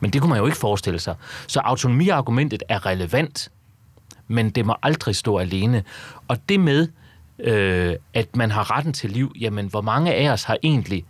Men 0.00 0.10
det 0.10 0.20
kunne 0.20 0.30
man 0.30 0.38
jo 0.38 0.46
ikke 0.46 0.58
forestille 0.58 0.98
sig. 0.98 1.14
Så 1.46 1.60
autonomiargumentet 1.60 2.62
er 2.68 2.86
relevant, 2.86 3.48
men 4.28 4.50
det 4.50 4.66
må 4.66 4.74
aldrig 4.82 5.16
stå 5.16 5.38
alene. 5.38 5.82
Og 6.28 6.48
det 6.48 6.60
med, 6.60 6.88
øh, 7.38 7.96
at 8.14 8.36
man 8.36 8.50
har 8.50 8.76
retten 8.76 8.92
til 8.92 9.10
liv, 9.10 9.32
jamen 9.40 9.66
hvor 9.66 9.80
mange 9.80 10.14
af 10.14 10.32
os 10.32 10.44
har 10.44 10.56
egentlig 10.62 11.04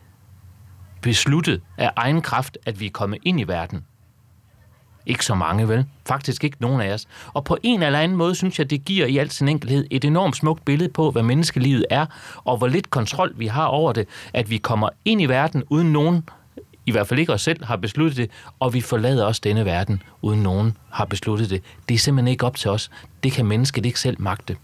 besluttet 1.03 1.63
af 1.79 1.91
egen 1.97 2.23
kraft, 2.23 2.59
at 2.67 2.81
vi 2.81 2.87
er 2.87 2.91
kommet 2.91 3.19
ind 3.25 3.41
i 3.41 3.45
verden. 3.45 3.85
Ikke 5.07 5.25
så 5.25 5.35
mange, 5.35 5.69
vel? 5.69 5.87
Faktisk 6.07 6.45
ikke 6.45 6.57
nogen 6.61 6.81
af 6.81 6.93
os. 6.93 7.07
Og 7.33 7.45
på 7.45 7.57
en 7.63 7.83
eller 7.83 7.99
anden 7.99 8.19
måde, 8.19 8.35
synes 8.35 8.59
jeg, 8.59 8.71
det 8.71 8.85
giver 8.85 9.07
i 9.07 9.19
al 9.19 9.31
sin 9.31 9.49
enkelhed 9.49 9.87
et 9.91 10.05
enormt 10.05 10.37
smukt 10.37 10.65
billede 10.65 10.93
på, 10.93 11.11
hvad 11.11 11.23
menneskelivet 11.23 11.87
er, 11.91 12.07
og 12.45 12.57
hvor 12.57 12.67
lidt 12.67 12.91
kontrol 12.91 13.33
vi 13.37 13.47
har 13.47 13.65
over 13.65 13.93
det, 13.93 14.09
at 14.35 14.51
vi 14.51 14.59
kommer 14.59 14.89
ind 15.05 15.23
i 15.23 15.27
verden, 15.27 15.65
uden 15.71 15.93
nogen, 15.93 16.29
i 16.87 16.91
hvert 16.91 17.09
fald 17.09 17.21
ikke 17.21 17.33
os 17.33 17.43
selv, 17.43 17.65
har 17.65 17.77
besluttet 17.77 18.17
det, 18.17 18.31
og 18.61 18.75
vi 18.75 18.81
forlader 18.81 19.25
også 19.25 19.41
denne 19.45 19.65
verden, 19.65 20.03
uden 20.23 20.43
nogen 20.43 20.77
har 20.91 21.05
besluttet 21.05 21.51
det. 21.51 21.63
Det 21.89 21.95
er 21.95 21.99
simpelthen 21.99 22.29
ikke 22.29 22.47
op 22.47 22.57
til 22.57 22.71
os. 22.71 22.91
Det 23.23 23.33
kan 23.33 23.47
mennesket 23.47 23.87
ikke 23.87 24.01
selv 24.01 24.21
magte. 24.21 24.57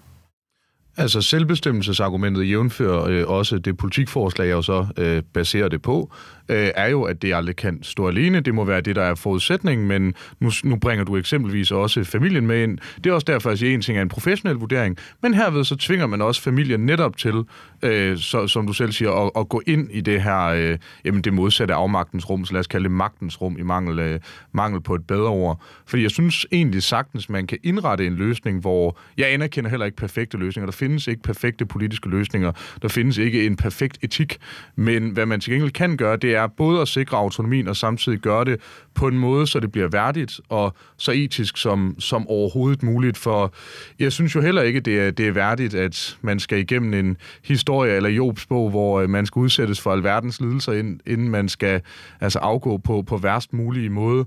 Altså 0.98 1.20
selvbestemmelsesargumentet 1.20 2.48
jævnfører 2.48 3.04
øh, 3.04 3.28
også 3.28 3.58
det 3.58 3.76
politikforslag, 3.76 4.46
jeg 4.46 4.52
jo 4.52 4.62
så 4.62 4.86
øh, 4.96 5.22
baserer 5.34 5.68
det 5.68 5.82
på, 5.82 6.12
øh, 6.48 6.70
er 6.74 6.88
jo, 6.88 7.02
at 7.02 7.22
det 7.22 7.34
aldrig 7.34 7.56
kan 7.56 7.82
stå 7.82 8.08
alene. 8.08 8.40
Det 8.40 8.54
må 8.54 8.64
være 8.64 8.80
det, 8.80 8.96
der 8.96 9.02
er 9.02 9.14
forudsætningen, 9.14 9.88
men 9.88 10.14
nu, 10.40 10.50
nu 10.64 10.76
bringer 10.76 11.04
du 11.04 11.16
eksempelvis 11.16 11.70
også 11.70 12.04
familien 12.04 12.46
med 12.46 12.62
ind. 12.62 12.78
Det 13.04 13.10
er 13.10 13.14
også 13.14 13.24
derfor, 13.24 13.50
at 13.50 13.62
jeg 13.62 13.70
en 13.70 13.82
ting 13.82 13.98
er 13.98 14.02
en 14.02 14.08
professionel 14.08 14.56
vurdering, 14.56 14.96
men 15.22 15.34
herved 15.34 15.64
så 15.64 15.76
tvinger 15.76 16.06
man 16.06 16.22
også 16.22 16.42
familien 16.42 16.80
netop 16.80 17.16
til, 17.16 17.34
øh, 17.82 18.18
så, 18.18 18.46
som 18.46 18.66
du 18.66 18.72
selv 18.72 18.92
siger, 18.92 19.10
at, 19.10 19.30
at 19.36 19.48
gå 19.48 19.62
ind 19.66 19.88
i 19.90 20.00
det 20.00 20.22
her, 20.22 20.40
øh, 20.40 20.78
jamen 21.04 21.20
det 21.20 21.32
modsatte 21.32 21.74
af 21.74 21.78
afmagtens 21.78 22.30
rum, 22.30 22.44
så 22.44 22.52
lad 22.52 22.60
os 22.60 22.66
kalde 22.66 22.84
det 22.84 22.92
magtens 22.92 23.40
rum 23.40 23.56
i 23.58 23.62
mangel, 23.62 23.98
øh, 23.98 24.20
mangel 24.52 24.80
på 24.80 24.94
et 24.94 25.06
bedre 25.06 25.28
ord. 25.28 25.62
Fordi 25.86 26.02
jeg 26.02 26.10
synes 26.10 26.46
egentlig 26.52 26.82
sagtens, 26.82 27.28
man 27.28 27.46
kan 27.46 27.58
indrette 27.62 28.06
en 28.06 28.14
løsning, 28.14 28.60
hvor 28.60 28.98
jeg 29.18 29.32
anerkender 29.32 29.70
heller 29.70 29.86
ikke 29.86 29.96
perfekte 29.96 30.36
løsninger. 30.36 30.66
Der 30.66 30.76
findes 30.76 31.06
ikke 31.06 31.22
perfekte 31.22 31.66
politiske 31.66 32.08
løsninger. 32.08 32.52
Der 32.82 32.88
findes 32.88 33.18
ikke 33.18 33.46
en 33.46 33.56
perfekt 33.56 33.98
etik. 34.02 34.38
Men 34.76 35.10
hvad 35.10 35.26
man 35.26 35.40
til 35.40 35.52
gengæld 35.52 35.70
kan 35.70 35.96
gøre, 35.96 36.16
det 36.16 36.34
er 36.34 36.37
er 36.38 36.46
både 36.46 36.80
at 36.80 36.88
sikre 36.88 37.16
autonomien 37.16 37.68
og 37.68 37.76
samtidig 37.76 38.18
gøre 38.18 38.44
det 38.44 38.60
på 38.94 39.08
en 39.08 39.18
måde, 39.18 39.46
så 39.46 39.60
det 39.60 39.72
bliver 39.72 39.88
værdigt 39.88 40.40
og 40.48 40.74
så 40.96 41.12
etisk 41.12 41.56
som, 41.56 41.96
som 41.98 42.28
overhovedet 42.28 42.82
muligt. 42.82 43.16
For 43.16 43.54
jeg 43.98 44.12
synes 44.12 44.34
jo 44.34 44.40
heller 44.40 44.62
ikke, 44.62 44.80
det 44.80 45.00
er, 45.00 45.10
det 45.10 45.28
er 45.28 45.32
værdigt, 45.32 45.74
at 45.74 46.18
man 46.22 46.38
skal 46.38 46.58
igennem 46.58 46.94
en 46.94 47.16
historie 47.44 47.96
eller 47.96 48.10
Jobs 48.10 48.46
bog, 48.46 48.70
hvor 48.70 49.00
øh, 49.00 49.10
man 49.10 49.26
skal 49.26 49.40
udsættes 49.40 49.80
for 49.80 49.92
alverdens 49.92 50.40
lidelser, 50.40 50.72
inden 51.06 51.28
man 51.28 51.48
skal 51.48 51.80
altså 52.20 52.38
afgå 52.38 52.78
på, 52.78 53.02
på 53.02 53.16
værst 53.16 53.52
mulige 53.52 53.90
måde. 53.90 54.24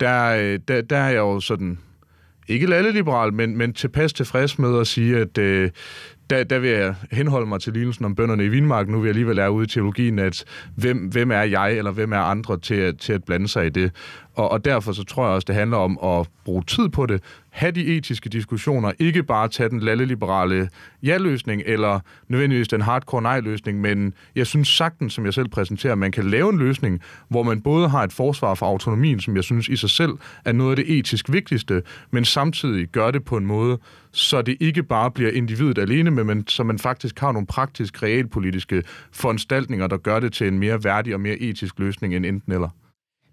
Der, 0.00 0.26
øh, 0.26 0.58
der, 0.68 0.80
der 0.80 0.96
er 0.96 1.08
jeg 1.08 1.18
jo 1.18 1.40
sådan 1.40 1.78
ikke 2.48 2.66
lalleliberal, 2.66 3.32
men, 3.32 3.56
men 3.56 3.72
tilpas 3.72 4.12
tilfreds 4.12 4.58
med 4.58 4.80
at 4.80 4.86
sige, 4.86 5.16
at 5.16 5.38
øh, 5.38 5.70
der, 6.30 6.44
der 6.44 6.58
vil 6.58 6.70
jeg 6.70 6.94
henholde 7.10 7.46
mig 7.46 7.60
til 7.60 7.72
lignelsen 7.72 8.04
om 8.04 8.14
bønderne 8.14 8.44
i 8.44 8.48
Vinmark. 8.48 8.88
Nu 8.88 8.98
vil 8.98 9.06
jeg 9.06 9.10
alligevel 9.10 9.36
være 9.36 9.50
ude 9.50 9.64
i 9.64 9.68
teologien, 9.68 10.18
at 10.18 10.44
hvem, 10.74 10.98
hvem 10.98 11.30
er 11.30 11.42
jeg, 11.42 11.78
eller 11.78 11.90
hvem 11.90 12.12
er 12.12 12.18
andre 12.18 12.58
til, 12.58 12.96
til 12.96 13.12
at 13.12 13.24
blande 13.24 13.48
sig 13.48 13.66
i 13.66 13.68
det. 13.68 13.92
Og, 14.34 14.50
og 14.50 14.64
derfor 14.64 14.92
så 14.92 15.04
tror 15.04 15.24
jeg 15.24 15.34
også, 15.34 15.46
det 15.46 15.54
handler 15.54 15.76
om 15.76 15.98
at 16.04 16.28
bruge 16.44 16.62
tid 16.62 16.88
på 16.88 17.06
det, 17.06 17.22
have 17.58 17.72
de 17.72 17.96
etiske 17.96 18.28
diskussioner, 18.28 18.92
ikke 18.98 19.22
bare 19.22 19.48
tage 19.48 19.68
den 19.68 19.80
lalleliberale 19.80 20.68
ja-løsning, 21.02 21.62
eller 21.66 22.00
nødvendigvis 22.28 22.68
den 22.68 22.80
hardcore 22.80 23.22
nej-løsning, 23.22 23.80
men 23.80 24.14
jeg 24.34 24.46
synes 24.46 24.68
sagtens, 24.68 25.12
som 25.12 25.24
jeg 25.24 25.34
selv 25.34 25.48
præsenterer, 25.48 25.94
man 25.94 26.12
kan 26.12 26.30
lave 26.30 26.52
en 26.52 26.58
løsning, 26.58 27.00
hvor 27.28 27.42
man 27.42 27.60
både 27.60 27.88
har 27.88 28.04
et 28.04 28.12
forsvar 28.12 28.54
for 28.54 28.66
autonomien, 28.66 29.20
som 29.20 29.36
jeg 29.36 29.44
synes 29.44 29.68
i 29.68 29.76
sig 29.76 29.90
selv 29.90 30.12
er 30.44 30.52
noget 30.52 30.70
af 30.70 30.76
det 30.76 30.98
etisk 30.98 31.32
vigtigste, 31.32 31.82
men 32.10 32.24
samtidig 32.24 32.88
gør 32.88 33.10
det 33.10 33.24
på 33.24 33.36
en 33.36 33.46
måde, 33.46 33.78
så 34.12 34.42
det 34.42 34.56
ikke 34.60 34.82
bare 34.82 35.10
bliver 35.10 35.30
individet 35.30 35.78
alene, 35.78 36.10
men 36.10 36.48
så 36.48 36.62
man 36.62 36.78
faktisk 36.78 37.18
har 37.18 37.32
nogle 37.32 37.46
praktisk 37.46 38.02
realpolitiske 38.02 38.82
foranstaltninger, 39.12 39.86
der 39.86 39.96
gør 39.96 40.20
det 40.20 40.32
til 40.32 40.48
en 40.48 40.58
mere 40.58 40.84
værdig 40.84 41.14
og 41.14 41.20
mere 41.20 41.36
etisk 41.38 41.78
løsning 41.78 42.14
end 42.14 42.26
enten 42.26 42.52
eller. 42.52 42.68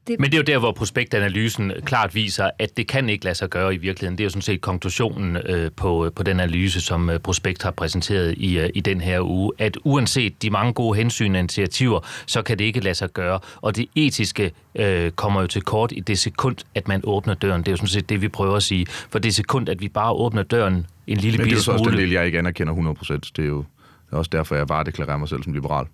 Det... 0.08 0.20
Men 0.20 0.32
det 0.32 0.34
er 0.34 0.38
jo 0.38 0.44
der, 0.44 0.58
hvor 0.58 0.72
prospektanalysen 0.72 1.72
klart 1.86 2.16
viser, 2.16 2.50
at 2.60 2.78
det 2.78 2.88
kan 2.88 3.10
ikke 3.10 3.26
lade 3.26 3.36
sig 3.36 3.50
gøre 3.50 3.74
i 3.74 3.78
virkeligheden. 3.78 4.18
Det 4.18 4.24
er 4.24 4.26
jo 4.26 4.30
sådan 4.30 4.42
set 4.42 4.62
konklusionen 4.62 5.38
øh, 5.38 5.72
på, 5.72 6.12
på 6.16 6.24
den 6.24 6.40
analyse, 6.40 6.82
som 6.82 7.10
øh, 7.10 7.20
Prospekt 7.20 7.64
har 7.64 7.72
præsenteret 7.72 8.34
i, 8.38 8.60
øh, 8.60 8.70
i 8.74 8.80
den 8.80 9.02
her 9.02 9.22
uge, 9.22 9.52
at 9.58 9.78
uanset 9.84 10.42
de 10.42 10.50
mange 10.50 10.74
gode 10.74 10.98
hensyn 10.98 11.34
og 11.34 11.40
initiativer, 11.40 12.00
så 12.26 12.42
kan 12.42 12.60
det 12.60 12.66
ikke 12.66 12.80
lade 12.80 12.96
sig 12.96 13.10
gøre. 13.14 13.40
Og 13.56 13.76
det 13.76 13.86
etiske 13.96 14.52
øh, 14.76 15.12
kommer 15.12 15.42
jo 15.42 15.48
til 15.48 15.62
kort 15.62 15.92
i 15.92 16.00
det 16.00 16.20
sekund, 16.20 16.56
at 16.76 16.88
man 16.88 17.02
åbner 17.04 17.34
døren. 17.34 17.62
Det 17.62 17.68
er 17.68 17.72
jo 17.72 17.78
sådan 17.78 17.88
set 17.88 18.10
det, 18.10 18.22
vi 18.22 18.28
prøver 18.28 18.56
at 18.56 18.64
sige. 18.64 18.86
For 19.10 19.20
det 19.20 19.36
sekund, 19.36 19.70
at 19.70 19.82
vi 19.82 19.88
bare 19.88 20.12
åbner 20.12 20.44
døren 20.44 20.86
en 21.08 21.18
lille 21.18 21.38
Men 21.38 21.46
det 21.46 21.52
er 21.52 21.56
jo 21.56 21.62
så 21.62 21.72
også 21.72 21.86
den 21.90 21.98
del, 21.98 22.12
jeg 22.12 22.26
ikke 22.26 22.40
anerkender 22.40 22.74
100%. 22.74 23.14
Det 23.36 23.44
er 23.44 23.48
jo 23.48 23.66
også 24.12 24.30
derfor, 24.32 24.56
jeg 24.56 24.68
bare 24.68 24.84
deklarerer 24.84 25.18
mig 25.18 25.30
selv 25.30 25.44
som 25.44 25.54
liberal. 25.54 25.86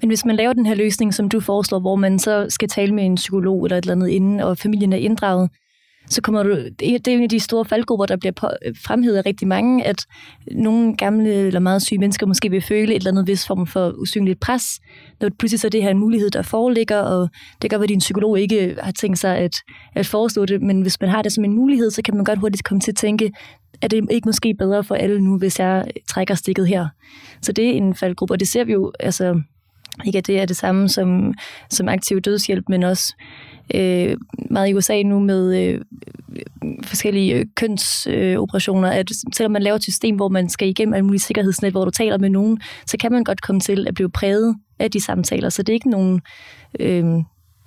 Men 0.00 0.08
hvis 0.10 0.24
man 0.24 0.36
laver 0.36 0.52
den 0.52 0.66
her 0.66 0.74
løsning, 0.74 1.14
som 1.14 1.28
du 1.28 1.40
foreslår, 1.40 1.78
hvor 1.78 1.96
man 1.96 2.18
så 2.18 2.46
skal 2.48 2.68
tale 2.68 2.94
med 2.94 3.04
en 3.04 3.14
psykolog 3.14 3.64
eller 3.64 3.78
et 3.78 3.82
eller 3.82 3.94
andet 3.94 4.08
inden, 4.08 4.40
og 4.40 4.58
familien 4.58 4.92
er 4.92 4.96
inddraget, 4.96 5.50
så 6.06 6.22
kommer 6.22 6.42
du, 6.42 6.50
det 6.50 7.08
er 7.08 7.12
en 7.12 7.22
af 7.22 7.28
de 7.28 7.40
store 7.40 7.64
faldgrupper, 7.64 8.06
der 8.06 8.16
bliver 8.16 8.32
fremhævet 8.86 9.16
af 9.16 9.26
rigtig 9.26 9.48
mange, 9.48 9.86
at 9.86 10.06
nogle 10.52 10.96
gamle 10.96 11.30
eller 11.32 11.60
meget 11.60 11.82
syge 11.82 11.98
mennesker 11.98 12.26
måske 12.26 12.50
vil 12.50 12.62
føle 12.62 12.94
et 12.94 12.96
eller 12.96 13.10
andet 13.10 13.26
vis 13.26 13.46
form 13.46 13.66
for 13.66 13.90
usynligt 13.90 14.40
pres, 14.40 14.80
når 15.20 15.30
pludselig 15.38 15.60
så 15.60 15.68
det 15.68 15.82
her 15.82 15.90
en 15.90 15.98
mulighed, 15.98 16.30
der 16.30 16.42
foreligger, 16.42 16.98
og 16.98 17.28
det 17.62 17.70
gør, 17.70 17.78
at 17.78 17.88
din 17.88 17.98
psykolog 17.98 18.40
ikke 18.40 18.76
har 18.82 18.92
tænkt 18.92 19.18
sig 19.18 19.36
at, 19.36 19.52
at 19.94 20.06
foreslå 20.06 20.46
det, 20.46 20.62
men 20.62 20.82
hvis 20.82 21.00
man 21.00 21.10
har 21.10 21.22
det 21.22 21.32
som 21.32 21.44
en 21.44 21.54
mulighed, 21.54 21.90
så 21.90 22.02
kan 22.02 22.14
man 22.14 22.24
godt 22.24 22.38
hurtigt 22.38 22.64
komme 22.64 22.80
til 22.80 22.90
at 22.90 22.96
tænke, 22.96 23.32
at 23.82 23.90
det 23.90 24.06
ikke 24.10 24.28
måske 24.28 24.54
bedre 24.54 24.84
for 24.84 24.94
alle 24.94 25.20
nu, 25.20 25.38
hvis 25.38 25.58
jeg 25.58 25.90
trækker 26.08 26.34
stikket 26.34 26.68
her. 26.68 26.88
Så 27.42 27.52
det 27.52 27.66
er 27.66 27.72
en 27.72 27.94
faldgruppe, 27.94 28.34
og 28.34 28.40
det 28.40 28.48
ser 28.48 28.64
vi 28.64 28.72
jo, 28.72 28.92
altså 29.00 29.40
ikke 30.06 30.18
at 30.18 30.26
det 30.26 30.40
er 30.40 30.46
det 30.46 30.56
samme 30.56 30.88
som, 30.88 31.34
som 31.70 31.88
aktiv 31.88 32.20
dødshjælp, 32.20 32.64
men 32.68 32.82
også 32.82 33.14
øh, 33.74 34.16
meget 34.50 34.68
i 34.68 34.74
USA 34.74 35.02
nu 35.02 35.18
med 35.18 35.56
øh, 35.56 35.80
forskellige 36.84 37.34
øh, 37.34 37.46
kønsoperationer, 37.56 38.90
øh, 38.90 38.98
at 38.98 39.10
selvom 39.34 39.52
man 39.52 39.62
laver 39.62 39.76
et 39.76 39.82
system, 39.82 40.16
hvor 40.16 40.28
man 40.28 40.48
skal 40.48 40.68
igennem 40.68 40.94
alle 40.94 41.04
mulige 41.04 41.20
sikkerhedsnet, 41.20 41.72
hvor 41.72 41.84
du 41.84 41.90
taler 41.90 42.18
med 42.18 42.30
nogen, 42.30 42.60
så 42.86 42.96
kan 43.00 43.12
man 43.12 43.24
godt 43.24 43.42
komme 43.42 43.60
til 43.60 43.86
at 43.88 43.94
blive 43.94 44.10
præget 44.10 44.56
af 44.78 44.90
de 44.90 45.04
samtaler. 45.04 45.48
Så 45.48 45.62
det 45.62 45.72
er 45.72 45.74
ikke 45.74 45.90
nogen... 45.90 46.20
Øh, 46.80 47.04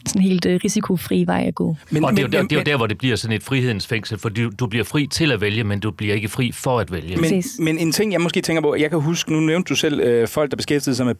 sådan 0.05 0.21
helt 0.21 0.45
uh, 0.45 0.51
risikofri 0.63 1.23
vej 1.27 1.43
at 1.47 1.55
gå. 1.55 1.75
Men, 1.89 2.05
og 2.05 2.11
det 2.11 2.19
er, 2.19 2.23
jo 2.23 2.27
der, 2.27 2.41
det 2.41 2.51
er 2.51 2.55
jo 2.55 2.63
der, 2.63 2.77
hvor 2.77 2.87
det 2.87 2.97
bliver 2.97 3.15
sådan 3.15 3.35
et 3.35 3.43
frihedens 3.43 3.87
fængsel, 3.87 4.17
for 4.17 4.29
du, 4.29 4.51
du 4.59 4.67
bliver 4.67 4.85
fri 4.85 5.07
til 5.07 5.31
at 5.31 5.41
vælge, 5.41 5.63
men 5.63 5.79
du 5.79 5.91
bliver 5.91 6.15
ikke 6.15 6.29
fri 6.29 6.51
for 6.51 6.79
at 6.79 6.91
vælge. 6.91 7.17
Men, 7.17 7.43
men 7.59 7.77
en 7.77 7.91
ting, 7.91 8.13
jeg 8.13 8.21
måske 8.21 8.41
tænker 8.41 8.61
på, 8.61 8.75
jeg 8.75 8.89
kan 8.89 8.99
huske, 9.01 9.33
nu 9.33 9.39
nævnte 9.39 9.69
du 9.69 9.75
selv 9.75 9.99
øh, 9.99 10.27
folk, 10.27 10.51
der 10.51 10.57
beskæftigede 10.57 10.95
sig 10.95 11.05
med 11.05 11.15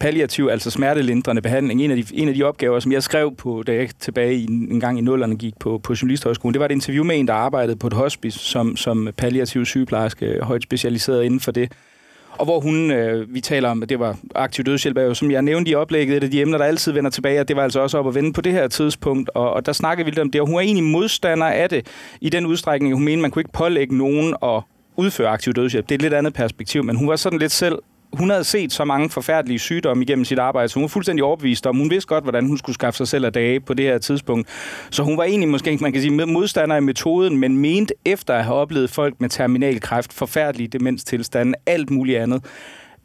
palliativ, 0.00 0.48
altså 0.50 0.70
smertelindrende 0.70 1.42
behandling. 1.42 1.82
En 1.82 1.90
af, 1.90 1.96
de, 1.96 2.04
en 2.12 2.28
af 2.28 2.34
de 2.34 2.42
opgaver, 2.42 2.80
som 2.80 2.92
jeg 2.92 3.02
skrev 3.02 3.34
på, 3.36 3.62
da 3.66 3.74
jeg 3.74 3.88
tilbage 4.00 4.34
i, 4.34 4.44
en 4.44 4.80
gang 4.80 4.98
i 4.98 5.02
nullerne 5.02 5.36
gik 5.36 5.54
på, 5.60 5.80
på 5.82 5.94
Journalisthøjskolen, 6.02 6.54
det 6.54 6.60
var 6.60 6.66
et 6.66 6.72
interview 6.72 7.04
med 7.04 7.18
en, 7.18 7.28
der 7.28 7.34
arbejdede 7.34 7.76
på 7.76 7.86
et 7.86 7.92
hospice 7.92 8.38
som, 8.38 8.76
som 8.76 9.08
palliativ 9.16 9.64
sygeplejerske, 9.64 10.38
højt 10.42 10.62
specialiseret 10.62 11.24
inden 11.24 11.40
for 11.40 11.52
det 11.52 11.72
og 12.38 12.44
hvor 12.44 12.60
hun, 12.60 12.90
øh, 12.90 13.34
vi 13.34 13.40
taler 13.40 13.68
om, 13.68 13.82
at 13.82 13.88
det 13.88 13.98
var 13.98 14.16
aktiv 14.34 14.64
dødshjælp, 14.64 14.96
er 14.96 15.02
jo, 15.02 15.14
som 15.14 15.30
jeg 15.30 15.42
nævnte 15.42 15.70
i 15.70 15.74
oplægget, 15.74 16.16
et 16.16 16.24
af 16.24 16.30
de 16.30 16.42
emner, 16.42 16.58
der 16.58 16.64
altid 16.64 16.92
vender 16.92 17.10
tilbage, 17.10 17.40
og 17.40 17.48
det 17.48 17.56
var 17.56 17.62
altså 17.62 17.80
også 17.80 17.98
op 17.98 18.08
at 18.08 18.14
vende 18.14 18.32
på 18.32 18.40
det 18.40 18.52
her 18.52 18.68
tidspunkt, 18.68 19.30
og, 19.34 19.52
og 19.52 19.66
der 19.66 19.72
snakkede 19.72 20.04
vi 20.04 20.10
lidt 20.10 20.18
om 20.18 20.30
det, 20.30 20.40
og 20.40 20.46
hun 20.46 20.56
er 20.56 20.60
egentlig 20.60 20.84
modstander 20.84 21.46
af 21.46 21.68
det, 21.68 21.86
i 22.20 22.28
den 22.28 22.46
udstrækning, 22.46 22.94
hun 22.94 23.04
mener, 23.04 23.22
man 23.22 23.30
kunne 23.30 23.40
ikke 23.40 23.52
pålægge 23.52 23.98
nogen 23.98 24.34
at 24.42 24.62
udføre 24.96 25.28
aktiv 25.28 25.52
dødshjælp. 25.52 25.88
Det 25.88 25.94
er 25.94 25.96
et 25.96 26.02
lidt 26.02 26.14
andet 26.14 26.34
perspektiv, 26.34 26.84
men 26.84 26.96
hun 26.96 27.08
var 27.08 27.16
sådan 27.16 27.38
lidt 27.38 27.52
selv 27.52 27.78
hun 28.18 28.30
havde 28.30 28.44
set 28.44 28.72
så 28.72 28.84
mange 28.84 29.10
forfærdelige 29.10 29.58
sygdomme 29.58 30.02
igennem 30.02 30.24
sit 30.24 30.38
arbejde, 30.38 30.68
så 30.68 30.74
hun 30.74 30.82
var 30.82 30.88
fuldstændig 30.88 31.24
overbevist 31.24 31.66
om, 31.66 31.76
hun 31.76 31.90
vidste 31.90 32.08
godt, 32.08 32.24
hvordan 32.24 32.46
hun 32.46 32.58
skulle 32.58 32.74
skaffe 32.74 32.96
sig 32.96 33.08
selv 33.08 33.24
af 33.24 33.32
dage 33.32 33.60
på 33.60 33.74
det 33.74 33.84
her 33.84 33.98
tidspunkt. 33.98 34.48
Så 34.90 35.02
hun 35.02 35.16
var 35.16 35.24
egentlig 35.24 35.48
måske, 35.48 35.78
man 35.80 35.92
kan 35.92 36.02
sige, 36.02 36.26
modstander 36.26 36.76
i 36.76 36.80
metoden, 36.80 37.38
men 37.38 37.56
mente 37.56 37.94
efter 38.04 38.34
at 38.34 38.44
have 38.44 38.56
oplevet 38.56 38.90
folk 38.90 39.14
med 39.20 39.28
terminalkræft, 39.28 40.12
forfærdelige 40.12 40.68
demenstilstande, 40.68 41.54
alt 41.66 41.90
muligt 41.90 42.18
andet, 42.18 42.44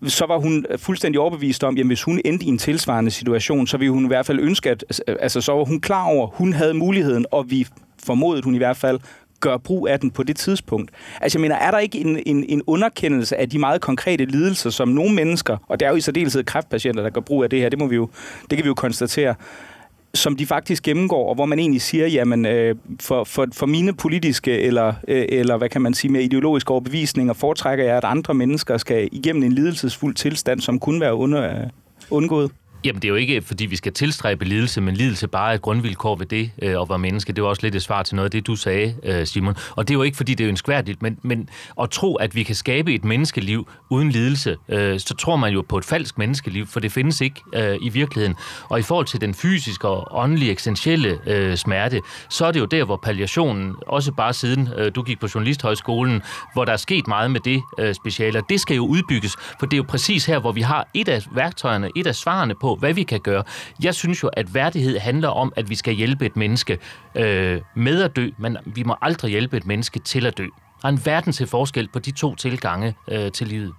så 0.07 0.25
var 0.25 0.37
hun 0.37 0.65
fuldstændig 0.77 1.19
overbevist 1.19 1.63
om, 1.63 1.77
at 1.77 1.85
hvis 1.85 2.03
hun 2.03 2.21
endte 2.25 2.45
i 2.45 2.47
en 2.47 2.57
tilsvarende 2.57 3.11
situation, 3.11 3.67
så 3.67 3.77
ville 3.77 3.93
hun 3.93 4.05
i 4.05 4.07
hvert 4.07 4.25
fald 4.25 4.39
ønske, 4.39 4.69
at 4.69 5.03
altså, 5.07 5.41
så 5.41 5.51
var 5.51 5.65
hun 5.65 5.81
klar 5.81 6.03
over, 6.03 6.27
at 6.27 6.33
hun 6.35 6.53
havde 6.53 6.73
muligheden, 6.73 7.25
og 7.31 7.51
vi 7.51 7.67
formodede 8.03 8.43
hun 8.43 8.55
i 8.55 8.57
hvert 8.57 8.77
fald 8.77 8.99
gør 9.39 9.57
brug 9.57 9.87
af 9.87 9.99
den 9.99 10.11
på 10.11 10.23
det 10.23 10.35
tidspunkt. 10.35 10.91
Altså 11.21 11.37
jeg 11.37 11.41
mener, 11.41 11.55
er 11.55 11.71
der 11.71 11.79
ikke 11.79 11.99
en, 11.99 12.19
en, 12.25 12.45
en 12.49 12.61
underkendelse 12.67 13.37
af 13.37 13.49
de 13.49 13.59
meget 13.59 13.81
konkrete 13.81 14.25
lidelser, 14.25 14.69
som 14.69 14.87
nogle 14.87 15.15
mennesker, 15.15 15.57
og 15.67 15.79
det 15.79 15.85
er 15.85 15.89
jo 15.89 15.95
i 15.95 16.01
særdeleshed 16.01 16.43
kræftpatienter, 16.43 17.03
der 17.03 17.09
gør 17.09 17.21
brug 17.21 17.43
af 17.43 17.49
det 17.49 17.59
her, 17.59 17.69
det, 17.69 17.79
må 17.79 17.87
vi 17.87 17.95
jo, 17.95 18.09
det 18.49 18.57
kan 18.57 18.63
vi 18.63 18.67
jo 18.67 18.73
konstatere, 18.73 19.35
som 20.13 20.35
de 20.35 20.45
faktisk 20.45 20.83
gennemgår, 20.83 21.29
og 21.29 21.35
hvor 21.35 21.45
man 21.45 21.59
egentlig 21.59 21.81
siger, 21.81 22.07
jamen 22.07 22.45
øh, 22.45 22.75
for, 22.99 23.23
for, 23.23 23.47
for 23.53 23.65
mine 23.65 23.93
politiske 23.93 24.59
eller, 24.59 24.93
øh, 25.07 25.25
eller 25.29 25.57
hvad 25.57 25.69
kan 25.69 25.81
man 25.81 25.93
sige, 25.93 26.11
mere 26.11 26.23
ideologiske 26.23 26.71
overbevisninger, 26.71 27.33
foretrækker 27.33 27.85
jeg, 27.85 27.97
at 27.97 28.03
andre 28.03 28.33
mennesker 28.33 28.77
skal 28.77 29.09
igennem 29.11 29.43
en 29.43 29.51
lidelsesfuld 29.51 30.15
tilstand, 30.15 30.61
som 30.61 30.79
kunne 30.79 31.01
være 31.01 31.15
under, 31.15 31.61
øh, 31.61 31.67
undgået. 32.11 32.51
Jamen, 32.85 33.01
det 33.01 33.07
er 33.07 33.09
jo 33.09 33.15
ikke, 33.15 33.41
fordi 33.41 33.65
vi 33.65 33.75
skal 33.75 33.93
tilstræbe 33.93 34.45
lidelse, 34.45 34.81
men 34.81 34.95
lidelse 34.95 35.27
bare 35.27 35.51
er 35.51 35.55
et 35.55 35.61
grundvilkår 35.61 36.15
ved 36.15 36.25
det 36.25 36.51
øh, 36.61 36.81
at 36.81 36.89
være 36.89 36.99
menneske. 36.99 37.33
Det 37.33 37.43
var 37.43 37.49
også 37.49 37.59
lidt 37.63 37.75
et 37.75 37.81
svar 37.81 38.03
til 38.03 38.15
noget 38.15 38.25
af 38.25 38.31
det, 38.31 38.47
du 38.47 38.55
sagde, 38.55 38.95
øh, 39.03 39.27
Simon. 39.27 39.55
Og 39.75 39.87
det 39.87 39.93
er 39.93 39.97
jo 39.97 40.03
ikke, 40.03 40.17
fordi 40.17 40.33
det 40.33 40.43
er 40.43 40.49
ønskværdigt, 40.49 41.01
men, 41.01 41.17
men 41.21 41.49
at 41.81 41.89
tro, 41.89 42.15
at 42.15 42.35
vi 42.35 42.43
kan 42.43 42.55
skabe 42.55 42.93
et 42.93 43.05
menneskeliv 43.05 43.67
uden 43.89 44.09
lidelse, 44.09 44.57
øh, 44.69 44.99
så 44.99 45.15
tror 45.15 45.35
man 45.35 45.53
jo 45.53 45.61
på 45.69 45.77
et 45.77 45.85
falsk 45.85 46.17
menneskeliv, 46.17 46.67
for 46.67 46.79
det 46.79 46.91
findes 46.91 47.21
ikke 47.21 47.41
øh, 47.55 47.77
i 47.81 47.89
virkeligheden. 47.89 48.35
Og 48.69 48.79
i 48.79 48.81
forhold 48.81 49.05
til 49.05 49.21
den 49.21 49.33
fysiske 49.33 49.87
og 49.87 50.07
åndelige, 50.11 50.51
eksistentielle 50.51 51.19
øh, 51.27 51.57
smerte, 51.57 52.01
så 52.29 52.45
er 52.45 52.51
det 52.51 52.59
jo 52.59 52.65
der, 52.65 52.83
hvor 52.83 52.99
palliationen, 53.03 53.75
også 53.87 54.11
bare 54.11 54.33
siden 54.33 54.69
øh, 54.77 54.91
du 54.95 55.01
gik 55.01 55.19
på 55.19 55.27
Journalisthøjskolen, 55.35 56.21
hvor 56.53 56.65
der 56.65 56.73
er 56.73 56.77
sket 56.77 57.07
meget 57.07 57.31
med 57.31 57.39
det 57.39 57.61
øh, 57.79 57.95
speciale, 57.95 58.41
det 58.49 58.61
skal 58.61 58.75
jo 58.75 58.85
udbygges, 58.85 59.35
for 59.59 59.65
det 59.65 59.73
er 59.73 59.77
jo 59.77 59.85
præcis 59.87 60.25
her, 60.25 60.39
hvor 60.39 60.51
vi 60.51 60.61
har 60.61 60.87
et 60.93 61.09
af 61.09 61.25
værktøjerne, 61.31 61.89
et 61.95 62.07
af 62.07 62.15
svarene 62.15 62.55
på, 62.61 62.68
hvad 62.75 62.93
vi 62.93 63.03
kan 63.03 63.19
gøre. 63.19 63.43
Jeg 63.83 63.95
synes 63.95 64.23
jo, 64.23 64.29
at 64.33 64.53
værdighed 64.53 64.99
handler 64.99 65.29
om, 65.29 65.53
at 65.55 65.69
vi 65.69 65.75
skal 65.75 65.93
hjælpe 65.93 66.25
et 66.25 66.35
menneske 66.35 66.77
øh, 67.15 67.61
med 67.75 68.03
at 68.03 68.15
dø, 68.15 68.29
men 68.37 68.57
vi 68.65 68.83
må 68.83 68.95
aldrig 69.01 69.31
hjælpe 69.31 69.57
et 69.57 69.65
menneske 69.65 69.99
til 69.99 70.25
at 70.25 70.37
dø. 70.37 70.47
Der 70.81 70.87
er 70.87 70.91
en 70.91 71.01
verden 71.05 71.33
til 71.33 71.47
forskel 71.47 71.87
på 71.93 71.99
de 71.99 72.11
to 72.11 72.35
tilgange 72.35 72.95
øh, 73.07 73.31
til 73.31 73.47
livet. 73.47 73.73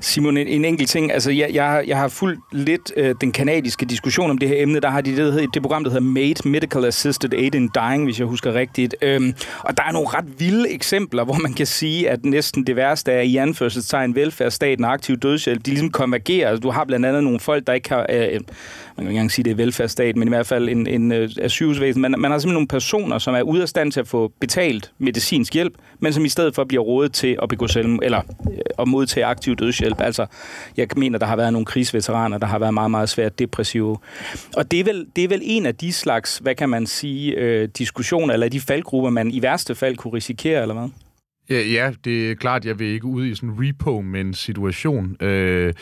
Simon, 0.00 0.36
en, 0.36 0.46
en 0.46 0.64
enkelt 0.64 0.88
ting. 0.88 1.12
Altså, 1.12 1.30
jeg, 1.30 1.50
jeg, 1.52 1.84
jeg 1.86 1.96
har 1.96 2.08
fulgt 2.08 2.40
lidt 2.52 2.92
øh, 2.96 3.14
den 3.20 3.32
kanadiske 3.32 3.86
diskussion 3.86 4.30
om 4.30 4.38
det 4.38 4.48
her 4.48 4.62
emne. 4.62 4.80
Der 4.80 4.90
har 4.90 5.00
de 5.00 5.16
det, 5.16 5.54
det 5.54 5.62
program, 5.62 5.84
der 5.84 5.90
hedder 5.90 6.04
MAID, 6.04 6.36
Medical 6.44 6.84
Assisted 6.84 7.34
Aid 7.34 7.54
in 7.54 7.70
Dying, 7.74 8.04
hvis 8.04 8.18
jeg 8.18 8.26
husker 8.26 8.54
rigtigt. 8.54 8.96
Øhm, 9.02 9.34
og 9.60 9.76
der 9.76 9.82
er 9.82 9.92
nogle 9.92 10.08
ret 10.08 10.40
vilde 10.40 10.70
eksempler, 10.70 11.24
hvor 11.24 11.34
man 11.42 11.54
kan 11.54 11.66
sige, 11.66 12.10
at 12.10 12.24
næsten 12.24 12.66
det 12.66 12.76
værste 12.76 13.12
er 13.12 13.20
i 13.20 13.36
anførselstegn 13.36 14.14
velfærdsstaten 14.14 14.84
og 14.84 14.92
aktiv 14.92 15.16
dødshjælp. 15.16 15.66
De 15.66 15.70
ligesom 15.70 15.90
konvergerer. 15.90 16.48
Altså, 16.48 16.60
du 16.60 16.70
har 16.70 16.84
blandt 16.84 17.06
andet 17.06 17.24
nogle 17.24 17.40
folk, 17.40 17.66
der 17.66 17.72
ikke 17.72 17.88
har... 17.88 18.06
Øh, 18.10 18.28
øh, 18.32 18.40
man 18.98 19.04
kan 19.04 19.10
ikke 19.10 19.10
engang 19.10 19.32
sige, 19.32 19.44
det 19.44 19.50
er 19.50 19.54
velfærdsstat, 19.54 20.16
men 20.16 20.28
i 20.28 20.30
hvert 20.30 20.46
fald 20.46 20.68
en, 20.68 20.86
en 20.86 21.12
øh, 21.12 21.30
sygehusvæsen. 21.46 22.02
Man, 22.02 22.14
man 22.18 22.30
har 22.30 22.38
simpelthen 22.38 22.54
nogle 22.54 22.68
personer, 22.68 23.18
som 23.18 23.34
er 23.34 23.42
ude 23.42 23.62
af 23.62 23.68
stand 23.68 23.92
til 23.92 24.00
at 24.00 24.08
få 24.08 24.32
betalt 24.40 24.92
medicinsk 24.98 25.54
hjælp, 25.54 25.74
men 26.00 26.12
som 26.12 26.24
i 26.24 26.28
stedet 26.28 26.54
for 26.54 26.64
bliver 26.64 26.82
rådet 26.82 27.12
til 27.12 27.38
at 27.42 27.48
begå 27.48 27.66
selv 27.66 27.98
eller 28.02 28.18
øh, 28.52 28.58
at 28.78 28.88
modtage 28.88 29.26
aktiv 29.26 29.56
dødshjælp. 29.56 29.77
Altså, 29.82 30.26
jeg 30.76 30.88
mener, 30.96 31.18
der 31.18 31.26
har 31.26 31.36
været 31.36 31.52
nogle 31.52 31.66
krigsveteraner, 31.66 32.38
der 32.38 32.46
har 32.46 32.58
været 32.58 32.74
meget, 32.74 32.90
meget 32.90 33.08
svært 33.08 33.38
depressive. 33.38 33.98
Og 34.56 34.70
det 34.70 34.80
er 34.80 34.84
vel, 34.84 35.06
det 35.16 35.24
er 35.24 35.28
vel 35.28 35.40
en 35.42 35.66
af 35.66 35.74
de 35.74 35.92
slags, 35.92 36.38
hvad 36.38 36.54
kan 36.54 36.68
man 36.68 36.86
sige, 36.86 37.32
øh, 37.32 37.68
diskussioner, 37.78 38.34
eller 38.34 38.48
de 38.48 38.60
faldgrupper, 38.60 39.10
man 39.10 39.30
i 39.30 39.42
værste 39.42 39.74
fald 39.74 39.96
kunne 39.96 40.12
risikere, 40.14 40.62
eller 40.62 40.74
hvad? 40.74 40.88
Ja, 41.50 41.60
ja, 41.62 41.92
det 42.04 42.30
er 42.30 42.34
klart, 42.34 42.64
jeg 42.64 42.78
vil 42.78 42.86
ikke 42.86 43.04
ud 43.04 43.26
i 43.26 43.34
sådan 43.34 43.48
en 43.48 43.54
repo 43.58 44.00
med 44.00 44.20
en 44.20 44.34
situation. 44.34 45.16
Øh, 45.22 45.74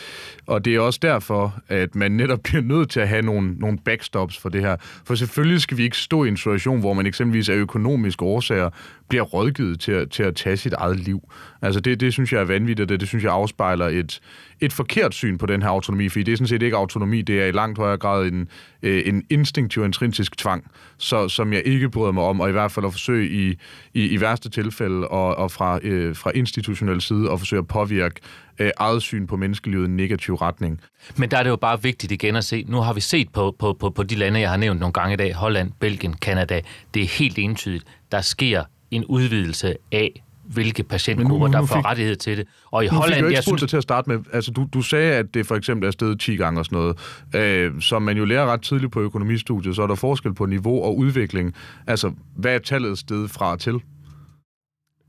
og 0.47 0.64
det 0.64 0.75
er 0.75 0.81
også 0.81 0.99
derfor, 1.03 1.59
at 1.69 1.95
man 1.95 2.12
netop 2.12 2.39
bliver 2.45 2.62
nødt 2.62 2.91
til 2.91 3.01
at 3.01 3.09
have 3.09 3.23
nogle, 3.23 3.55
nogle 3.55 3.79
backstops 3.79 4.39
for 4.39 4.49
det 4.49 4.61
her. 4.61 4.77
For 5.05 5.14
selvfølgelig 5.14 5.61
skal 5.61 5.77
vi 5.77 5.83
ikke 5.83 5.97
stå 5.97 6.25
i 6.25 6.29
en 6.29 6.37
situation, 6.37 6.81
hvor 6.81 6.93
man 6.93 7.07
eksempelvis 7.07 7.49
af 7.49 7.55
økonomiske 7.55 8.25
årsager 8.25 8.71
bliver 9.09 9.23
rådgivet 9.23 9.81
til 9.81 9.93
at, 9.93 10.11
til 10.11 10.23
at 10.23 10.37
tage 10.37 10.57
sit 10.57 10.73
eget 10.73 11.01
liv. 11.01 11.21
Altså 11.62 11.81
det, 11.81 12.01
det 12.01 12.12
synes 12.12 12.33
jeg 12.33 12.41
er 12.41 12.45
vanvittigt, 12.45 12.81
og 12.81 12.89
det, 12.89 13.01
det 13.01 13.09
synes 13.09 13.25
jeg 13.25 13.33
afspejler 13.33 13.87
et, 13.87 14.21
et 14.61 14.73
forkert 14.73 15.14
syn 15.14 15.39
på 15.39 15.47
den 15.47 15.62
her 15.62 15.69
autonomi, 15.69 16.09
fordi 16.09 16.23
det 16.23 16.33
er 16.33 16.37
sådan 16.37 16.49
set 16.49 16.62
ikke 16.62 16.77
autonomi, 16.77 17.23
det 17.23 17.43
er 17.43 17.47
i 17.47 17.53
langt 17.53 17.79
højere 17.79 17.97
grad 17.97 18.27
en, 18.27 18.49
øh, 18.83 19.03
en 19.07 19.25
instinktiv 19.31 19.85
intrinsisk 19.85 20.37
tvang, 20.39 20.71
så, 20.99 21.29
som 21.29 21.53
jeg 21.53 21.62
ikke 21.64 21.91
bryder 21.91 22.12
mig 22.12 22.25
om, 22.25 22.41
og 22.41 22.49
i 22.49 22.53
hvert 22.53 22.73
fald 22.73 22.87
at 22.87 22.93
forsøge 22.93 23.29
i, 23.29 23.59
i, 23.95 24.09
i 24.09 24.21
værste 24.21 24.51
tilfælde 24.51 25.09
at, 25.12 25.45
at 25.45 25.53
fra, 25.57 25.79
øh, 25.83 26.17
fra 26.17 26.31
institutionel 26.35 27.01
side 27.01 27.33
at 27.33 27.39
forsøge 27.39 27.59
at 27.59 27.69
påvirke 27.69 28.21
øh, 28.59 28.71
eget 28.77 29.03
syn 29.03 29.27
på 29.27 29.37
menneskelivet 29.37 29.85
i 29.85 29.89
en 29.89 29.97
negativ 29.97 30.35
retning. 30.35 30.81
Men 31.17 31.31
der 31.31 31.39
er 31.39 31.43
det 31.43 31.51
jo 31.51 31.57
bare 31.57 31.83
vigtigt 31.83 32.13
igen 32.13 32.37
at 32.37 32.45
se, 32.45 32.65
nu 32.69 32.81
har 32.81 32.93
vi 32.93 33.01
set 33.01 33.29
på, 33.33 33.57
på, 33.59 33.77
på, 33.81 33.91
på 33.91 34.03
de 34.03 34.15
lande, 34.15 34.41
jeg 34.41 34.51
har 34.51 34.57
nævnt 34.57 34.81
nogle 34.81 34.93
gange 34.93 35.15
i 35.15 35.17
dag, 35.17 35.35
Holland, 35.35 35.73
Belgien, 35.81 36.13
Kanada, 36.13 36.61
det 36.95 37.03
er 37.03 37.07
helt 37.07 37.39
entydigt, 37.39 37.85
der 38.13 38.21
sker 38.21 38.65
en 38.91 39.05
udvidelse 39.05 39.75
af 39.93 40.23
hvilke 40.47 40.83
patientgrupper, 40.83 41.35
nu, 41.35 41.39
nu, 41.39 41.47
nu 41.47 41.53
der 41.53 41.67
får 41.67 41.77
fik, 41.77 41.85
rettighed 41.85 42.17
til 42.17 42.37
det. 42.37 42.47
Og 42.71 42.85
i 42.85 42.89
nu 42.89 42.97
Holland... 42.97 43.27
Fik 43.27 43.35
jeg 43.35 43.43
synes... 43.43 43.63
til 43.69 43.77
at 43.77 43.83
starte 43.83 44.11
med. 44.11 44.19
Altså, 44.33 44.51
du, 44.51 44.67
du 44.75 44.83
sagde, 44.83 45.15
at 45.15 45.35
det 45.35 45.47
for 45.47 45.55
eksempel 45.55 45.87
er 45.87 45.91
stedet 45.91 46.21
10 46.21 46.37
gange 46.37 46.61
og 46.61 46.65
sådan 46.65 46.79
noget. 46.79 46.99
Øh, 47.35 47.81
som 47.81 48.03
man 48.03 48.17
jo 48.17 48.25
lærer 48.25 48.47
ret 48.47 48.63
tidligt 48.63 48.93
på 48.93 49.01
økonomistudiet, 49.01 49.77
så 49.77 49.83
er 49.83 49.87
der 49.87 49.95
forskel 49.95 50.35
på 50.35 50.47
niveau 50.47 50.83
og 50.83 50.97
udvikling. 50.97 51.55
Altså, 51.87 52.13
hvad 52.37 52.55
er 52.55 52.59
tallet 52.59 52.99
sted 52.99 53.29
fra 53.29 53.57
til? 53.57 53.81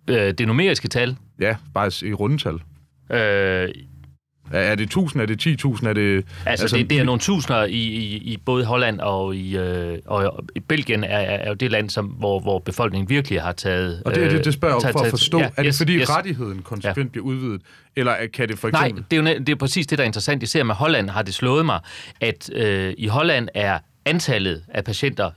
Øh, 0.08 0.34
det 0.34 0.47
numeriske 0.47 0.88
tal? 0.88 1.18
Ja, 1.39 1.55
bare 1.74 2.08
i 2.08 2.14
rundetal. 2.14 2.60
Øh, 3.12 3.70
er 4.51 4.76
det 4.76 4.84
1000, 4.84 5.22
er 5.22 5.26
det 5.26 5.47
10.000, 5.47 5.88
er 5.88 5.93
det... 5.93 6.26
Altså, 6.45 6.64
altså 6.64 6.78
det, 6.78 6.89
det 6.89 6.99
er 6.99 7.03
nogle 7.03 7.20
tusinder 7.20 7.64
i, 7.64 7.72
i, 7.72 8.16
i 8.18 8.38
både 8.45 8.66
Holland 8.66 8.99
og 8.99 9.36
i, 9.36 9.58
øh, 9.58 9.97
og 10.05 10.45
i 10.55 10.60
Belgien 10.60 11.03
er, 11.03 11.18
er 11.18 11.47
jo 11.47 11.53
det 11.53 11.72
land, 11.72 11.89
som, 11.89 12.05
hvor, 12.05 12.39
hvor 12.39 12.60
befolkningen 12.60 13.10
virkelig 13.10 13.41
har 13.41 13.51
taget... 13.51 14.01
Og 14.05 14.16
det, 14.16 14.32
det, 14.32 14.45
det 14.45 14.53
spørger 14.53 14.80
jeg 14.84 14.91
for 14.91 14.99
at 14.99 15.10
forstå. 15.10 15.39
Ja, 15.39 15.45
er 15.45 15.49
det 15.49 15.66
yes, 15.66 15.78
fordi 15.78 15.93
yes. 15.93 16.10
rettigheden 16.10 16.62
konsekvent 16.62 17.08
ja. 17.08 17.12
bliver 17.12 17.26
udvidet? 17.26 17.62
Eller 17.95 18.16
kan 18.34 18.47
det 18.47 18.60
for 18.60 18.68
eksempel... 18.68 18.93
Nej, 18.93 19.03
det 19.12 19.28
er 19.28 19.34
jo 19.34 19.39
det 19.39 19.49
er 19.49 19.55
præcis 19.55 19.88
det, 19.88 19.97
der 19.97 20.03
er 20.03 20.05
interessant. 20.05 20.43
Især 20.43 20.64
med 20.64 20.76
Holland 20.76 21.10
har 21.10 21.22
det 21.22 21.34
slået 21.34 21.66
mig, 21.66 21.80
at 22.22 22.49
øh, 22.53 22.93
i 22.97 23.08
Holland 23.08 23.49
er 23.53 23.80
antallet 24.08 24.64
af 24.68 24.84
patienter, 24.84 25.32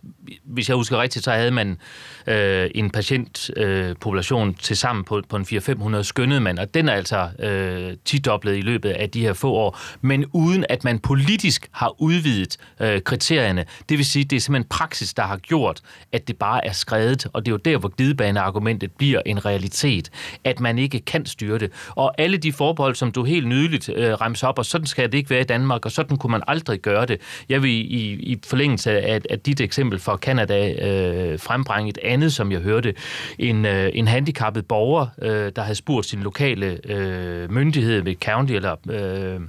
hvis 0.45 0.69
jeg 0.69 0.77
husker 0.77 1.03
rigtigt, 1.03 1.25
så 1.25 1.31
havde 1.31 1.51
man 1.51 1.79
øh, 2.27 2.71
en 2.75 2.91
patientpopulation 2.91 4.49
øh, 4.49 4.55
til 4.55 4.77
sammen 4.77 5.05
på, 5.05 5.23
på 5.29 5.37
en 5.37 5.43
400-500 5.43 6.03
skønnede 6.03 6.41
man, 6.41 6.59
og 6.59 6.75
den 6.75 6.89
er 6.89 6.93
altså 6.93 7.29
øh, 7.39 7.97
tidoblet 8.05 8.57
i 8.57 8.61
løbet 8.61 8.91
af 8.91 9.11
de 9.11 9.21
her 9.21 9.33
få 9.33 9.53
år, 9.53 9.79
men 10.01 10.25
uden 10.33 10.65
at 10.69 10.85
man 10.85 10.99
politisk 10.99 11.69
har 11.73 12.03
udvidet 12.03 12.57
øh, 12.81 13.01
kriterierne. 13.01 13.65
Det 13.89 13.99
vil 13.99 14.07
sige, 14.07 14.25
det 14.25 14.37
er 14.37 14.41
simpelthen 14.41 14.69
praksis, 14.69 15.15
der 15.15 15.23
har 15.23 15.37
gjort, 15.37 15.81
at 16.13 16.29
det 16.29 16.37
bare 16.37 16.67
er 16.67 16.73
skrevet, 16.73 17.27
og 17.33 17.47
det 17.47 17.51
er 17.51 17.53
jo 17.53 17.57
der, 17.57 17.79
hvor 17.79 17.89
glidebaneargumentet 17.89 18.93
bliver 18.93 19.23
en 19.27 19.45
realitet, 19.45 20.11
at 20.45 20.61
man 20.61 20.79
ikke 20.79 21.01
kan 21.01 21.27
styre 21.27 21.59
det. 21.59 21.73
Og 21.89 22.21
alle 22.21 22.37
de 22.37 22.53
forbehold, 22.53 22.95
som 22.95 23.13
du 23.13 23.25
helt 23.25 23.49
nydeligt 23.49 23.89
øh, 23.97 24.13
remser 24.13 24.49
op, 24.49 24.59
og 24.59 24.67
sådan 24.67 24.87
skal 24.87 25.13
det 25.13 25.19
ikke 25.19 25.31
være 25.31 25.41
i 25.41 25.45
Danmark, 25.45 25.85
og 25.85 25.93
sådan 25.93 26.17
kunne 26.17 26.31
man 26.31 26.43
aldrig 26.49 26.81
gøre 26.81 27.07
det. 27.07 27.21
Jeg 27.49 27.63
vil 27.63 27.71
i, 27.71 28.33
i 28.33 28.37
forlængelse 28.61 29.01
af, 29.01 29.21
af 29.31 29.41
dit 29.41 29.61
eksempel 29.61 29.99
fra 29.99 30.17
Canada 30.17 30.73
øh, 30.73 31.39
frembringe 31.39 31.89
et 31.89 31.99
andet, 32.05 32.33
som 32.33 32.53
jeg 32.53 32.61
hørte. 32.61 32.95
En, 33.39 33.65
øh, 33.65 33.91
en 33.95 34.09
handicappet 34.09 34.67
borger, 34.67 35.07
øh, 35.23 35.53
der 35.57 35.63
havde 35.63 35.75
spurgt 35.75 36.07
sin 36.07 36.21
lokale 36.21 36.79
øh, 36.85 37.51
myndighed 37.53 38.03
ved 38.03 38.15
county, 38.25 38.53
eller 38.53 38.77
øh, 38.91 39.41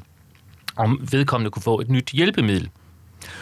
om 0.76 1.08
vedkommende 1.12 1.52
kunne 1.52 1.64
få 1.64 1.80
et 1.80 1.90
nyt 1.90 2.10
hjælpemiddel. 2.10 2.70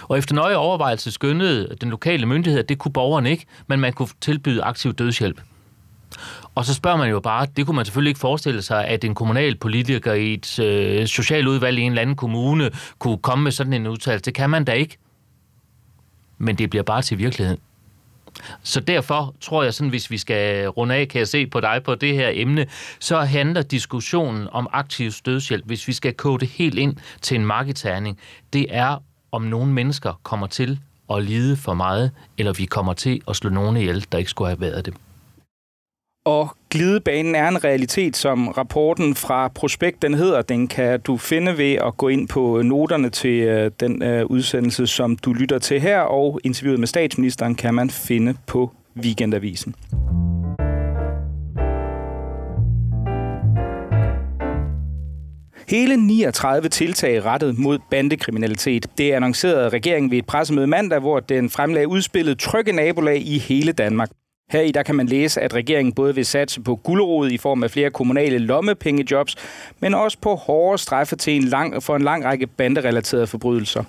Og 0.01 0.17
efter 0.17 0.36
nøje 0.36 0.55
overvejelse 0.55 1.11
skyndede 1.11 1.76
den 1.82 1.89
lokale 1.89 2.26
myndighed, 2.26 2.59
at 2.59 2.70
det 2.70 2.78
kunne 2.78 2.93
borgeren 2.93 3.26
ikke, 3.26 3.45
men 3.67 3.80
man 3.80 3.93
kunne 3.93 4.09
tilbyde 4.22 4.63
aktiv 4.63 4.93
dødshjælp. 4.93 5.41
Og 6.55 6.65
så 6.65 6.74
spørger 6.74 6.97
man 6.97 7.09
jo 7.09 7.20
bare, 7.20 7.47
det 7.57 7.65
kunne 7.65 7.76
man 7.76 7.86
selvfølgelig 7.86 8.09
ikke 8.09 8.20
forestille 8.20 8.61
sig, 8.61 8.86
at 8.86 9.03
en 9.03 9.15
kommunal 9.15 9.57
politiker 9.57 10.13
i 10.13 10.34
et 10.34 10.59
øh, 10.59 11.07
socialudvalg 11.07 11.80
i 11.80 11.82
en 11.82 11.91
eller 11.91 12.01
anden 12.01 12.15
kommune 12.15 12.72
kunne 12.99 13.17
komme 13.17 13.43
med 13.43 13.51
sådan 13.51 13.74
en 13.74 13.88
udtalelse. 13.88 14.26
Det 14.26 14.34
kan 14.34 14.49
man 14.49 14.63
da 14.65 14.72
ikke 14.72 14.97
men 16.39 16.55
det 16.55 16.69
bliver 16.69 16.83
bare 16.83 17.01
til 17.01 17.17
virkelighed. 17.17 17.57
Så 18.63 18.79
derfor 18.79 19.35
tror 19.41 19.63
jeg 19.63 19.73
sådan, 19.73 19.89
hvis 19.89 20.11
vi 20.11 20.17
skal 20.17 20.67
runde 20.67 20.95
af, 20.95 21.07
kan 21.07 21.19
jeg 21.19 21.27
se 21.27 21.47
på 21.47 21.59
dig 21.59 21.81
på 21.85 21.95
det 21.95 22.13
her 22.13 22.29
emne, 22.33 22.65
så 22.99 23.19
handler 23.19 23.61
diskussionen 23.61 24.47
om 24.51 24.67
aktiv 24.71 25.11
dødshjælp, 25.25 25.65
hvis 25.65 25.87
vi 25.87 25.93
skal 25.93 26.13
kode 26.13 26.39
det 26.39 26.47
helt 26.47 26.77
ind 26.77 26.95
til 27.21 27.35
en 27.35 27.45
markedterning, 27.45 28.19
det 28.53 28.65
er, 28.69 29.03
om 29.31 29.41
nogle 29.41 29.71
mennesker 29.71 30.19
kommer 30.23 30.47
til 30.47 30.79
at 31.11 31.23
lide 31.23 31.57
for 31.57 31.73
meget, 31.73 32.11
eller 32.37 32.53
vi 32.53 32.65
kommer 32.65 32.93
til 32.93 33.21
at 33.27 33.35
slå 33.35 33.49
nogen 33.49 33.77
ihjel, 33.77 34.05
der 34.11 34.17
ikke 34.17 34.29
skulle 34.29 34.49
have 34.49 34.61
været 34.61 34.85
det. 34.85 34.93
Og 36.30 36.49
glidebanen 36.69 37.36
er 37.36 37.47
en 37.47 37.63
realitet, 37.63 38.17
som 38.17 38.47
rapporten 38.47 39.15
fra 39.15 39.47
Prospekt, 39.47 40.01
den 40.01 40.13
hedder. 40.13 40.41
Den 40.41 40.67
kan 40.67 41.01
du 41.01 41.17
finde 41.17 41.57
ved 41.57 41.73
at 41.73 41.97
gå 41.97 42.07
ind 42.07 42.27
på 42.27 42.61
noterne 42.61 43.09
til 43.09 43.39
øh, 43.41 43.71
den 43.80 44.03
øh, 44.03 44.25
udsendelse, 44.25 44.88
som 44.88 45.17
du 45.17 45.34
lytter 45.34 45.59
til 45.59 45.82
her, 45.82 45.99
og 45.99 46.39
interviewet 46.43 46.80
med 46.80 46.88
statsministeren 46.88 47.55
kan 47.55 47.73
man 47.73 47.89
finde 47.89 48.36
på 48.47 48.71
Weekendavisen. 49.03 49.75
Hele 55.67 55.97
39 55.97 56.69
tiltag 56.69 57.25
rettet 57.25 57.57
mod 57.57 57.80
bandekriminalitet. 57.91 58.86
Det 58.97 59.11
annoncerede 59.11 59.69
regeringen 59.69 60.11
ved 60.11 60.17
et 60.17 60.25
pressemøde 60.25 60.67
mandag, 60.67 60.99
hvor 60.99 61.19
den 61.19 61.49
fremlagde 61.49 61.88
udspillet 61.88 62.39
Trygge 62.39 62.71
Nabolag 62.71 63.21
i 63.25 63.38
hele 63.38 63.71
Danmark. 63.71 64.09
Her 64.51 64.61
i 64.61 64.71
der 64.71 64.83
kan 64.83 64.95
man 64.95 65.05
læse, 65.05 65.41
at 65.41 65.53
regeringen 65.53 65.93
både 65.93 66.15
vil 66.15 66.25
satse 66.25 66.61
på 66.61 66.75
gulderod 66.75 67.29
i 67.29 67.37
form 67.37 67.63
af 67.63 67.71
flere 67.71 67.89
kommunale 67.89 68.37
lommepengejobs, 68.37 69.35
men 69.79 69.93
også 69.93 70.17
på 70.21 70.35
hårdere 70.35 70.77
straffe 70.77 71.15
til 71.15 71.35
en 71.35 71.43
lang, 71.43 71.83
for 71.83 71.95
en 71.95 72.01
lang 72.01 72.25
række 72.25 72.47
banderelaterede 72.47 73.27
forbrydelser. 73.27 73.83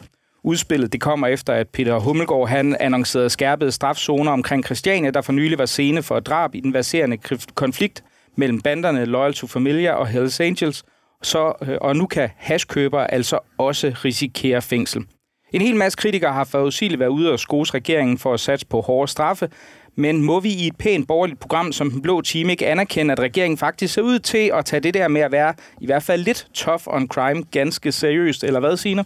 Udspillet 0.45 0.93
det 0.93 1.01
kommer 1.01 1.27
efter, 1.27 1.53
at 1.53 1.69
Peter 1.69 1.99
Hummelgaard 1.99 2.49
han 2.49 2.77
annoncerede 2.81 3.31
skærpede 3.31 3.73
strafzoner 3.73 4.33
omkring 4.33 4.65
Christiania, 4.65 5.11
der 5.11 5.21
for 5.21 5.33
nylig 5.33 5.59
var 5.59 5.67
scene 5.67 6.03
for 6.03 6.17
et 6.17 6.27
drab 6.27 6.55
i 6.55 6.61
den 6.61 6.75
verserende 6.75 7.17
konflikt 7.55 8.05
mellem 8.37 8.61
banderne 8.61 9.05
Loyal 9.05 9.35
to 9.35 9.47
Familia 9.47 9.93
og 9.93 10.07
Hells 10.07 10.41
Angels, 10.41 10.85
så, 11.23 11.53
øh, 11.63 11.79
og 11.81 11.97
nu 11.97 12.07
kan 12.07 12.29
hashkøbere 12.37 13.15
altså 13.15 13.39
også 13.59 13.93
risikere 14.05 14.63
fængsel. 14.63 15.05
En 15.53 15.61
hel 15.61 15.77
masse 15.77 15.97
kritikere 15.97 16.33
har 16.33 16.45
forudsigeligt 16.45 17.01
været 17.01 17.11
ude 17.11 17.33
og 17.33 17.41
skose 17.41 17.75
regeringen 17.75 18.19
for 18.19 18.35
at 18.35 18.41
satse 18.41 18.67
på 18.67 18.81
hårde 18.81 19.11
straffe, 19.11 19.49
men 19.97 20.23
må 20.23 20.41
vi 20.41 20.49
i 20.49 20.67
et 20.67 20.77
pænt 20.77 21.09
borgerligt 21.09 21.41
program 21.41 21.73
som 21.73 21.91
Den 21.91 22.03
Blå 22.03 22.21
Team 22.21 22.51
ikke 22.51 22.67
anerkende, 22.67 23.13
at 23.13 23.21
regeringen 23.21 23.59
faktisk 23.59 23.95
ser 23.95 24.03
ud 24.03 24.19
til 24.19 24.51
at 24.55 24.65
tage 24.65 24.81
det 24.81 24.95
der 24.95 25.09
med 25.09 25.21
at 25.21 25.33
være 25.33 25.55
i 25.81 25.87
hvert 25.87 26.03
fald 26.03 26.25
lidt 26.25 26.49
tough 26.55 26.83
on 26.87 27.09
crime 27.09 27.43
ganske 27.51 27.93
seriøst, 27.93 28.45
eller 28.45 28.61
hvad, 28.61 28.77
Signe? 28.77 29.05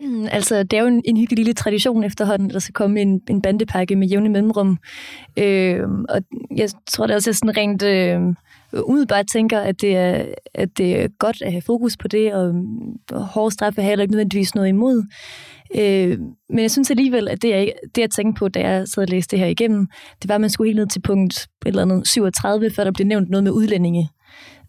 Altså, 0.30 0.62
det 0.62 0.72
er 0.72 0.80
jo 0.80 0.86
en, 0.86 1.02
en 1.04 1.16
hyggelig 1.16 1.36
lille 1.36 1.52
tradition 1.52 2.04
efterhånden, 2.04 2.48
at 2.48 2.54
der 2.54 2.60
skal 2.60 2.72
komme 2.72 3.00
en, 3.00 3.20
en 3.30 3.42
bandepakke 3.42 3.96
med 3.96 4.08
jævne 4.08 4.28
mellemrum. 4.28 4.78
Øh, 5.36 5.82
og 6.08 6.22
jeg 6.56 6.68
tror, 6.90 7.06
det 7.06 7.16
også 7.16 7.30
er 7.30 7.34
sådan 7.34 7.56
rent... 7.56 7.82
Øh, 7.82 8.34
umiddelbart 8.72 9.26
tænker, 9.26 9.60
at 9.60 9.80
det, 9.80 9.96
er, 9.96 10.24
at 10.54 10.68
det 10.78 11.02
er 11.02 11.08
godt 11.18 11.42
at 11.42 11.52
have 11.52 11.62
fokus 11.62 11.96
på 11.96 12.08
det, 12.08 12.34
og, 12.34 12.54
og 13.12 13.24
hårde 13.26 13.50
straffe 13.50 13.82
har 13.82 13.90
jeg 13.90 14.00
ikke 14.00 14.12
nødvendigvis 14.12 14.54
noget 14.54 14.68
imod. 14.68 15.04
Øh, 15.74 16.18
men 16.48 16.58
jeg 16.58 16.70
synes 16.70 16.90
alligevel, 16.90 17.28
at 17.28 17.42
det 17.42 17.50
jeg, 17.50 17.72
det, 17.94 18.00
jeg 18.00 18.10
tænkte 18.10 18.38
på, 18.38 18.48
da 18.48 18.60
jeg 18.60 18.88
sad 18.88 19.02
og 19.02 19.08
læste 19.08 19.30
det 19.30 19.38
her 19.38 19.46
igennem, 19.46 19.88
det 20.22 20.28
var, 20.28 20.34
at 20.34 20.40
man 20.40 20.50
skulle 20.50 20.68
helt 20.68 20.78
ned 20.78 20.86
til 20.86 21.00
punkt 21.00 21.34
et 21.36 21.48
eller 21.66 21.82
andet 21.82 22.08
37, 22.08 22.70
før 22.70 22.84
der 22.84 22.92
blev 22.92 23.06
nævnt 23.06 23.30
noget 23.30 23.44
med 23.44 23.52
udlændinge, 23.52 24.08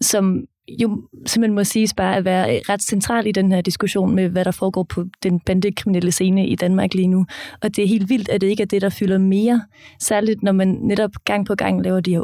som 0.02 0.48
jo 0.70 1.04
simpelthen 1.26 1.56
må 1.56 1.64
siges 1.64 1.94
bare 1.94 2.16
at 2.16 2.26
være 2.26 2.62
ret 2.70 2.82
central 2.82 3.28
i 3.28 3.32
den 3.32 3.52
her 3.52 3.62
diskussion 3.62 4.16
med, 4.16 4.30
hvad 4.30 4.46
der 4.46 4.52
foregår 4.52 4.84
på 4.84 5.06
den 5.24 5.40
bandekriminelle 5.40 6.12
scene 6.12 6.48
i 6.48 6.56
Danmark 6.56 6.94
lige 6.94 7.08
nu. 7.08 7.26
Og 7.62 7.76
det 7.76 7.84
er 7.84 7.88
helt 7.88 8.10
vildt, 8.10 8.30
at 8.30 8.42
det 8.42 8.48
ikke 8.48 8.64
er 8.64 8.68
det, 8.68 8.82
der 8.82 8.90
fylder 8.90 9.18
mere. 9.18 9.62
Særligt 10.00 10.44
når 10.44 10.52
man 10.52 10.68
netop 10.68 11.12
gang 11.26 11.46
på 11.46 11.56
gang 11.56 11.82
laver 11.82 12.00
de 12.00 12.12
her 12.12 12.22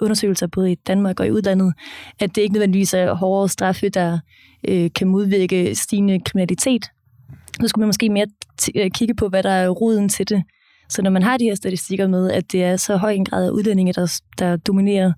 undersøgelser, 0.00 0.46
både 0.46 0.72
i 0.72 0.74
Danmark 0.74 1.20
og 1.20 1.26
i 1.26 1.30
udlandet, 1.30 1.74
at 2.20 2.36
det 2.36 2.42
ikke 2.42 2.52
nødvendigvis 2.52 2.94
er 2.94 3.14
hårdere 3.14 3.48
straffe, 3.48 3.88
der 3.88 4.18
øh, 4.68 4.90
kan 4.94 5.08
modvirke 5.08 5.74
stigende 5.74 6.20
kriminalitet. 6.20 6.84
Så 7.60 7.68
skulle 7.68 7.82
man 7.82 7.88
måske 7.88 8.08
mere 8.08 8.26
øh, 8.74 8.90
kigge 8.90 9.14
på, 9.14 9.28
hvad 9.28 9.42
der 9.42 9.50
er 9.50 9.68
roden 9.68 10.08
til 10.08 10.28
det. 10.28 10.42
Så 10.88 11.02
når 11.02 11.10
man 11.10 11.22
har 11.22 11.36
de 11.36 11.44
her 11.44 11.54
statistikker 11.54 12.08
med, 12.08 12.30
at 12.30 12.52
det 12.52 12.64
er 12.64 12.76
så 12.76 12.96
høj 12.96 13.12
en 13.12 13.24
grad 13.24 13.46
af 13.46 13.50
udlændinge, 13.50 13.92
der, 13.92 14.20
der 14.38 14.56
dominerer 14.56 15.12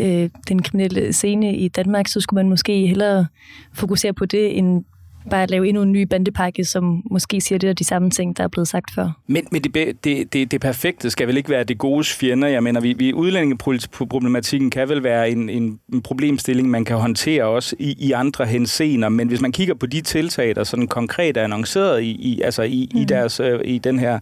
øh, 0.00 0.30
den 0.48 0.62
kriminelle 0.62 1.12
scene 1.12 1.56
i 1.56 1.68
Danmark, 1.68 2.08
så 2.08 2.20
skulle 2.20 2.38
man 2.38 2.48
måske 2.48 2.86
hellere 2.86 3.26
fokusere 3.74 4.12
på 4.12 4.26
det, 4.26 4.58
end 4.58 4.84
bare 5.30 5.42
at 5.42 5.50
lave 5.50 5.68
endnu 5.68 5.82
en 5.82 5.92
ny 5.92 6.02
bandepakke, 6.02 6.64
som 6.64 7.02
måske 7.10 7.40
siger 7.40 7.58
det 7.58 7.68
af 7.68 7.76
de 7.76 7.84
samme 7.84 8.10
ting, 8.10 8.36
der 8.36 8.44
er 8.44 8.48
blevet 8.48 8.68
sagt 8.68 8.94
før. 8.94 9.10
Men, 9.26 9.46
men 9.52 9.62
det, 9.62 10.04
det, 10.04 10.32
det, 10.32 10.50
det 10.50 10.60
perfekte 10.60 11.10
skal 11.10 11.28
vel 11.28 11.36
ikke 11.36 11.50
være 11.50 11.64
det 11.64 11.78
gode 11.78 12.04
fjender? 12.04 12.48
Jeg 12.48 12.62
mener, 12.62 12.80
vi, 12.80 12.92
vi 12.92 13.12
udlændingeproblematikken 13.12 14.70
kan 14.70 14.88
vel 14.88 15.02
være 15.02 15.30
en, 15.30 15.48
en, 15.48 15.78
en 15.92 16.02
problemstilling, 16.02 16.70
man 16.70 16.84
kan 16.84 16.96
håndtere 16.96 17.44
også 17.44 17.76
i, 17.78 17.96
i 17.98 18.12
andre 18.12 18.46
hensener, 18.46 19.08
men 19.08 19.28
hvis 19.28 19.40
man 19.40 19.52
kigger 19.52 19.74
på 19.74 19.86
de 19.86 20.00
tiltag, 20.00 20.54
der 20.54 20.64
sådan 20.64 20.86
konkret 20.86 21.36
er 21.36 21.44
annonceret 21.44 22.02
i, 22.02 22.10
i, 22.10 22.40
altså 22.40 22.62
i, 22.62 22.90
mm. 22.94 23.00
i, 23.00 23.04
deres, 23.04 23.40
øh, 23.40 23.60
i 23.64 23.78
den 23.78 23.98
her 23.98 24.18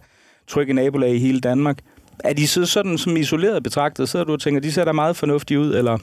trygge 0.47 0.73
nabolag 0.73 1.15
i 1.15 1.19
hele 1.19 1.39
Danmark. 1.39 1.77
Er 2.23 2.33
de 2.33 2.47
så 2.47 2.65
sådan 2.65 2.97
som 2.97 3.17
isoleret 3.17 3.63
betragtet? 3.63 4.09
Sidder 4.09 4.25
du 4.25 4.33
og 4.33 4.39
tænker, 4.39 4.61
de 4.61 4.71
ser 4.71 4.85
da 4.85 4.91
meget 4.91 5.15
fornuftige 5.15 5.59
ud, 5.59 5.75
eller? 5.75 5.97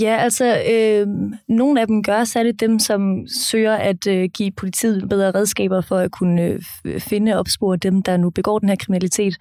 Ja, 0.00 0.16
altså, 0.16 0.62
øh, 0.72 1.06
nogle 1.48 1.80
af 1.80 1.86
dem 1.86 2.02
gør 2.02 2.24
særligt 2.24 2.60
dem, 2.60 2.78
som 2.78 3.26
søger 3.26 3.74
at 3.74 4.06
øh, 4.06 4.28
give 4.34 4.50
politiet 4.50 5.08
bedre 5.08 5.30
redskaber 5.30 5.80
for 5.80 5.96
at 5.96 6.10
kunne 6.10 6.42
øh, 6.84 7.00
finde 7.00 7.32
og 7.32 7.38
opspore 7.38 7.76
dem, 7.76 8.02
der 8.02 8.16
nu 8.16 8.30
begår 8.30 8.58
den 8.58 8.68
her 8.68 8.76
kriminalitet. 8.76 9.36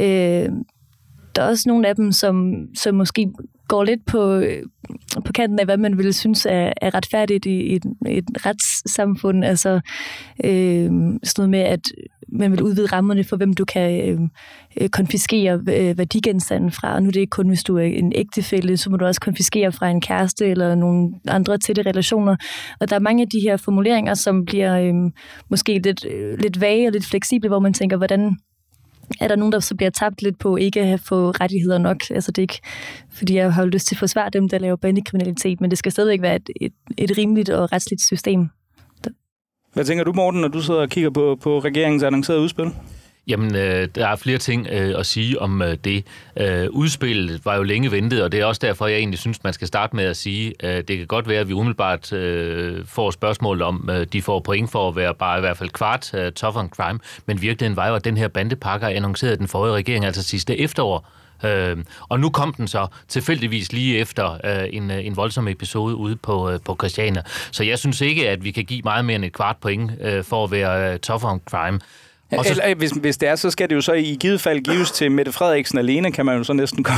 Øh, 0.00 0.48
der 1.36 1.42
er 1.42 1.48
også 1.48 1.68
nogle 1.68 1.88
af 1.88 1.96
dem, 1.96 2.12
som, 2.12 2.54
som 2.76 2.94
måske 2.94 3.32
går 3.68 3.84
lidt 3.84 4.06
på, 4.06 4.34
øh, 4.34 4.62
på 5.24 5.32
kanten 5.32 5.58
af, 5.58 5.64
hvad 5.64 5.76
man 5.76 5.98
ville 5.98 6.12
synes 6.12 6.46
er, 6.46 6.72
er 6.82 6.94
retfærdigt 6.94 7.46
i 7.46 7.74
et, 7.74 7.84
et 8.08 8.24
retssamfund. 8.46 9.44
Altså 9.44 9.80
øh, 10.44 10.90
sådan 11.22 11.34
noget 11.36 11.50
med, 11.50 11.60
at 11.60 11.80
man 12.28 12.52
vil 12.52 12.62
udvide 12.62 12.86
rammerne 12.86 13.24
for, 13.24 13.36
hvem 13.36 13.52
du 13.52 13.64
kan 13.64 14.08
øh, 14.08 14.20
øh 14.80 14.88
konfiskere 14.88 15.60
øh, 15.68 15.98
værdigenstanden 15.98 16.70
fra. 16.70 16.94
Og 16.94 17.02
nu 17.02 17.08
er 17.08 17.12
det 17.12 17.20
ikke 17.20 17.30
kun, 17.30 17.48
hvis 17.48 17.62
du 17.62 17.76
er 17.76 17.82
en 17.82 18.12
ægtefælle, 18.14 18.76
så 18.76 18.90
må 18.90 18.96
du 18.96 19.04
også 19.04 19.20
konfiskere 19.20 19.72
fra 19.72 19.90
en 19.90 20.00
kæreste 20.00 20.46
eller 20.46 20.74
nogle 20.74 21.10
andre 21.28 21.58
tætte 21.58 21.82
relationer. 21.82 22.36
Og 22.80 22.90
der 22.90 22.96
er 22.96 23.00
mange 23.00 23.22
af 23.22 23.28
de 23.28 23.40
her 23.40 23.56
formuleringer, 23.56 24.14
som 24.14 24.44
bliver 24.44 24.78
øh, 24.78 24.94
måske 25.50 25.78
lidt, 25.78 26.06
øh, 26.06 26.38
lidt 26.38 26.60
vage 26.60 26.88
og 26.88 26.92
lidt 26.92 27.06
fleksible, 27.06 27.48
hvor 27.48 27.58
man 27.58 27.74
tænker, 27.74 27.96
hvordan 27.96 28.36
er 29.20 29.28
der 29.28 29.36
nogen, 29.36 29.52
der 29.52 29.60
så 29.60 29.74
bliver 29.74 29.90
tabt 29.90 30.22
lidt 30.22 30.38
på 30.38 30.56
ikke 30.56 30.80
at 30.80 31.00
få 31.00 31.30
rettigheder 31.30 31.78
nok. 31.78 31.96
Altså 32.10 32.32
det 32.32 32.38
er 32.38 32.42
ikke, 32.42 32.60
fordi 33.12 33.34
jeg 33.34 33.54
har 33.54 33.64
lyst 33.64 33.86
til 33.86 33.94
at 33.94 33.98
forsvare 33.98 34.30
dem, 34.30 34.48
der 34.48 34.58
laver 34.58 34.76
bandekriminalitet, 34.76 35.60
men 35.60 35.70
det 35.70 35.78
skal 35.78 35.92
stadigvæk 35.92 36.22
være 36.22 36.36
et, 36.36 36.50
et, 36.60 36.72
et 36.98 37.18
rimeligt 37.18 37.50
og 37.50 37.72
retsligt 37.72 38.02
system. 38.02 38.48
Hvad 39.72 39.84
tænker 39.84 40.04
du, 40.04 40.12
Morten, 40.12 40.40
når 40.40 40.48
du 40.48 40.62
sidder 40.62 40.80
og 40.80 40.88
kigger 40.88 41.10
på, 41.10 41.38
på 41.42 41.58
regeringens 41.58 42.02
annoncerede 42.02 42.42
udspil? 42.42 42.66
Jamen, 43.26 43.54
øh, 43.54 43.88
der 43.94 44.08
er 44.08 44.16
flere 44.16 44.38
ting 44.38 44.66
øh, 44.70 44.98
at 44.98 45.06
sige 45.06 45.40
om 45.40 45.62
øh, 45.62 45.76
det. 45.84 46.04
Øh, 46.36 46.68
udspillet 46.70 47.44
var 47.44 47.56
jo 47.56 47.62
længe 47.62 47.90
ventet, 47.90 48.22
og 48.22 48.32
det 48.32 48.40
er 48.40 48.44
også 48.44 48.60
derfor, 48.64 48.86
jeg 48.86 48.98
egentlig 48.98 49.18
synes, 49.18 49.44
man 49.44 49.52
skal 49.52 49.68
starte 49.68 49.96
med 49.96 50.04
at 50.04 50.16
sige, 50.16 50.54
øh, 50.62 50.76
det 50.76 50.98
kan 50.98 51.06
godt 51.06 51.28
være, 51.28 51.40
at 51.40 51.48
vi 51.48 51.52
umiddelbart 51.52 52.12
øh, 52.12 52.86
får 52.86 53.10
spørgsmål 53.10 53.62
om, 53.62 53.90
øh, 53.92 54.06
de 54.12 54.22
får 54.22 54.40
point 54.40 54.70
for 54.70 54.88
at 54.88 54.96
være 54.96 55.14
bare 55.14 55.38
i 55.38 55.40
hvert 55.40 55.56
fald 55.56 55.70
kvart 55.70 56.14
øh, 56.14 56.32
tough 56.32 56.56
on 56.56 56.68
crime, 56.68 56.98
men 57.26 57.42
virkeligheden 57.42 57.76
var 57.76 57.88
jo, 57.88 57.94
at 57.94 58.04
den 58.04 58.16
her 58.16 58.28
bandepakke 58.28 58.86
er 58.86 58.90
annonceret 58.90 59.38
den 59.38 59.48
forrige 59.48 59.74
regering, 59.74 60.04
altså 60.04 60.22
sidste 60.22 60.58
efterår. 60.58 61.08
Øh, 61.44 61.76
og 62.08 62.20
nu 62.20 62.30
kom 62.30 62.54
den 62.54 62.68
så 62.68 62.86
tilfældigvis 63.08 63.72
lige 63.72 63.98
efter 63.98 64.32
øh, 64.44 64.68
en, 64.70 64.90
øh, 64.90 65.06
en 65.06 65.16
voldsom 65.16 65.48
episode 65.48 65.94
ude 65.94 66.16
på, 66.16 66.50
øh, 66.50 66.58
på 66.64 66.76
Christiania. 66.80 67.22
Så 67.50 67.64
jeg 67.64 67.78
synes 67.78 68.00
ikke, 68.00 68.28
at 68.30 68.44
vi 68.44 68.50
kan 68.50 68.64
give 68.64 68.82
meget 68.84 69.04
mere 69.04 69.16
end 69.16 69.24
et 69.24 69.32
kvart 69.32 69.56
point 69.56 69.92
øh, 70.00 70.24
for 70.24 70.44
at 70.44 70.50
være 70.50 70.92
øh, 70.92 70.98
tough 70.98 71.24
on 71.24 71.40
crime. 71.50 71.80
Og 72.38 72.44
så, 72.44 72.50
Eller, 72.50 72.74
hvis, 72.74 72.90
hvis 72.90 73.16
det 73.16 73.28
er, 73.28 73.36
så 73.36 73.50
skal 73.50 73.70
det 73.70 73.76
jo 73.76 73.80
så 73.80 73.92
i 73.92 74.16
givet 74.20 74.40
fald 74.40 74.60
gives 74.60 74.90
til 74.90 75.12
Mette 75.12 75.32
Frederiksen 75.32 75.78
alene, 75.78 76.12
kan 76.12 76.26
man 76.26 76.38
jo 76.38 76.44
så 76.44 76.52
næsten 76.52 76.84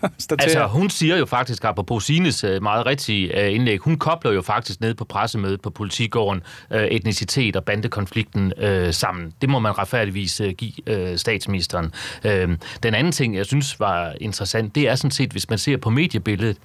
konstatere. 0.00 0.44
Altså, 0.44 0.66
hun 0.66 0.90
siger 0.90 1.16
jo 1.16 1.26
faktisk, 1.26 1.64
på 1.86 2.00
Sines 2.00 2.44
øh, 2.44 2.62
meget 2.62 2.86
rigtige 2.86 3.44
øh, 3.44 3.54
indlæg, 3.54 3.78
hun 3.78 3.96
kobler 3.96 4.32
jo 4.32 4.42
faktisk 4.42 4.80
ned 4.80 4.94
på 4.94 5.04
pressemødet 5.04 5.60
på 5.60 5.70
politigården 5.70 6.42
øh, 6.72 6.84
etnicitet 6.84 7.56
og 7.56 7.64
bandekonflikten 7.64 8.52
øh, 8.58 8.94
sammen. 8.94 9.32
Det 9.40 9.48
må 9.48 9.58
man 9.58 9.78
retfærdigvis 9.78 10.42
give 10.58 10.72
øh, 10.86 11.18
statsministeren. 11.18 11.92
Øh, 12.24 12.48
den 12.82 12.94
anden 12.94 13.12
ting, 13.12 13.36
jeg 13.36 13.46
synes 13.46 13.80
var 13.80 14.14
interessant, 14.20 14.74
det 14.74 14.88
er 14.88 14.94
sådan 14.94 15.10
set, 15.10 15.30
hvis 15.30 15.50
man 15.50 15.58
ser 15.58 15.76
på 15.76 15.90
mediebilledet, 15.90 16.56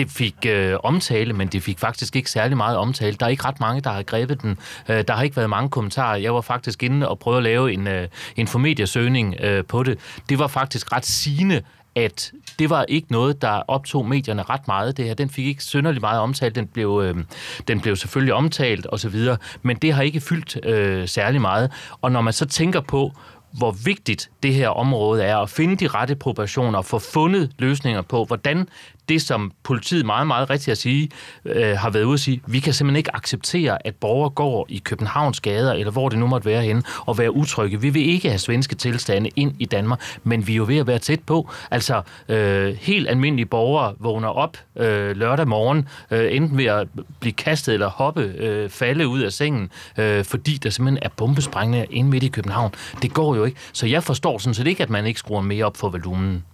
det 0.00 0.10
fik 0.10 0.34
øh, 0.46 0.76
omtale, 0.82 1.32
men 1.32 1.48
det 1.48 1.62
fik 1.62 1.78
faktisk 1.78 2.16
ikke 2.16 2.30
særlig 2.30 2.56
meget 2.56 2.76
omtale. 2.76 3.16
Der 3.20 3.26
er 3.26 3.30
ikke 3.30 3.44
ret 3.44 3.60
mange, 3.60 3.80
der 3.80 3.90
har 3.90 4.02
grebet 4.02 4.42
den. 4.42 4.58
Øh, 4.88 5.04
der 5.08 5.14
har 5.14 5.22
ikke 5.22 5.36
været 5.36 5.50
mange 5.50 5.70
kommentarer. 5.70 6.16
Jeg 6.16 6.34
var 6.34 6.40
faktisk 6.40 6.82
inde 6.82 7.08
og 7.08 7.18
prøvede 7.18 7.38
at 7.38 7.42
lave 7.42 7.72
en, 7.72 7.86
øh, 7.86 8.08
en 8.36 8.46
formediesøgning 8.46 9.36
øh, 9.40 9.64
på 9.64 9.82
det. 9.82 9.98
Det 10.28 10.38
var 10.38 10.46
faktisk 10.46 10.92
ret 10.92 11.06
sigende, 11.06 11.62
at 11.96 12.32
det 12.58 12.70
var 12.70 12.84
ikke 12.88 13.12
noget, 13.12 13.42
der 13.42 13.62
optog 13.68 14.06
medierne 14.08 14.42
ret 14.42 14.66
meget. 14.66 14.96
Det 14.96 15.04
her, 15.04 15.14
den 15.14 15.30
fik 15.30 15.46
ikke 15.46 15.64
synderligt 15.64 16.02
meget 16.02 16.20
omtalt. 16.20 16.54
Den 16.54 16.66
blev, 16.66 17.02
øh, 17.04 17.24
den 17.68 17.80
blev 17.80 17.96
selvfølgelig 17.96 18.34
omtalt 18.34 18.86
osv., 18.92 19.16
men 19.62 19.76
det 19.76 19.92
har 19.92 20.02
ikke 20.02 20.20
fyldt 20.20 20.66
øh, 20.66 21.08
særlig 21.08 21.40
meget. 21.40 21.72
Og 22.00 22.12
når 22.12 22.20
man 22.20 22.32
så 22.32 22.46
tænker 22.46 22.80
på, 22.80 23.12
hvor 23.52 23.70
vigtigt 23.84 24.30
det 24.42 24.54
her 24.54 24.68
område 24.68 25.22
er, 25.24 25.36
at 25.36 25.50
finde 25.50 25.76
de 25.76 25.88
rette 25.88 26.14
proportioner, 26.14 26.78
og 26.78 26.84
få 26.84 26.98
fundet 26.98 27.50
løsninger 27.58 28.02
på, 28.02 28.24
hvordan 28.24 28.68
det, 29.08 29.22
som 29.22 29.52
politiet 29.62 30.06
meget, 30.06 30.26
meget 30.26 30.50
rigtigt 30.50 30.72
at 30.72 30.78
sige, 30.78 31.10
øh, 31.44 31.76
har 31.76 31.90
været 31.90 32.04
ude 32.04 32.14
at 32.14 32.20
sige, 32.20 32.40
vi 32.46 32.60
kan 32.60 32.72
simpelthen 32.72 32.96
ikke 32.96 33.16
acceptere, 33.16 33.86
at 33.86 33.94
borgere 33.94 34.30
går 34.30 34.66
i 34.68 34.78
Københavns 34.78 35.40
gader, 35.40 35.72
eller 35.72 35.92
hvor 35.92 36.08
det 36.08 36.18
nu 36.18 36.26
måtte 36.26 36.46
være 36.46 36.62
henne, 36.62 36.82
og 37.06 37.18
være 37.18 37.34
utrygge. 37.34 37.80
Vi 37.80 37.90
vil 37.90 38.08
ikke 38.08 38.28
have 38.28 38.38
svenske 38.38 38.74
tilstande 38.74 39.30
ind 39.36 39.54
i 39.58 39.64
Danmark, 39.64 40.18
men 40.24 40.46
vi 40.46 40.52
er 40.52 40.56
jo 40.56 40.64
ved 40.68 40.78
at 40.78 40.86
være 40.86 40.98
tæt 40.98 41.20
på. 41.26 41.50
Altså, 41.70 42.02
øh, 42.28 42.76
helt 42.80 43.08
almindelige 43.08 43.46
borgere 43.46 43.94
vågner 43.98 44.28
op 44.28 44.56
øh, 44.76 45.16
lørdag 45.16 45.48
morgen, 45.48 45.88
øh, 46.10 46.36
enten 46.36 46.58
ved 46.58 46.64
at 46.64 46.88
blive 47.20 47.32
kastet 47.32 47.74
eller 47.74 47.90
hoppe, 47.90 48.22
øh, 48.22 48.70
falde 48.70 49.08
ud 49.08 49.20
af 49.20 49.32
sengen, 49.32 49.70
øh, 49.98 50.24
fordi 50.24 50.56
der 50.56 50.70
simpelthen 50.70 51.02
er 51.02 51.08
bombesprængninger 51.16 51.86
ind 51.90 52.08
midt 52.08 52.22
i 52.22 52.28
København. 52.28 52.72
Det 53.02 53.14
går 53.14 53.36
jo 53.36 53.44
ikke. 53.44 53.58
Så 53.72 53.86
jeg 53.86 54.02
forstår 54.02 54.38
sådan 54.38 54.54
set 54.54 54.66
ikke, 54.66 54.82
at 54.82 54.90
man 54.90 55.06
ikke 55.06 55.18
skruer 55.18 55.40
mere 55.40 55.64
op 55.64 55.76
for 55.76 55.88
volumen. 55.88 56.44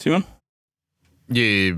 Simon? 0.00 0.24
Ja, 1.34 1.40
jeg 1.40 1.74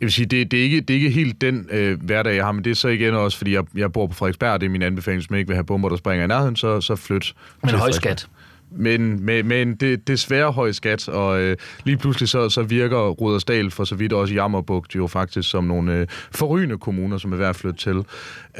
vil 0.00 0.12
sige, 0.12 0.26
det, 0.26 0.50
det, 0.50 0.58
er, 0.58 0.62
ikke, 0.62 0.80
det 0.80 0.90
er 0.90 0.94
ikke 0.94 1.10
helt 1.10 1.40
den 1.40 1.68
øh, 1.70 2.02
hverdag, 2.02 2.36
jeg 2.36 2.44
har, 2.44 2.52
men 2.52 2.64
det 2.64 2.70
er 2.70 2.74
så 2.74 2.88
igen 2.88 3.14
også, 3.14 3.38
fordi 3.38 3.54
jeg, 3.54 3.64
jeg 3.74 3.92
bor 3.92 4.06
på 4.06 4.14
Frederiksberg, 4.14 4.52
og 4.52 4.60
det 4.60 4.66
er 4.66 4.70
min 4.70 4.82
anbefaling, 4.82 5.20
hvis 5.20 5.30
man 5.30 5.38
ikke 5.38 5.48
vil 5.48 5.56
have 5.56 5.64
bomber, 5.64 5.88
der 5.88 5.96
springer 5.96 6.24
i 6.24 6.28
nærheden, 6.28 6.56
så, 6.56 6.80
så 6.80 6.96
flyt 6.96 7.34
Men 7.62 7.74
høj 7.74 7.90
skat. 7.90 8.28
Men 8.76 9.24
med, 9.24 9.42
med 9.42 9.62
en 9.62 9.74
det, 9.74 10.08
desværre 10.08 10.52
høj 10.52 10.72
skat, 10.72 11.08
og 11.08 11.40
øh, 11.40 11.56
lige 11.84 11.96
pludselig 11.96 12.28
så, 12.28 12.48
så 12.48 12.62
virker 12.62 13.08
Rudersdal 13.08 13.70
for 13.70 13.84
så 13.84 13.94
vidt 13.94 14.12
også 14.12 14.34
Jammerbugt 14.34 14.94
jo 14.94 15.06
faktisk 15.06 15.50
som 15.50 15.64
nogle 15.64 15.92
øh, 15.92 16.06
forrygende 16.30 16.78
kommuner, 16.78 17.18
som 17.18 17.32
er 17.32 17.36
værd 17.36 17.48
at 17.48 17.56
flytte 17.56 17.78
til. 17.78 18.04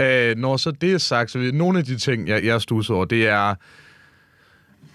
Øh, 0.01 0.37
når 0.37 0.57
så 0.57 0.71
det 0.71 0.93
er 0.95 0.99
sagt, 0.99 1.31
så 1.31 1.51
nogle 1.55 1.79
af 1.79 1.85
de 1.85 1.99
ting, 1.99 2.29
jeg, 2.29 2.45
jeg 2.45 2.61
stusser 2.61 2.95
over, 2.95 3.05
det 3.05 3.29
er 3.29 3.55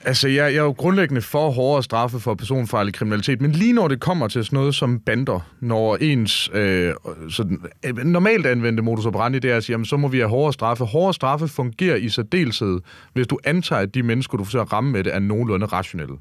Altså, 0.05 0.27
jeg, 0.27 0.53
jeg 0.53 0.59
er 0.59 0.63
jo 0.63 0.71
grundlæggende 0.71 1.21
for 1.21 1.49
hårdere 1.49 1.83
straffe 1.83 2.19
for 2.19 2.35
personfarlig 2.35 2.93
kriminalitet, 2.93 3.41
men 3.41 3.51
lige 3.51 3.73
når 3.73 3.87
det 3.87 3.99
kommer 3.99 4.27
til 4.27 4.45
sådan 4.45 4.57
noget 4.57 4.75
som 4.75 4.99
bander, 4.99 5.39
når 5.59 5.95
ens 5.95 6.49
øh, 6.53 6.93
sådan, 7.29 7.61
øh, 7.85 7.97
normalt 7.97 8.45
anvendte 8.45 8.83
modus 8.83 9.05
operandi, 9.05 9.39
det 9.39 9.51
er 9.51 9.57
at 9.57 9.63
sige, 9.63 9.73
jamen, 9.73 9.85
så 9.85 9.97
må 9.97 10.07
vi 10.07 10.17
have 10.17 10.29
hårdere 10.29 10.53
straffe. 10.53 10.85
Hårdere 10.85 11.13
straffe 11.13 11.47
fungerer 11.47 11.95
i 11.95 12.09
særdeleshed, 12.09 12.79
hvis 13.13 13.27
du 13.27 13.39
antager, 13.43 13.81
at 13.81 13.95
de 13.95 14.03
mennesker, 14.03 14.37
du 14.37 14.43
forsøger 14.43 14.65
at 14.65 14.73
ramme 14.73 14.91
med 14.91 15.03
det, 15.03 15.15
er 15.15 15.19
nogenlunde 15.19 15.65
rationelle. 15.65 16.15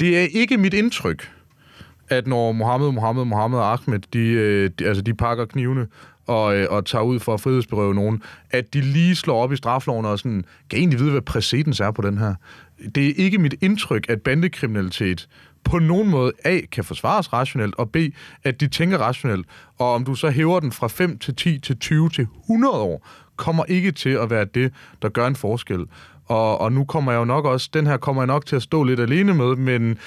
Det 0.00 0.18
er 0.18 0.26
ikke 0.32 0.56
mit 0.56 0.74
indtryk, 0.74 1.30
at 2.08 2.26
når 2.26 2.52
Mohammed, 2.52 2.92
Mohammed, 2.92 3.24
Mohammed 3.24 3.58
og 3.58 3.72
Ahmed, 3.72 3.98
de, 4.12 4.18
øh, 4.18 4.70
de, 4.78 4.86
altså 4.86 5.02
de 5.02 5.14
pakker 5.14 5.44
knivene 5.44 5.86
og, 6.26 6.56
øh, 6.56 6.66
og 6.70 6.86
tager 6.86 7.02
ud 7.02 7.20
for 7.20 7.34
at 7.34 7.40
frihedsberøve 7.40 7.94
nogen, 7.94 8.22
at 8.50 8.74
de 8.74 8.80
lige 8.80 9.16
slår 9.16 9.42
op 9.42 9.52
i 9.52 9.56
strafloven 9.56 10.04
og 10.04 10.18
sådan, 10.18 10.44
kan 10.70 10.78
egentlig 10.78 11.00
vide, 11.00 11.10
hvad 11.10 11.22
præcedens 11.22 11.80
er 11.80 11.90
på 11.90 12.02
den 12.02 12.18
her. 12.18 12.34
Det 12.94 13.08
er 13.08 13.12
ikke 13.16 13.38
mit 13.38 13.54
indtryk, 13.60 14.06
at 14.08 14.22
bandekriminalitet 14.22 15.28
på 15.64 15.78
nogen 15.78 16.10
måde 16.10 16.32
A, 16.44 16.60
kan 16.72 16.84
forsvares 16.84 17.32
rationelt, 17.32 17.74
og 17.74 17.90
B, 17.90 17.96
at 18.44 18.60
de 18.60 18.68
tænker 18.68 18.98
rationelt. 18.98 19.46
Og 19.78 19.94
om 19.94 20.04
du 20.04 20.14
så 20.14 20.30
hæver 20.30 20.60
den 20.60 20.72
fra 20.72 20.86
5 20.86 21.18
til 21.18 21.36
10 21.36 21.58
til 21.58 21.78
20 21.78 22.08
til 22.08 22.26
100 22.42 22.74
år, 22.74 23.08
kommer 23.36 23.64
ikke 23.64 23.92
til 23.92 24.10
at 24.10 24.30
være 24.30 24.44
det, 24.44 24.72
der 25.02 25.08
gør 25.08 25.26
en 25.26 25.36
forskel. 25.36 25.84
Og, 26.26 26.60
og 26.60 26.72
nu 26.72 26.84
kommer 26.84 27.12
jeg 27.12 27.18
jo 27.18 27.24
nok 27.24 27.44
også, 27.44 27.70
den 27.74 27.86
her 27.86 27.96
kommer 27.96 28.22
jeg 28.22 28.26
nok 28.26 28.46
til 28.46 28.56
at 28.56 28.62
stå 28.62 28.82
lidt 28.82 29.00
alene 29.00 29.34
med, 29.34 29.56
men 29.56 29.98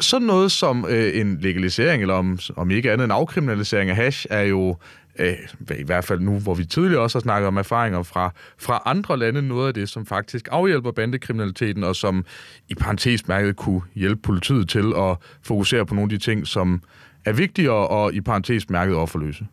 sådan 0.00 0.26
noget 0.26 0.52
som 0.52 0.86
øh, 0.88 1.20
en 1.20 1.38
legalisering, 1.40 2.02
eller 2.02 2.14
om, 2.14 2.38
om 2.56 2.70
ikke 2.70 2.92
andet 2.92 3.04
en 3.04 3.10
afkriminalisering 3.10 3.90
af 3.90 3.96
hash, 3.96 4.26
er 4.30 4.42
jo 4.42 4.76
øh, 5.18 5.34
i 5.78 5.82
hvert 5.82 6.04
fald 6.04 6.20
nu, 6.20 6.38
hvor 6.38 6.54
vi 6.54 6.64
tidligere 6.64 7.02
også 7.02 7.18
har 7.18 7.20
snakket 7.20 7.48
om 7.48 7.56
erfaringer 7.56 8.02
fra, 8.02 8.32
fra 8.58 8.82
andre 8.86 9.16
lande, 9.18 9.42
noget 9.42 9.68
af 9.68 9.74
det, 9.74 9.88
som 9.88 10.06
faktisk 10.06 10.48
afhjælper 10.50 10.90
bandekriminaliteten, 10.90 11.84
og 11.84 11.96
som 11.96 12.24
i 12.68 12.74
parentesmærket 12.74 13.56
kunne 13.56 13.82
hjælpe 13.94 14.22
politiet 14.22 14.68
til 14.68 14.92
at 14.96 15.16
fokusere 15.42 15.86
på 15.86 15.94
nogle 15.94 16.12
af 16.12 16.18
de 16.18 16.24
ting, 16.24 16.46
som 16.46 16.82
er 17.24 17.32
vigtigere 17.32 17.88
og 17.88 18.14
i 18.14 18.20
parentesmærket 18.20 18.96
at 18.96 19.08
forløse. 19.08 19.46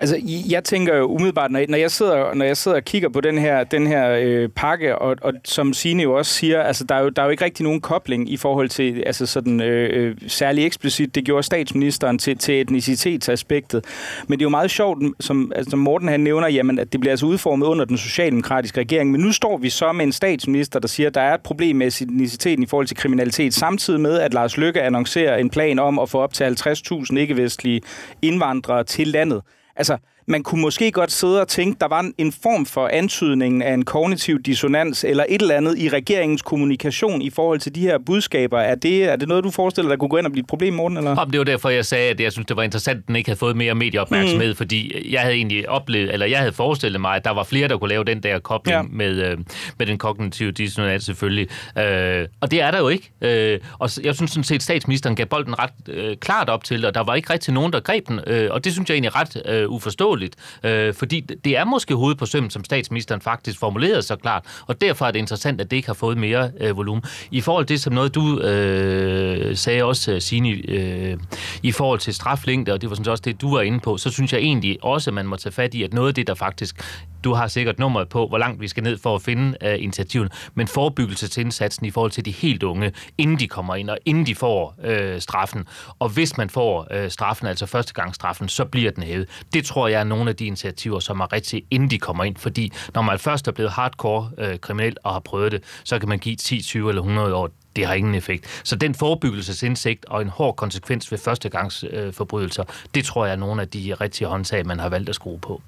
Altså, 0.00 0.16
jeg 0.50 0.64
tænker 0.64 0.96
jo 0.96 1.06
umiddelbart, 1.06 1.50
når, 1.50 1.64
når, 1.68 1.78
jeg, 1.78 1.90
sidder, 1.90 2.34
når 2.34 2.44
jeg 2.44 2.56
sidder 2.56 2.76
og 2.76 2.84
kigger 2.84 3.08
på 3.08 3.20
den 3.20 3.38
her, 3.38 3.64
den 3.64 3.86
her 3.86 4.16
øh, 4.20 4.48
pakke, 4.48 4.98
og, 4.98 5.16
og 5.22 5.32
som 5.44 5.72
Signe 5.72 6.02
jo 6.02 6.14
også 6.14 6.34
siger, 6.34 6.62
altså, 6.62 6.84
der 6.84 6.94
er 6.94 7.00
jo, 7.00 7.08
der 7.08 7.22
er 7.22 7.26
jo 7.26 7.30
ikke 7.30 7.44
rigtig 7.44 7.64
nogen 7.64 7.80
kobling 7.80 8.30
i 8.30 8.36
forhold 8.36 8.68
til 8.68 9.02
altså 9.06 9.26
sådan, 9.26 9.60
øh, 9.60 9.90
øh 9.92 10.16
særlig 10.26 10.66
eksplicit, 10.66 11.14
det 11.14 11.24
gjorde 11.24 11.42
statsministeren 11.42 12.18
til, 12.18 12.38
til 12.38 12.60
etnicitetsaspektet. 12.60 13.84
Men 14.28 14.38
det 14.38 14.42
er 14.42 14.46
jo 14.46 14.50
meget 14.50 14.70
sjovt, 14.70 15.02
som 15.20 15.52
altså, 15.56 15.76
Morten 15.76 16.08
han 16.08 16.20
nævner, 16.20 16.48
jamen, 16.48 16.78
at 16.78 16.92
det 16.92 17.00
bliver 17.00 17.12
altså 17.12 17.26
udformet 17.26 17.66
under 17.66 17.84
den 17.84 17.98
socialdemokratiske 17.98 18.80
regering. 18.80 19.10
Men 19.10 19.20
nu 19.20 19.32
står 19.32 19.58
vi 19.58 19.70
så 19.70 19.92
med 19.92 20.04
en 20.04 20.12
statsminister, 20.12 20.80
der 20.80 20.88
siger, 20.88 21.06
at 21.06 21.14
der 21.14 21.20
er 21.20 21.34
et 21.34 21.42
problem 21.42 21.76
med 21.76 21.86
etniciteten 21.86 22.62
i 22.62 22.66
forhold 22.66 22.86
til 22.86 22.96
kriminalitet, 22.96 23.54
samtidig 23.54 24.00
med, 24.00 24.18
at 24.18 24.34
Lars 24.34 24.56
Løkke 24.56 24.82
annoncerer 24.82 25.36
en 25.36 25.50
plan 25.50 25.78
om 25.78 25.98
at 25.98 26.08
få 26.08 26.20
op 26.20 26.32
til 26.32 26.44
50.000 26.44 27.16
ikke-vestlige 27.16 27.80
indvandrere 28.22 28.84
til 28.84 29.08
landet. 29.08 29.42
Altså, 29.76 29.98
man 30.32 30.42
kunne 30.42 30.60
måske 30.60 30.92
godt 30.92 31.12
sidde 31.12 31.40
og 31.40 31.48
tænke, 31.48 31.76
der 31.80 31.88
var 31.88 32.10
en 32.18 32.32
form 32.32 32.66
for 32.66 32.88
antydning 32.92 33.64
af 33.64 33.74
en 33.74 33.84
kognitiv 33.84 34.42
dissonans 34.42 35.04
eller 35.04 35.24
et 35.28 35.42
eller 35.42 35.54
andet 35.54 35.78
i 35.78 35.88
regeringens 35.88 36.42
kommunikation 36.42 37.22
i 37.22 37.30
forhold 37.30 37.60
til 37.60 37.74
de 37.74 37.80
her 37.80 37.98
budskaber. 38.06 38.60
Er 38.60 38.74
det, 38.74 39.04
er 39.04 39.16
det 39.16 39.28
noget, 39.28 39.44
du 39.44 39.50
forestiller 39.50 39.88
dig, 39.88 39.90
der 39.90 40.00
kunne 40.00 40.08
gå 40.08 40.16
ind 40.16 40.26
og 40.26 40.32
blive 40.32 40.42
et 40.42 40.46
problem, 40.46 40.74
Morten? 40.74 40.98
Eller? 40.98 41.16
Om 41.16 41.30
det 41.30 41.38
var 41.38 41.44
derfor, 41.44 41.68
jeg 41.68 41.84
sagde, 41.86 42.10
at 42.10 42.20
jeg 42.20 42.32
synes, 42.32 42.46
det 42.46 42.56
var 42.56 42.62
interessant, 42.62 42.98
at 42.98 43.06
den 43.06 43.16
ikke 43.16 43.28
havde 43.28 43.38
fået 43.38 43.56
mere 43.56 43.74
medieopmærksomhed, 43.74 44.48
mm. 44.48 44.56
fordi 44.56 45.12
jeg 45.12 45.20
havde 45.20 45.34
egentlig 45.34 45.68
oplevet, 45.68 46.12
eller 46.12 46.26
jeg 46.26 46.38
havde 46.38 46.52
forestillet 46.52 47.00
mig, 47.00 47.16
at 47.16 47.24
der 47.24 47.30
var 47.30 47.44
flere, 47.44 47.68
der 47.68 47.78
kunne 47.78 47.88
lave 47.88 48.04
den 48.04 48.22
der 48.22 48.38
kobling 48.38 48.76
ja. 48.76 48.82
med, 48.90 49.30
øh, 49.30 49.38
med 49.78 49.86
den 49.86 49.98
kognitive 49.98 50.52
dissonans 50.52 51.04
selvfølgelig. 51.04 51.48
Øh, 51.78 52.28
og 52.40 52.50
det 52.50 52.60
er 52.60 52.70
der 52.70 52.78
jo 52.78 52.88
ikke. 52.88 53.10
Øh, 53.20 53.60
og 53.78 53.90
jeg 54.04 54.14
synes 54.14 54.30
sådan 54.30 54.44
set, 54.44 54.54
at 54.54 54.62
statsministeren 54.62 55.16
gav 55.16 55.26
bolden 55.26 55.58
ret 55.58 55.88
øh, 55.88 56.16
klart 56.16 56.48
op 56.48 56.64
til, 56.64 56.84
og 56.84 56.94
der 56.94 57.04
var 57.04 57.14
ikke 57.14 57.32
rigtig 57.32 57.54
nogen, 57.54 57.72
der 57.72 57.80
greb 57.80 58.08
den. 58.08 58.20
Øh, 58.26 58.48
og 58.50 58.64
det 58.64 58.72
synes 58.72 58.88
jeg 58.88 58.94
egentlig 58.94 59.08
er 59.08 59.20
ret 59.20 59.42
øh, 59.46 59.70
uforståeligt 59.70 60.21
naturligt. 60.22 60.36
øh, 60.64 60.94
fordi 60.94 61.20
det 61.20 61.56
er 61.56 61.64
måske 61.64 61.94
hovedet 61.94 62.18
på 62.18 62.26
søm, 62.26 62.50
som 62.50 62.64
statsministeren 62.64 63.20
faktisk 63.20 63.58
formulerede 63.58 64.02
så 64.02 64.16
klart, 64.16 64.44
og 64.66 64.80
derfor 64.80 65.06
er 65.06 65.10
det 65.10 65.18
interessant, 65.18 65.60
at 65.60 65.70
det 65.70 65.76
ikke 65.76 65.88
har 65.88 65.94
fået 65.94 66.18
mere 66.18 66.50
øh, 66.60 66.76
volumen. 66.76 67.04
I 67.30 67.40
forhold 67.40 67.66
til 67.66 67.80
som 67.80 67.92
noget, 67.92 68.14
du 68.14 68.40
øh, 68.40 69.56
sagde 69.56 69.84
også, 69.84 70.12
øh, 70.12 70.20
Signe, 70.20 70.48
øh, 70.48 71.18
i 71.62 71.72
forhold 71.72 71.98
til 71.98 72.14
straflængde, 72.14 72.72
og 72.72 72.80
det 72.80 72.90
var 72.90 72.96
sådan 72.96 73.10
også 73.10 73.22
det, 73.24 73.40
du 73.40 73.54
var 73.54 73.60
inde 73.60 73.80
på, 73.80 73.96
så 73.96 74.10
synes 74.10 74.32
jeg 74.32 74.40
egentlig 74.40 74.78
også, 74.82 75.10
at 75.10 75.14
man 75.14 75.26
må 75.26 75.36
tage 75.36 75.52
fat 75.52 75.74
i, 75.74 75.82
at 75.82 75.94
noget 75.94 76.08
af 76.08 76.14
det, 76.14 76.26
der 76.26 76.34
faktisk 76.34 76.82
du 77.24 77.34
har 77.34 77.48
sikkert 77.48 77.78
nummeret 77.78 78.08
på, 78.08 78.26
hvor 78.26 78.38
langt 78.38 78.60
vi 78.60 78.68
skal 78.68 78.82
ned 78.82 78.98
for 78.98 79.14
at 79.14 79.22
finde 79.22 79.58
uh, 79.64 79.82
initiativen, 79.82 80.28
men 80.54 80.68
forebyggelsesindsatsen 80.68 81.86
i 81.86 81.90
forhold 81.90 82.10
til 82.10 82.24
de 82.24 82.30
helt 82.30 82.62
unge, 82.62 82.92
inden 83.18 83.38
de 83.38 83.48
kommer 83.48 83.74
ind, 83.74 83.90
og 83.90 83.98
inden 84.04 84.26
de 84.26 84.34
får 84.34 84.74
uh, 84.78 85.18
straffen. 85.18 85.64
Og 85.98 86.08
hvis 86.08 86.36
man 86.36 86.50
får 86.50 86.86
uh, 86.94 87.08
straffen, 87.08 87.46
altså 87.46 87.66
første 87.66 87.94
gang 87.94 88.14
straffen, 88.14 88.48
så 88.48 88.64
bliver 88.64 88.90
den 88.90 89.02
hævet. 89.02 89.28
Det 89.54 89.64
tror 89.64 89.88
jeg 89.88 90.00
er 90.00 90.04
nogle 90.04 90.30
af 90.30 90.36
de 90.36 90.46
initiativer, 90.46 90.98
som 90.98 91.20
er 91.20 91.32
rigtig, 91.32 91.64
inden 91.70 91.90
de 91.90 91.98
kommer 91.98 92.24
ind, 92.24 92.36
fordi 92.36 92.72
når 92.94 93.02
man 93.02 93.18
først 93.18 93.48
er 93.48 93.52
blevet 93.52 93.72
hardcore 93.72 94.30
uh, 94.38 94.58
kriminel 94.60 94.96
og 95.04 95.12
har 95.12 95.20
prøvet 95.20 95.52
det, 95.52 95.62
så 95.84 95.98
kan 95.98 96.08
man 96.08 96.18
give 96.18 96.36
10, 96.36 96.62
20 96.62 96.88
eller 96.88 97.02
100 97.02 97.34
år 97.34 97.50
det 97.76 97.86
har 97.86 97.94
ingen 97.94 98.14
effekt. 98.14 98.60
Så 98.64 98.76
den 98.76 98.94
forebyggelsesindsigt 98.94 100.04
og 100.04 100.22
en 100.22 100.28
hård 100.28 100.56
konsekvens 100.56 101.12
ved 101.12 101.18
førstegangsforbrydelser, 101.18 102.62
øh, 102.68 102.74
det 102.94 103.04
tror 103.04 103.24
jeg 103.24 103.32
er 103.32 103.36
nogle 103.36 103.62
af 103.62 103.68
de 103.68 103.94
rigtige 103.94 104.28
håndtag, 104.28 104.66
man 104.66 104.78
har 104.78 104.88
valgt 104.88 105.08
at 105.08 105.14
skrue 105.14 105.38
på. 105.38 105.62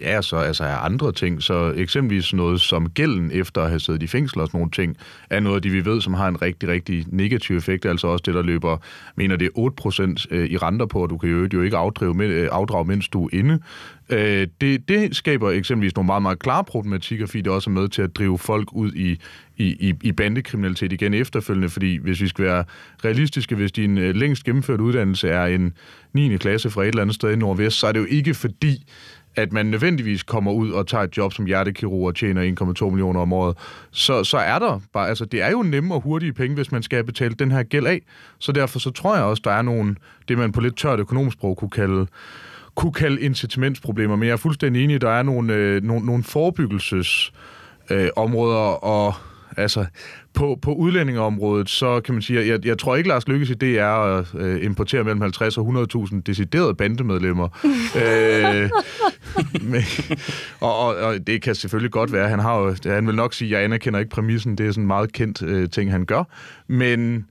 Ja, 0.00 0.22
så 0.22 0.36
altså 0.36 0.64
er 0.64 0.76
andre 0.76 1.12
ting. 1.12 1.42
Så 1.42 1.72
eksempelvis 1.76 2.32
noget 2.32 2.60
som 2.60 2.90
gælden 2.90 3.30
efter 3.32 3.62
at 3.62 3.68
have 3.68 3.80
siddet 3.80 4.02
i 4.02 4.06
fængsel 4.06 4.40
og 4.40 4.46
sådan 4.46 4.58
nogle 4.58 4.70
ting, 4.70 4.96
er 5.30 5.40
noget 5.40 5.56
af 5.56 5.62
det, 5.62 5.72
vi 5.72 5.84
ved, 5.84 6.00
som 6.00 6.14
har 6.14 6.28
en 6.28 6.42
rigtig, 6.42 6.68
rigtig 6.68 7.04
negativ 7.08 7.56
effekt. 7.56 7.86
Altså 7.86 8.06
også 8.06 8.22
det, 8.26 8.34
der 8.34 8.42
løber, 8.42 8.76
mener 9.16 9.36
det 9.36 9.50
er 9.56 9.70
8% 10.26 10.26
øh, 10.30 10.46
i 10.46 10.56
renter 10.56 10.86
på, 10.86 11.02
og 11.02 11.10
du 11.10 11.18
kan 11.18 11.30
jo, 11.30 11.48
jo 11.54 11.62
ikke 11.62 11.76
afdrage, 11.76 12.24
øh, 12.24 12.48
afdrage, 12.52 12.84
mens 12.84 13.08
du 13.08 13.24
er 13.24 13.28
inde. 13.32 13.58
Øh, 14.10 14.46
det, 14.60 14.88
det 14.88 15.16
skaber 15.16 15.50
eksempelvis 15.50 15.96
nogle 15.96 16.06
meget, 16.06 16.22
meget 16.22 16.38
klare 16.38 16.64
problematikker, 16.64 17.26
fordi 17.26 17.40
det 17.40 17.52
også 17.52 17.70
er 17.70 17.74
med 17.74 17.88
til 17.88 18.02
at 18.02 18.16
drive 18.16 18.38
folk 18.38 18.68
ud 18.72 18.92
i, 18.92 19.18
i, 19.56 19.94
i 20.02 20.12
bandekriminalitet 20.12 20.92
igen 20.92 21.14
efterfølgende, 21.14 21.68
fordi 21.68 21.96
hvis 21.96 22.20
vi 22.20 22.28
skal 22.28 22.44
være 22.44 22.64
realistiske, 23.04 23.54
hvis 23.54 23.72
din 23.72 23.94
længst 23.94 24.44
gennemførte 24.44 24.82
uddannelse 24.82 25.28
er 25.28 25.46
en 25.46 25.72
9. 26.12 26.36
klasse 26.36 26.70
fra 26.70 26.82
et 26.82 26.88
eller 26.88 27.02
andet 27.02 27.14
sted 27.14 27.32
i 27.32 27.36
Nordvest, 27.36 27.78
så 27.78 27.86
er 27.86 27.92
det 27.92 28.00
jo 28.00 28.06
ikke 28.10 28.34
fordi, 28.34 28.84
at 29.36 29.52
man 29.52 29.66
nødvendigvis 29.66 30.22
kommer 30.22 30.52
ud 30.52 30.70
og 30.70 30.86
tager 30.86 31.04
et 31.04 31.16
job 31.16 31.32
som 31.32 31.44
hjertekirurg 31.44 32.06
og 32.06 32.14
tjener 32.14 32.74
1,2 32.80 32.84
millioner 32.90 33.20
om 33.20 33.32
året, 33.32 33.56
så, 33.90 34.24
så 34.24 34.38
er 34.38 34.58
der 34.58 34.80
bare, 34.92 35.08
altså 35.08 35.24
det 35.24 35.42
er 35.42 35.50
jo 35.50 35.62
nemme 35.62 35.94
og 35.94 36.00
hurtige 36.00 36.32
penge, 36.32 36.54
hvis 36.54 36.72
man 36.72 36.82
skal 36.82 37.04
betale 37.04 37.34
den 37.34 37.50
her 37.50 37.62
gæld 37.62 37.86
af. 37.86 38.00
Så 38.38 38.52
derfor 38.52 38.78
så 38.78 38.90
tror 38.90 39.14
jeg 39.16 39.24
også, 39.24 39.42
der 39.44 39.50
er 39.50 39.62
nogle, 39.62 39.96
det 40.28 40.38
man 40.38 40.52
på 40.52 40.60
lidt 40.60 40.76
tørt 40.76 41.00
økonomisk 41.00 41.36
sprog 41.36 41.56
kunne 41.56 41.70
kalde, 41.70 42.06
kunne 42.74 42.92
kalde 42.92 43.20
incitamentsproblemer, 43.20 44.16
men 44.16 44.26
jeg 44.26 44.32
er 44.32 44.36
fuldstændig 44.36 44.84
enig, 44.84 45.00
der 45.00 45.10
er 45.10 45.22
nogle, 45.22 45.54
øh, 45.54 45.82
nogle, 45.82 46.06
nogle 46.06 46.24
forebyggelsesområder, 46.24 48.04
øh, 48.04 48.08
områder, 48.16 48.84
og 48.84 49.14
Altså, 49.56 49.84
på, 50.34 50.58
på 50.62 50.72
udlændingeområdet, 50.72 51.70
så 51.70 52.00
kan 52.00 52.14
man 52.14 52.22
sige, 52.22 52.40
at 52.40 52.48
jeg, 52.48 52.66
jeg 52.66 52.78
tror 52.78 52.96
ikke, 52.96 53.08
Lars 53.08 53.28
Lykkes 53.28 53.50
idé 53.50 53.66
er 53.66 54.18
at 54.18 54.26
øh, 54.34 54.64
importere 54.64 55.04
mellem 55.04 55.20
50 55.20 55.58
og 55.58 55.86
100.000 55.96 56.20
deciderede 56.20 56.74
bandemedlemmer. 56.74 57.48
øh, 58.04 58.70
men, 59.62 59.82
og, 60.60 60.78
og, 60.78 60.96
og 60.96 61.26
det 61.26 61.42
kan 61.42 61.54
selvfølgelig 61.54 61.90
godt 61.90 62.12
være. 62.12 62.28
Han, 62.28 62.38
har 62.38 62.58
jo, 62.58 62.76
han 62.86 63.06
vil 63.06 63.14
nok 63.14 63.34
sige, 63.34 63.48
at 63.48 63.52
jeg 63.52 63.64
anerkender 63.64 63.98
ikke 63.98 64.10
præmissen. 64.10 64.58
Det 64.58 64.66
er 64.66 64.70
sådan 64.70 64.82
en 64.82 64.86
meget 64.86 65.12
kendt 65.12 65.42
øh, 65.42 65.70
ting, 65.70 65.90
han 65.90 66.04
gør. 66.04 66.24
Men 66.68 67.26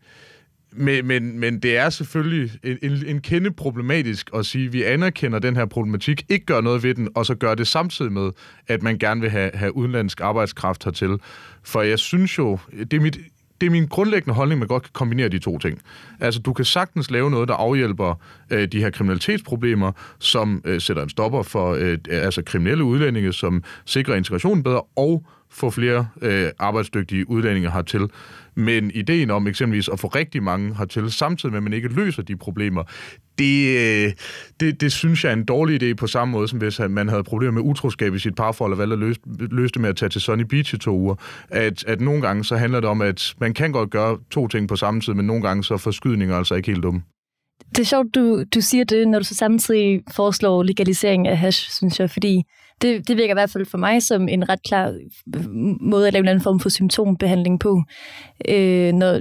men, 0.76 1.08
men, 1.08 1.40
men 1.40 1.60
det 1.60 1.78
er 1.78 1.90
selvfølgelig 1.90 2.52
en, 2.64 2.78
en, 2.82 3.06
en 3.06 3.22
kende 3.22 3.52
problematisk 3.52 4.30
at 4.36 4.46
sige, 4.46 4.66
at 4.66 4.74
vi 4.74 4.84
anerkender 4.84 5.40
den 5.40 5.56
her 5.56 5.66
problematik, 5.66 6.26
ikke 6.30 6.46
gør 6.46 6.62
noget 6.62 6.84
ved 6.84 6.96
den, 6.96 7.10
og 7.16 7.26
så 7.26 7.36
gør 7.36 7.56
det 7.56 7.68
samtidig 7.68 8.12
med, 8.12 8.32
at 8.68 8.84
man 8.84 8.98
gerne 8.98 9.22
vil 9.22 9.30
have, 9.30 9.52
have 9.54 9.76
udenlandsk 9.76 10.22
arbejdskraft 10.22 10.84
hertil. 10.84 11.18
For 11.64 11.82
jeg 11.82 12.00
synes 12.00 12.38
jo, 12.38 12.60
det 12.92 12.94
er, 12.94 13.02
mit, 13.02 13.18
det 13.62 13.68
er 13.68 13.72
min 13.72 13.88
grundlæggende 13.88 14.34
holdning, 14.36 14.58
at 14.58 14.60
man 14.60 14.68
godt 14.68 14.84
kan 14.84 14.92
kombinere 14.94 15.30
de 15.30 15.40
to 15.40 15.58
ting. 15.58 15.80
Altså, 16.20 16.40
du 16.40 16.54
kan 16.54 16.66
sagtens 16.66 17.12
lave 17.12 17.32
noget, 17.32 17.48
der 17.48 17.54
afhjælper 17.54 18.22
øh, 18.50 18.68
de 18.68 18.80
her 18.80 18.90
kriminalitetsproblemer, 18.90 19.92
som 20.20 20.62
øh, 20.66 20.82
sætter 20.82 21.04
en 21.04 21.10
stopper 21.10 21.44
for 21.44 21.74
øh, 21.74 21.98
altså 22.10 22.42
kriminelle 22.42 22.84
udlændinge, 22.84 23.34
som 23.34 23.64
sikrer 23.86 24.16
integrationen 24.16 24.64
bedre, 24.64 24.82
og 24.96 25.26
få 25.50 25.70
flere 25.70 26.08
øh, 26.22 26.50
arbejdsdygtige 26.60 27.30
udlændinge 27.30 27.72
hertil. 27.72 28.02
Men 28.56 28.92
ideen 28.92 29.30
om 29.30 29.48
eksempelvis 29.48 29.90
at 29.90 30.00
få 30.00 30.08
rigtig 30.08 30.44
mange 30.44 30.76
hertil, 30.76 31.12
samtidig 31.12 31.52
med, 31.52 31.58
at 31.58 31.64
man 31.64 31.74
ikke 31.74 31.88
løser 31.88 32.24
de 32.24 32.36
problemer, 32.36 32.84
det, 33.38 33.78
øh, 33.78 34.14
det, 34.60 34.82
det 34.82 34.92
synes 34.92 35.24
jeg 35.24 35.30
er 35.30 35.34
en 35.34 35.46
dårlig 35.46 35.84
idé 35.84 35.94
på 35.94 36.08
samme 36.08 36.32
måde, 36.32 36.48
som 36.48 36.60
hvis 36.60 36.80
man 36.90 37.10
havde 37.10 37.24
problemer 37.24 37.52
med 37.52 37.62
utroskab 37.62 38.14
i 38.14 38.20
sit 38.20 38.36
parforhold, 38.36 38.74
og 38.74 38.80
valgte 38.80 38.94
at 38.94 39.00
løse, 39.00 39.20
løse 39.52 39.72
det 39.74 39.82
med 39.82 39.90
at 39.90 39.96
tage 39.96 40.10
til 40.10 40.22
Sunny 40.22 40.44
Beach 40.44 40.74
i 40.74 40.78
to 40.78 40.98
uger. 40.98 41.16
At, 41.50 41.84
at 41.88 42.02
nogle 42.02 42.22
gange 42.22 42.44
så 42.44 42.56
handler 42.56 42.80
det 42.80 42.90
om, 42.90 43.02
at 43.02 43.34
man 43.40 43.54
kan 43.54 43.72
godt 43.72 43.90
gøre 43.90 44.18
to 44.32 44.48
ting 44.48 44.68
på 44.68 44.76
samme 44.76 45.02
tid, 45.02 45.14
men 45.14 45.26
nogle 45.26 45.42
gange 45.42 45.64
så 45.64 45.74
er 45.74 45.78
forskydninger 45.78 46.36
altså 46.38 46.56
ikke 46.56 46.72
helt 46.72 46.84
dumme. 46.84 47.02
Det 47.70 47.80
er 47.80 47.86
sjovt, 47.86 48.16
du, 48.16 48.44
du 48.56 48.62
siger 48.62 48.84
det, 48.84 49.08
når 49.08 49.20
du 49.20 49.26
så 49.26 49.36
samtidig 49.36 50.02
foreslår 50.12 50.64
legalisering 50.64 51.28
af 51.28 51.38
hash, 51.38 51.72
synes 51.72 52.00
jeg, 52.00 52.10
fordi 52.12 52.44
det, 52.84 53.08
det 53.08 53.18
virker 53.18 53.34
i 53.34 53.40
hvert 53.42 53.50
fald 53.50 53.66
for 53.66 53.78
mig 53.78 54.04
som 54.04 54.28
en 54.28 54.50
ret 54.50 54.64
klar 54.64 54.94
måde 55.82 56.08
at 56.08 56.14
lave 56.14 56.24
en 56.24 56.28
anden 56.28 56.44
form 56.44 56.60
for 56.60 56.70
symptombehandling 56.70 57.60
på. 57.60 57.84
Øh, 58.50 58.94
når, 58.94 59.20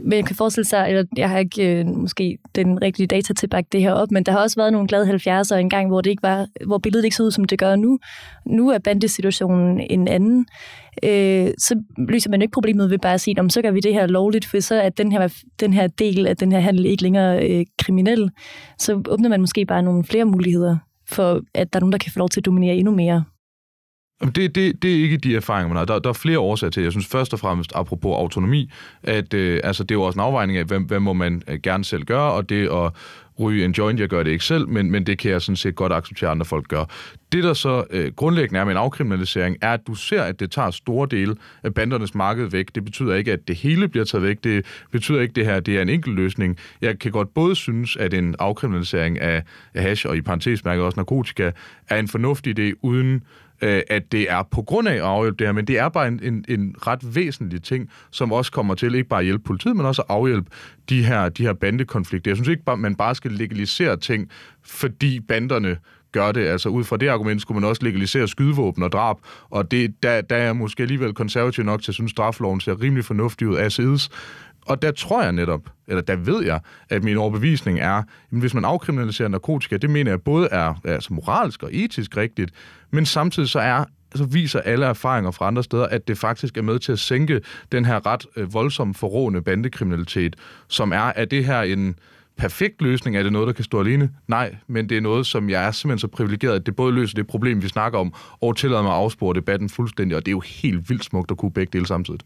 men 0.00 0.12
jeg 0.12 0.24
kan 0.24 0.36
forestille 0.36 0.64
sig, 0.64 0.88
eller 0.88 1.04
jeg 1.16 1.30
har 1.30 1.38
ikke 1.38 1.78
øh, 1.78 1.86
måske 1.86 2.38
den 2.54 2.82
rigtige 2.82 3.06
data 3.06 3.32
til 3.32 3.46
at 3.46 3.50
bakke 3.50 3.68
det 3.72 3.82
her 3.82 3.92
op, 3.92 4.10
men 4.10 4.22
der 4.22 4.32
har 4.32 4.38
også 4.38 4.56
været 4.56 4.72
nogle 4.72 4.88
glade 4.88 5.14
70'ere 5.14 5.54
engang, 5.54 5.88
hvor, 5.88 6.00
det 6.00 6.10
ikke 6.10 6.22
var, 6.22 6.46
hvor 6.66 6.78
billedet 6.78 7.04
ikke 7.04 7.16
så 7.16 7.22
ud, 7.22 7.30
som 7.30 7.44
det 7.44 7.58
gør 7.58 7.76
nu. 7.76 7.98
Nu 8.46 8.70
er 8.70 8.78
bandesituationen 8.78 9.80
en 9.90 10.08
anden. 10.08 10.46
Øh, 11.02 11.50
så 11.58 11.82
løser 12.08 12.30
man 12.30 12.42
ikke 12.42 12.52
problemet 12.52 12.90
ved 12.90 12.98
bare 12.98 13.14
at 13.14 13.20
sige, 13.20 13.40
om 13.40 13.50
så 13.50 13.62
gør 13.62 13.70
vi 13.70 13.80
det 13.80 13.94
her 13.94 14.06
lovligt, 14.06 14.46
for 14.46 14.60
så 14.60 14.74
er 14.74 14.88
den 14.88 15.12
her, 15.12 15.42
den 15.60 15.72
her 15.72 15.86
del 15.86 16.26
af 16.26 16.36
den 16.36 16.52
her 16.52 16.60
handel 16.60 16.86
ikke 16.86 17.02
længere 17.02 17.50
øh, 17.50 17.64
kriminel. 17.78 18.30
Så 18.78 19.02
åbner 19.08 19.28
man 19.28 19.40
måske 19.40 19.66
bare 19.66 19.82
nogle 19.82 20.04
flere 20.04 20.24
muligheder 20.24 20.76
for 21.08 21.42
at 21.54 21.72
der 21.72 21.78
er 21.78 21.80
nogen, 21.80 21.92
der 21.92 21.98
kan 21.98 22.12
få 22.12 22.18
lov 22.18 22.28
til 22.28 22.40
at 22.40 22.46
dominere 22.46 22.74
endnu 22.74 22.94
mere. 22.94 23.24
Det, 24.20 24.54
det, 24.54 24.82
det 24.82 24.90
er 24.90 25.02
ikke 25.02 25.16
de 25.16 25.36
erfaringer, 25.36 25.68
man 25.68 25.76
har. 25.76 25.84
Der, 25.84 25.98
der 25.98 26.08
er 26.08 26.14
flere 26.14 26.38
årsager 26.38 26.70
til. 26.70 26.82
Jeg 26.82 26.92
synes 26.92 27.06
først 27.06 27.32
og 27.32 27.38
fremmest, 27.38 27.72
apropos 27.74 28.16
autonomi, 28.16 28.70
at 29.02 29.34
øh, 29.34 29.60
altså, 29.64 29.82
det 29.82 29.90
er 29.90 29.94
jo 29.94 30.02
også 30.02 30.16
en 30.16 30.24
afvejning 30.24 30.58
af, 30.58 30.64
hvad, 30.64 30.80
hvad 30.80 31.00
må 31.00 31.12
man 31.12 31.42
øh, 31.48 31.58
gerne 31.62 31.84
selv 31.84 32.04
gøre, 32.04 32.32
og 32.32 32.48
det 32.48 32.68
at 32.68 32.92
ryge 33.40 33.64
en 33.64 33.72
joint, 33.72 34.00
jeg 34.00 34.08
gør 34.08 34.22
det 34.22 34.30
ikke 34.30 34.44
selv, 34.44 34.68
men, 34.68 34.90
men 34.90 35.06
det 35.06 35.18
kan 35.18 35.30
jeg 35.30 35.42
sådan 35.42 35.56
set 35.56 35.74
godt 35.74 35.92
acceptere, 35.92 36.28
at 36.28 36.30
andre 36.30 36.46
folk 36.46 36.68
gør. 36.68 36.84
Det, 37.32 37.44
der 37.44 37.54
så 37.54 37.84
øh, 37.90 38.12
grundlæggende 38.12 38.60
er 38.60 38.64
med 38.64 38.72
en 38.72 38.78
afkriminalisering, 38.78 39.56
er, 39.62 39.72
at 39.72 39.80
du 39.86 39.94
ser, 39.94 40.22
at 40.22 40.40
det 40.40 40.50
tager 40.50 40.70
store 40.70 41.08
dele 41.10 41.36
af 41.62 41.74
bandernes 41.74 42.14
marked 42.14 42.50
væk. 42.50 42.74
Det 42.74 42.84
betyder 42.84 43.14
ikke, 43.14 43.32
at 43.32 43.48
det 43.48 43.56
hele 43.56 43.88
bliver 43.88 44.04
taget 44.04 44.22
væk. 44.22 44.44
Det 44.44 44.66
betyder 44.92 45.20
ikke, 45.20 45.30
at 45.30 45.36
det 45.36 45.44
her 45.44 45.60
det 45.60 45.76
er 45.76 45.82
en 45.82 45.88
enkelt 45.88 46.16
løsning. 46.16 46.56
Jeg 46.80 46.98
kan 46.98 47.12
godt 47.12 47.34
både 47.34 47.54
synes, 47.54 47.96
at 47.96 48.14
en 48.14 48.34
afkriminalisering 48.38 49.20
af, 49.20 49.42
af 49.74 49.82
hash, 49.82 50.06
og 50.06 50.16
i 50.16 50.20
parentesmærket 50.20 50.84
også 50.84 50.96
narkotika, 50.96 51.50
er 51.88 51.98
en 51.98 52.08
fornuftig 52.08 52.58
idé, 52.58 52.72
uden 52.82 53.22
øh, 53.62 53.82
at 53.90 54.12
det 54.12 54.30
er 54.30 54.42
på 54.50 54.62
grund 54.62 54.88
af 54.88 54.94
at 54.94 55.00
afhjælpe 55.00 55.38
det 55.38 55.46
her, 55.46 55.52
men 55.52 55.66
det 55.66 55.78
er 55.78 55.88
bare 55.88 56.08
en, 56.08 56.20
en, 56.22 56.44
en 56.48 56.74
ret 56.86 57.14
væsentlig 57.14 57.62
ting, 57.62 57.90
som 58.10 58.32
også 58.32 58.52
kommer 58.52 58.74
til 58.74 58.94
ikke 58.94 59.08
bare 59.08 59.20
at 59.20 59.24
hjælpe 59.24 59.44
politiet, 59.44 59.76
men 59.76 59.86
også 59.86 60.02
at 60.02 60.06
afhjælpe 60.08 60.50
de 60.88 61.04
her, 61.04 61.28
de 61.28 61.42
her 61.42 61.52
bandekonflikter. 61.52 62.30
Jeg 62.30 62.36
synes 62.36 62.48
ikke, 62.48 62.64
bare, 62.64 62.76
man 62.76 62.94
bare 62.94 63.14
skal 63.14 63.30
legalisere 63.30 63.96
ting, 63.96 64.30
fordi 64.62 65.20
banderne 65.20 65.76
gør 66.12 66.32
det. 66.32 66.46
Altså 66.46 66.68
ud 66.68 66.84
fra 66.84 66.96
det 66.96 67.08
argument 67.08 67.40
skulle 67.42 67.60
man 67.60 67.68
også 67.68 67.82
legalisere 67.84 68.28
skydevåben 68.28 68.82
og 68.82 68.92
drab, 68.92 69.16
og 69.50 69.70
det, 69.70 70.02
der, 70.02 70.20
der 70.20 70.36
er 70.36 70.52
måske 70.52 70.82
alligevel 70.82 71.14
konservativ 71.14 71.64
nok 71.64 71.82
til 71.82 71.90
at 71.90 71.94
synes, 71.94 72.10
at 72.10 72.10
strafloven 72.10 72.60
ser 72.60 72.82
rimelig 72.82 73.04
fornuftig 73.04 73.48
ud 73.48 73.56
af 73.56 73.72
sides. 73.72 74.10
Og 74.66 74.82
der 74.82 74.90
tror 74.90 75.22
jeg 75.22 75.32
netop, 75.32 75.60
eller 75.86 76.02
der 76.02 76.16
ved 76.16 76.44
jeg, 76.44 76.60
at 76.88 77.04
min 77.04 77.16
overbevisning 77.16 77.80
er, 77.80 77.92
at 77.92 78.04
hvis 78.30 78.54
man 78.54 78.64
afkriminaliserer 78.64 79.28
narkotika, 79.28 79.76
det 79.76 79.90
mener 79.90 80.10
jeg 80.10 80.22
både 80.22 80.48
er 80.52 80.74
altså 80.84 81.14
moralsk 81.14 81.62
og 81.62 81.74
etisk 81.74 82.16
rigtigt, 82.16 82.50
men 82.90 83.06
samtidig 83.06 83.48
så 83.48 83.58
er 83.58 83.84
så 84.14 84.24
viser 84.24 84.60
alle 84.60 84.86
erfaringer 84.86 85.30
fra 85.30 85.46
andre 85.46 85.62
steder, 85.64 85.86
at 85.86 86.08
det 86.08 86.18
faktisk 86.18 86.56
er 86.56 86.62
med 86.62 86.78
til 86.78 86.92
at 86.92 86.98
sænke 86.98 87.40
den 87.72 87.84
her 87.84 88.06
ret 88.06 88.26
øh, 88.36 88.54
voldsomme 88.54 88.94
forrående 88.94 89.42
bandekriminalitet, 89.42 90.36
som 90.68 90.92
er, 90.92 91.00
at 91.00 91.30
det 91.30 91.44
her 91.44 91.62
en 91.62 91.96
perfekt 92.36 92.82
løsning? 92.82 93.16
Er 93.16 93.22
det 93.22 93.32
noget, 93.32 93.46
der 93.46 93.52
kan 93.52 93.64
stå 93.64 93.80
alene? 93.80 94.10
Nej, 94.28 94.56
men 94.66 94.88
det 94.88 94.96
er 94.96 95.00
noget, 95.00 95.26
som 95.26 95.50
jeg 95.50 95.66
er 95.66 95.70
simpelthen 95.70 95.98
så 95.98 96.08
privilegeret, 96.08 96.54
at 96.54 96.66
det 96.66 96.76
både 96.76 96.94
løser 96.94 97.14
det 97.14 97.26
problem, 97.26 97.62
vi 97.62 97.68
snakker 97.68 97.98
om, 97.98 98.14
og 98.40 98.56
tillader 98.56 98.82
mig 98.82 98.92
at 98.92 98.98
afspore 98.98 99.34
debatten 99.34 99.68
fuldstændig, 99.68 100.16
og 100.16 100.26
det 100.26 100.28
er 100.28 100.32
jo 100.32 100.40
helt 100.40 100.90
vildt 100.90 101.04
smukt 101.04 101.30
at 101.30 101.36
kunne 101.36 101.52
begge 101.52 101.70
dele 101.72 101.86
samtidig. 101.86 102.20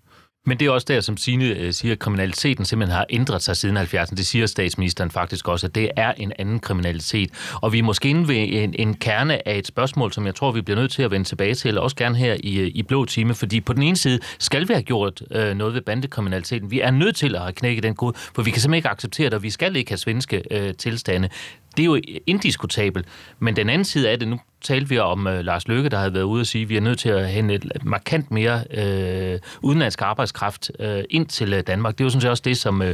Men 0.46 0.58
det 0.58 0.66
er 0.66 0.70
også 0.70 0.86
der, 0.88 1.00
som 1.00 1.16
Signe 1.16 1.44
øh, 1.44 1.72
siger, 1.72 1.92
at 1.92 1.98
kriminaliteten 1.98 2.64
simpelthen 2.64 2.96
har 2.96 3.06
ændret 3.10 3.42
sig 3.42 3.56
siden 3.56 3.76
70'erne. 3.76 4.14
Det 4.14 4.26
siger 4.26 4.46
statsministeren 4.46 5.10
faktisk 5.10 5.48
også, 5.48 5.66
at 5.66 5.74
det 5.74 5.90
er 5.96 6.12
en 6.12 6.32
anden 6.38 6.60
kriminalitet. 6.60 7.30
Og 7.62 7.72
vi 7.72 7.78
er 7.78 7.82
måske 7.82 8.08
inde 8.08 8.28
ved 8.28 8.36
en, 8.36 8.74
en 8.78 8.94
kerne 8.94 9.48
af 9.48 9.58
et 9.58 9.66
spørgsmål, 9.66 10.12
som 10.12 10.26
jeg 10.26 10.34
tror, 10.34 10.52
vi 10.52 10.60
bliver 10.60 10.80
nødt 10.80 10.92
til 10.92 11.02
at 11.02 11.10
vende 11.10 11.28
tilbage 11.28 11.54
til, 11.54 11.78
også 11.78 11.96
gerne 11.96 12.16
her 12.16 12.36
i, 12.40 12.58
øh, 12.58 12.70
i 12.74 12.82
blå 12.82 13.04
time, 13.04 13.34
fordi 13.34 13.60
på 13.60 13.72
den 13.72 13.82
ene 13.82 13.96
side 13.96 14.18
skal 14.38 14.68
vi 14.68 14.72
have 14.72 14.82
gjort 14.82 15.22
øh, 15.30 15.56
noget 15.56 15.74
ved 15.74 15.80
bandekriminaliteten. 15.80 16.70
Vi 16.70 16.80
er 16.80 16.90
nødt 16.90 17.16
til 17.16 17.34
at 17.34 17.40
have 17.40 17.52
knækket 17.52 17.82
den 17.82 17.94
kode, 17.94 18.16
for 18.34 18.42
vi 18.42 18.50
kan 18.50 18.60
simpelthen 18.60 18.78
ikke 18.78 18.88
acceptere 18.88 19.26
det, 19.26 19.34
og 19.34 19.42
vi 19.42 19.50
skal 19.50 19.76
ikke 19.76 19.90
have 19.90 19.98
svenske 19.98 20.42
øh, 20.50 20.74
tilstande 20.74 21.28
det 21.76 21.82
er 21.82 21.86
jo 21.86 22.00
indiskutabelt. 22.26 23.06
Men 23.38 23.56
den 23.56 23.68
anden 23.68 23.84
side 23.84 24.10
af 24.10 24.18
det, 24.18 24.28
nu 24.28 24.40
talte 24.60 24.88
vi 24.88 24.98
om 24.98 25.26
uh, 25.26 25.38
Lars 25.38 25.68
Løkke, 25.68 25.88
der 25.88 25.98
havde 25.98 26.14
været 26.14 26.22
ude 26.22 26.40
og 26.40 26.46
sige, 26.46 26.62
at 26.62 26.68
vi 26.68 26.76
er 26.76 26.80
nødt 26.80 26.98
til 26.98 27.08
at 27.08 27.28
hente 27.28 27.54
et 27.54 27.84
markant 27.84 28.30
mere 28.30 28.64
uh, 28.70 29.68
udenlandsk 29.68 30.02
arbejdskraft 30.02 30.70
uh, 30.78 30.86
ind 31.10 31.26
til 31.26 31.54
uh, 31.54 31.60
Danmark. 31.60 31.98
Det 31.98 32.04
var 32.04 32.10
sådan 32.10 32.20
set 32.20 32.30
også 32.30 32.42
det, 32.44 32.58
som 32.58 32.80
uh, 32.80 32.86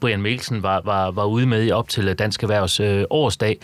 Brian 0.00 0.22
Mikkelsen 0.22 0.62
var, 0.62 0.80
var, 0.84 1.10
var 1.10 1.24
ude 1.24 1.46
med 1.46 1.72
op 1.72 1.88
til 1.88 2.14
Dansk 2.14 2.42
Erhvervs 2.42 2.80
uh, 2.80 2.86
årsdag. 3.10 3.58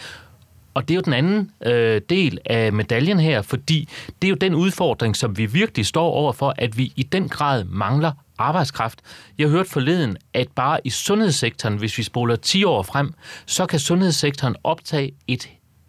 Og 0.75 0.89
det 0.89 0.95
er 0.95 0.97
jo 0.97 1.01
den 1.01 1.13
anden 1.13 1.51
øh, 1.67 2.01
del 2.09 2.39
af 2.47 2.73
medaljen 2.73 3.21
her, 3.21 3.43
fordi 3.43 3.89
det 4.23 4.29
er 4.29 4.31
jo 4.31 4.37
den 4.37 4.55
udfordring, 4.55 5.17
som 5.17 5.39
vi 5.39 5.47
virkelig 5.47 5.87
står 5.87 6.11
over 6.11 6.33
for, 6.33 6.55
at 6.59 6.79
vi 6.79 6.93
i 6.97 7.03
den 7.03 7.29
grad 7.29 7.65
mangler 7.65 8.13
arbejdskraft. 8.39 9.01
Jeg 9.39 9.49
har 9.49 9.57
hørt 9.57 9.67
forleden, 9.67 10.17
at 10.35 10.49
bare 10.55 10.81
i 10.85 10.91
sundhedssektoren, 10.91 11.77
hvis 11.77 11.99
vi 11.99 12.03
spoler 12.03 12.37
10 12.37 12.65
år 12.65 12.83
frem, 12.83 13.15
så 13.47 13.67
kan 13.67 13.79
sundhedssektoren 13.79 14.57
optage 14.65 15.13
et, 15.29 15.49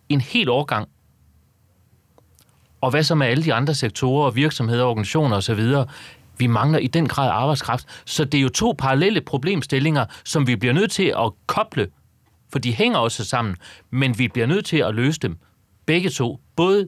en 0.09 0.21
hel 0.21 0.49
årgang. 0.49 0.87
Og 2.81 2.89
hvad 2.89 3.03
så 3.03 3.15
med 3.15 3.27
alle 3.27 3.43
de 3.43 3.53
andre 3.53 3.73
sektorer, 3.73 4.31
virksomheder, 4.31 4.83
organisationer 4.83 5.37
osv.? 5.37 5.73
Vi 6.37 6.47
mangler 6.47 6.79
i 6.79 6.87
den 6.87 7.07
grad 7.07 7.29
arbejdskraft. 7.29 7.85
Så 8.05 8.25
det 8.25 8.37
er 8.37 8.41
jo 8.41 8.49
to 8.49 8.75
parallelle 8.77 9.21
problemstillinger, 9.21 10.05
som 10.25 10.47
vi 10.47 10.55
bliver 10.55 10.73
nødt 10.73 10.91
til 10.91 11.13
at 11.17 11.31
koble, 11.47 11.87
for 12.51 12.59
de 12.59 12.73
hænger 12.73 12.99
også 12.99 13.25
sammen, 13.25 13.55
men 13.89 14.19
vi 14.19 14.27
bliver 14.27 14.47
nødt 14.47 14.65
til 14.65 14.77
at 14.77 14.95
løse 14.95 15.19
dem 15.19 15.37
begge 15.85 16.09
to. 16.09 16.39
Både 16.55 16.87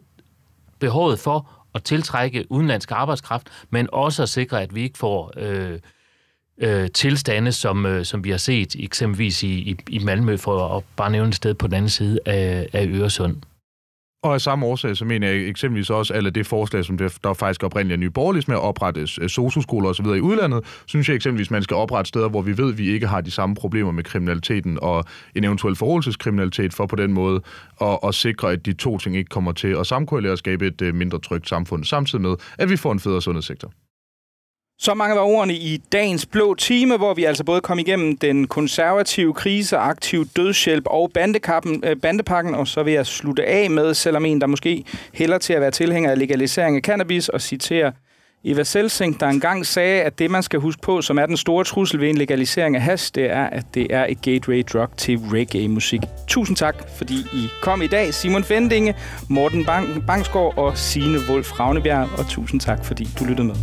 behovet 0.79 1.19
for 1.19 1.49
at 1.75 1.83
tiltrække 1.83 2.45
udenlandsk 2.51 2.91
arbejdskraft, 2.91 3.49
men 3.69 3.87
også 3.91 4.23
at 4.23 4.29
sikre, 4.29 4.61
at 4.61 4.75
vi 4.75 4.81
ikke 4.81 4.97
får 4.97 5.33
øh, 5.37 5.79
øh, 6.57 6.89
tilstande, 6.93 7.51
som, 7.51 7.85
øh, 7.85 8.05
som 8.05 8.23
vi 8.23 8.29
har 8.29 8.37
set 8.37 8.75
eksempelvis 8.79 9.43
i, 9.43 9.47
i, 9.47 9.77
i 9.89 9.99
Malmø, 9.99 10.37
for 10.37 10.77
at 10.77 10.83
bare 10.95 11.11
nævne 11.11 11.29
et 11.29 11.35
sted 11.35 11.53
på 11.53 11.67
den 11.67 11.75
anden 11.75 11.89
side 11.89 12.19
af, 12.25 12.69
af 12.73 12.85
Øresund. 12.87 13.41
Og 14.23 14.33
af 14.33 14.41
samme 14.41 14.65
årsag, 14.65 14.97
så 14.97 15.05
mener 15.05 15.27
jeg 15.27 15.47
eksempelvis 15.47 15.89
også, 15.89 16.13
at 16.13 16.35
det 16.35 16.47
forslag, 16.47 16.85
som 16.85 16.97
der, 16.97 17.17
der 17.23 17.33
faktisk 17.33 17.63
oprindeligt 17.63 17.97
er 17.97 17.99
nye 17.99 18.09
borgerlige 18.09 18.43
med 18.47 18.55
at 18.55 18.61
oprette 18.61 19.01
øh, 19.01 19.29
socioskoler 19.29 19.89
osv. 19.89 20.05
i 20.05 20.19
udlandet, 20.19 20.81
synes 20.85 21.09
jeg 21.09 21.15
eksempelvis, 21.15 21.51
man 21.51 21.63
skal 21.63 21.75
oprette 21.75 22.09
steder, 22.09 22.29
hvor 22.29 22.41
vi 22.41 22.57
ved, 22.57 22.71
at 22.71 22.77
vi 22.77 22.89
ikke 22.89 23.07
har 23.07 23.21
de 23.21 23.31
samme 23.31 23.55
problemer 23.55 23.91
med 23.91 24.03
kriminaliteten 24.03 24.79
og 24.81 25.05
en 25.35 25.43
eventuel 25.43 25.75
forholdelseskriminalitet, 25.75 26.73
for 26.73 26.85
på 26.85 26.95
den 26.95 27.13
måde 27.13 27.41
at, 27.81 27.99
at 28.03 28.15
sikre, 28.15 28.51
at 28.51 28.65
de 28.65 28.73
to 28.73 28.97
ting 28.97 29.17
ikke 29.17 29.29
kommer 29.29 29.51
til 29.51 29.67
at 29.67 29.87
samkorrelere 29.87 30.31
og 30.31 30.37
skabe 30.37 30.67
et 30.67 30.81
øh, 30.81 30.95
mindre 30.95 31.19
trygt 31.19 31.49
samfund, 31.49 31.83
samtidig 31.83 32.21
med, 32.21 32.35
at 32.57 32.69
vi 32.69 32.77
får 32.77 32.91
en 32.91 32.99
federe 32.99 33.21
sundhedssektor. 33.21 33.71
Så 34.83 34.93
mange 34.93 35.15
var 35.15 35.21
ordene 35.21 35.53
i 35.53 35.81
dagens 35.91 36.25
blå 36.25 36.53
time, 36.53 36.97
hvor 36.97 37.13
vi 37.13 37.23
altså 37.23 37.43
både 37.43 37.61
kom 37.61 37.79
igennem 37.79 38.17
den 38.17 38.47
konservative 38.47 39.33
krise, 39.33 39.77
aktiv 39.77 40.25
dødshjælp 40.25 40.83
og 40.87 41.11
bandekappen, 41.13 41.83
øh, 41.85 41.95
bandepakken, 41.95 42.55
og 42.55 42.67
så 42.67 42.83
vil 42.83 42.93
jeg 42.93 43.05
slutte 43.05 43.45
af 43.45 43.69
med, 43.69 43.93
selvom 43.93 44.25
en, 44.25 44.41
der 44.41 44.47
måske 44.47 44.83
hælder 45.13 45.37
til 45.37 45.53
at 45.53 45.61
være 45.61 45.71
tilhænger 45.71 46.11
af 46.11 46.19
legalisering 46.19 46.75
af 46.75 46.81
cannabis, 46.81 47.29
og 47.29 47.41
citere 47.41 47.91
Eva 48.43 48.63
Selsing, 48.63 49.19
der 49.19 49.27
engang 49.27 49.65
sagde, 49.65 50.01
at 50.01 50.19
det, 50.19 50.31
man 50.31 50.43
skal 50.43 50.59
huske 50.59 50.81
på, 50.81 51.01
som 51.01 51.19
er 51.19 51.25
den 51.25 51.37
store 51.37 51.63
trussel 51.63 51.99
ved 51.99 52.09
en 52.09 52.17
legalisering 52.17 52.75
af 52.75 52.81
hash, 52.81 53.11
det 53.15 53.31
er, 53.31 53.43
at 53.43 53.65
det 53.73 53.87
er 53.89 54.05
et 54.09 54.21
gateway 54.21 54.63
drug 54.73 54.97
til 54.97 55.17
reggae-musik. 55.17 56.01
Tusind 56.27 56.57
tak, 56.57 56.75
fordi 56.97 57.15
I 57.33 57.47
kom 57.61 57.81
i 57.81 57.87
dag. 57.87 58.13
Simon 58.13 58.43
Fendinge, 58.43 58.95
Morten 59.29 59.65
Bang- 59.65 60.05
Bangsgaard 60.07 60.57
og 60.57 60.77
Signe 60.77 61.17
Wolf 61.29 61.59
Ravnebjerg, 61.59 62.09
og 62.19 62.27
tusind 62.29 62.59
tak, 62.59 62.85
fordi 62.85 63.07
du 63.19 63.25
lyttede 63.25 63.47
med. 63.47 63.55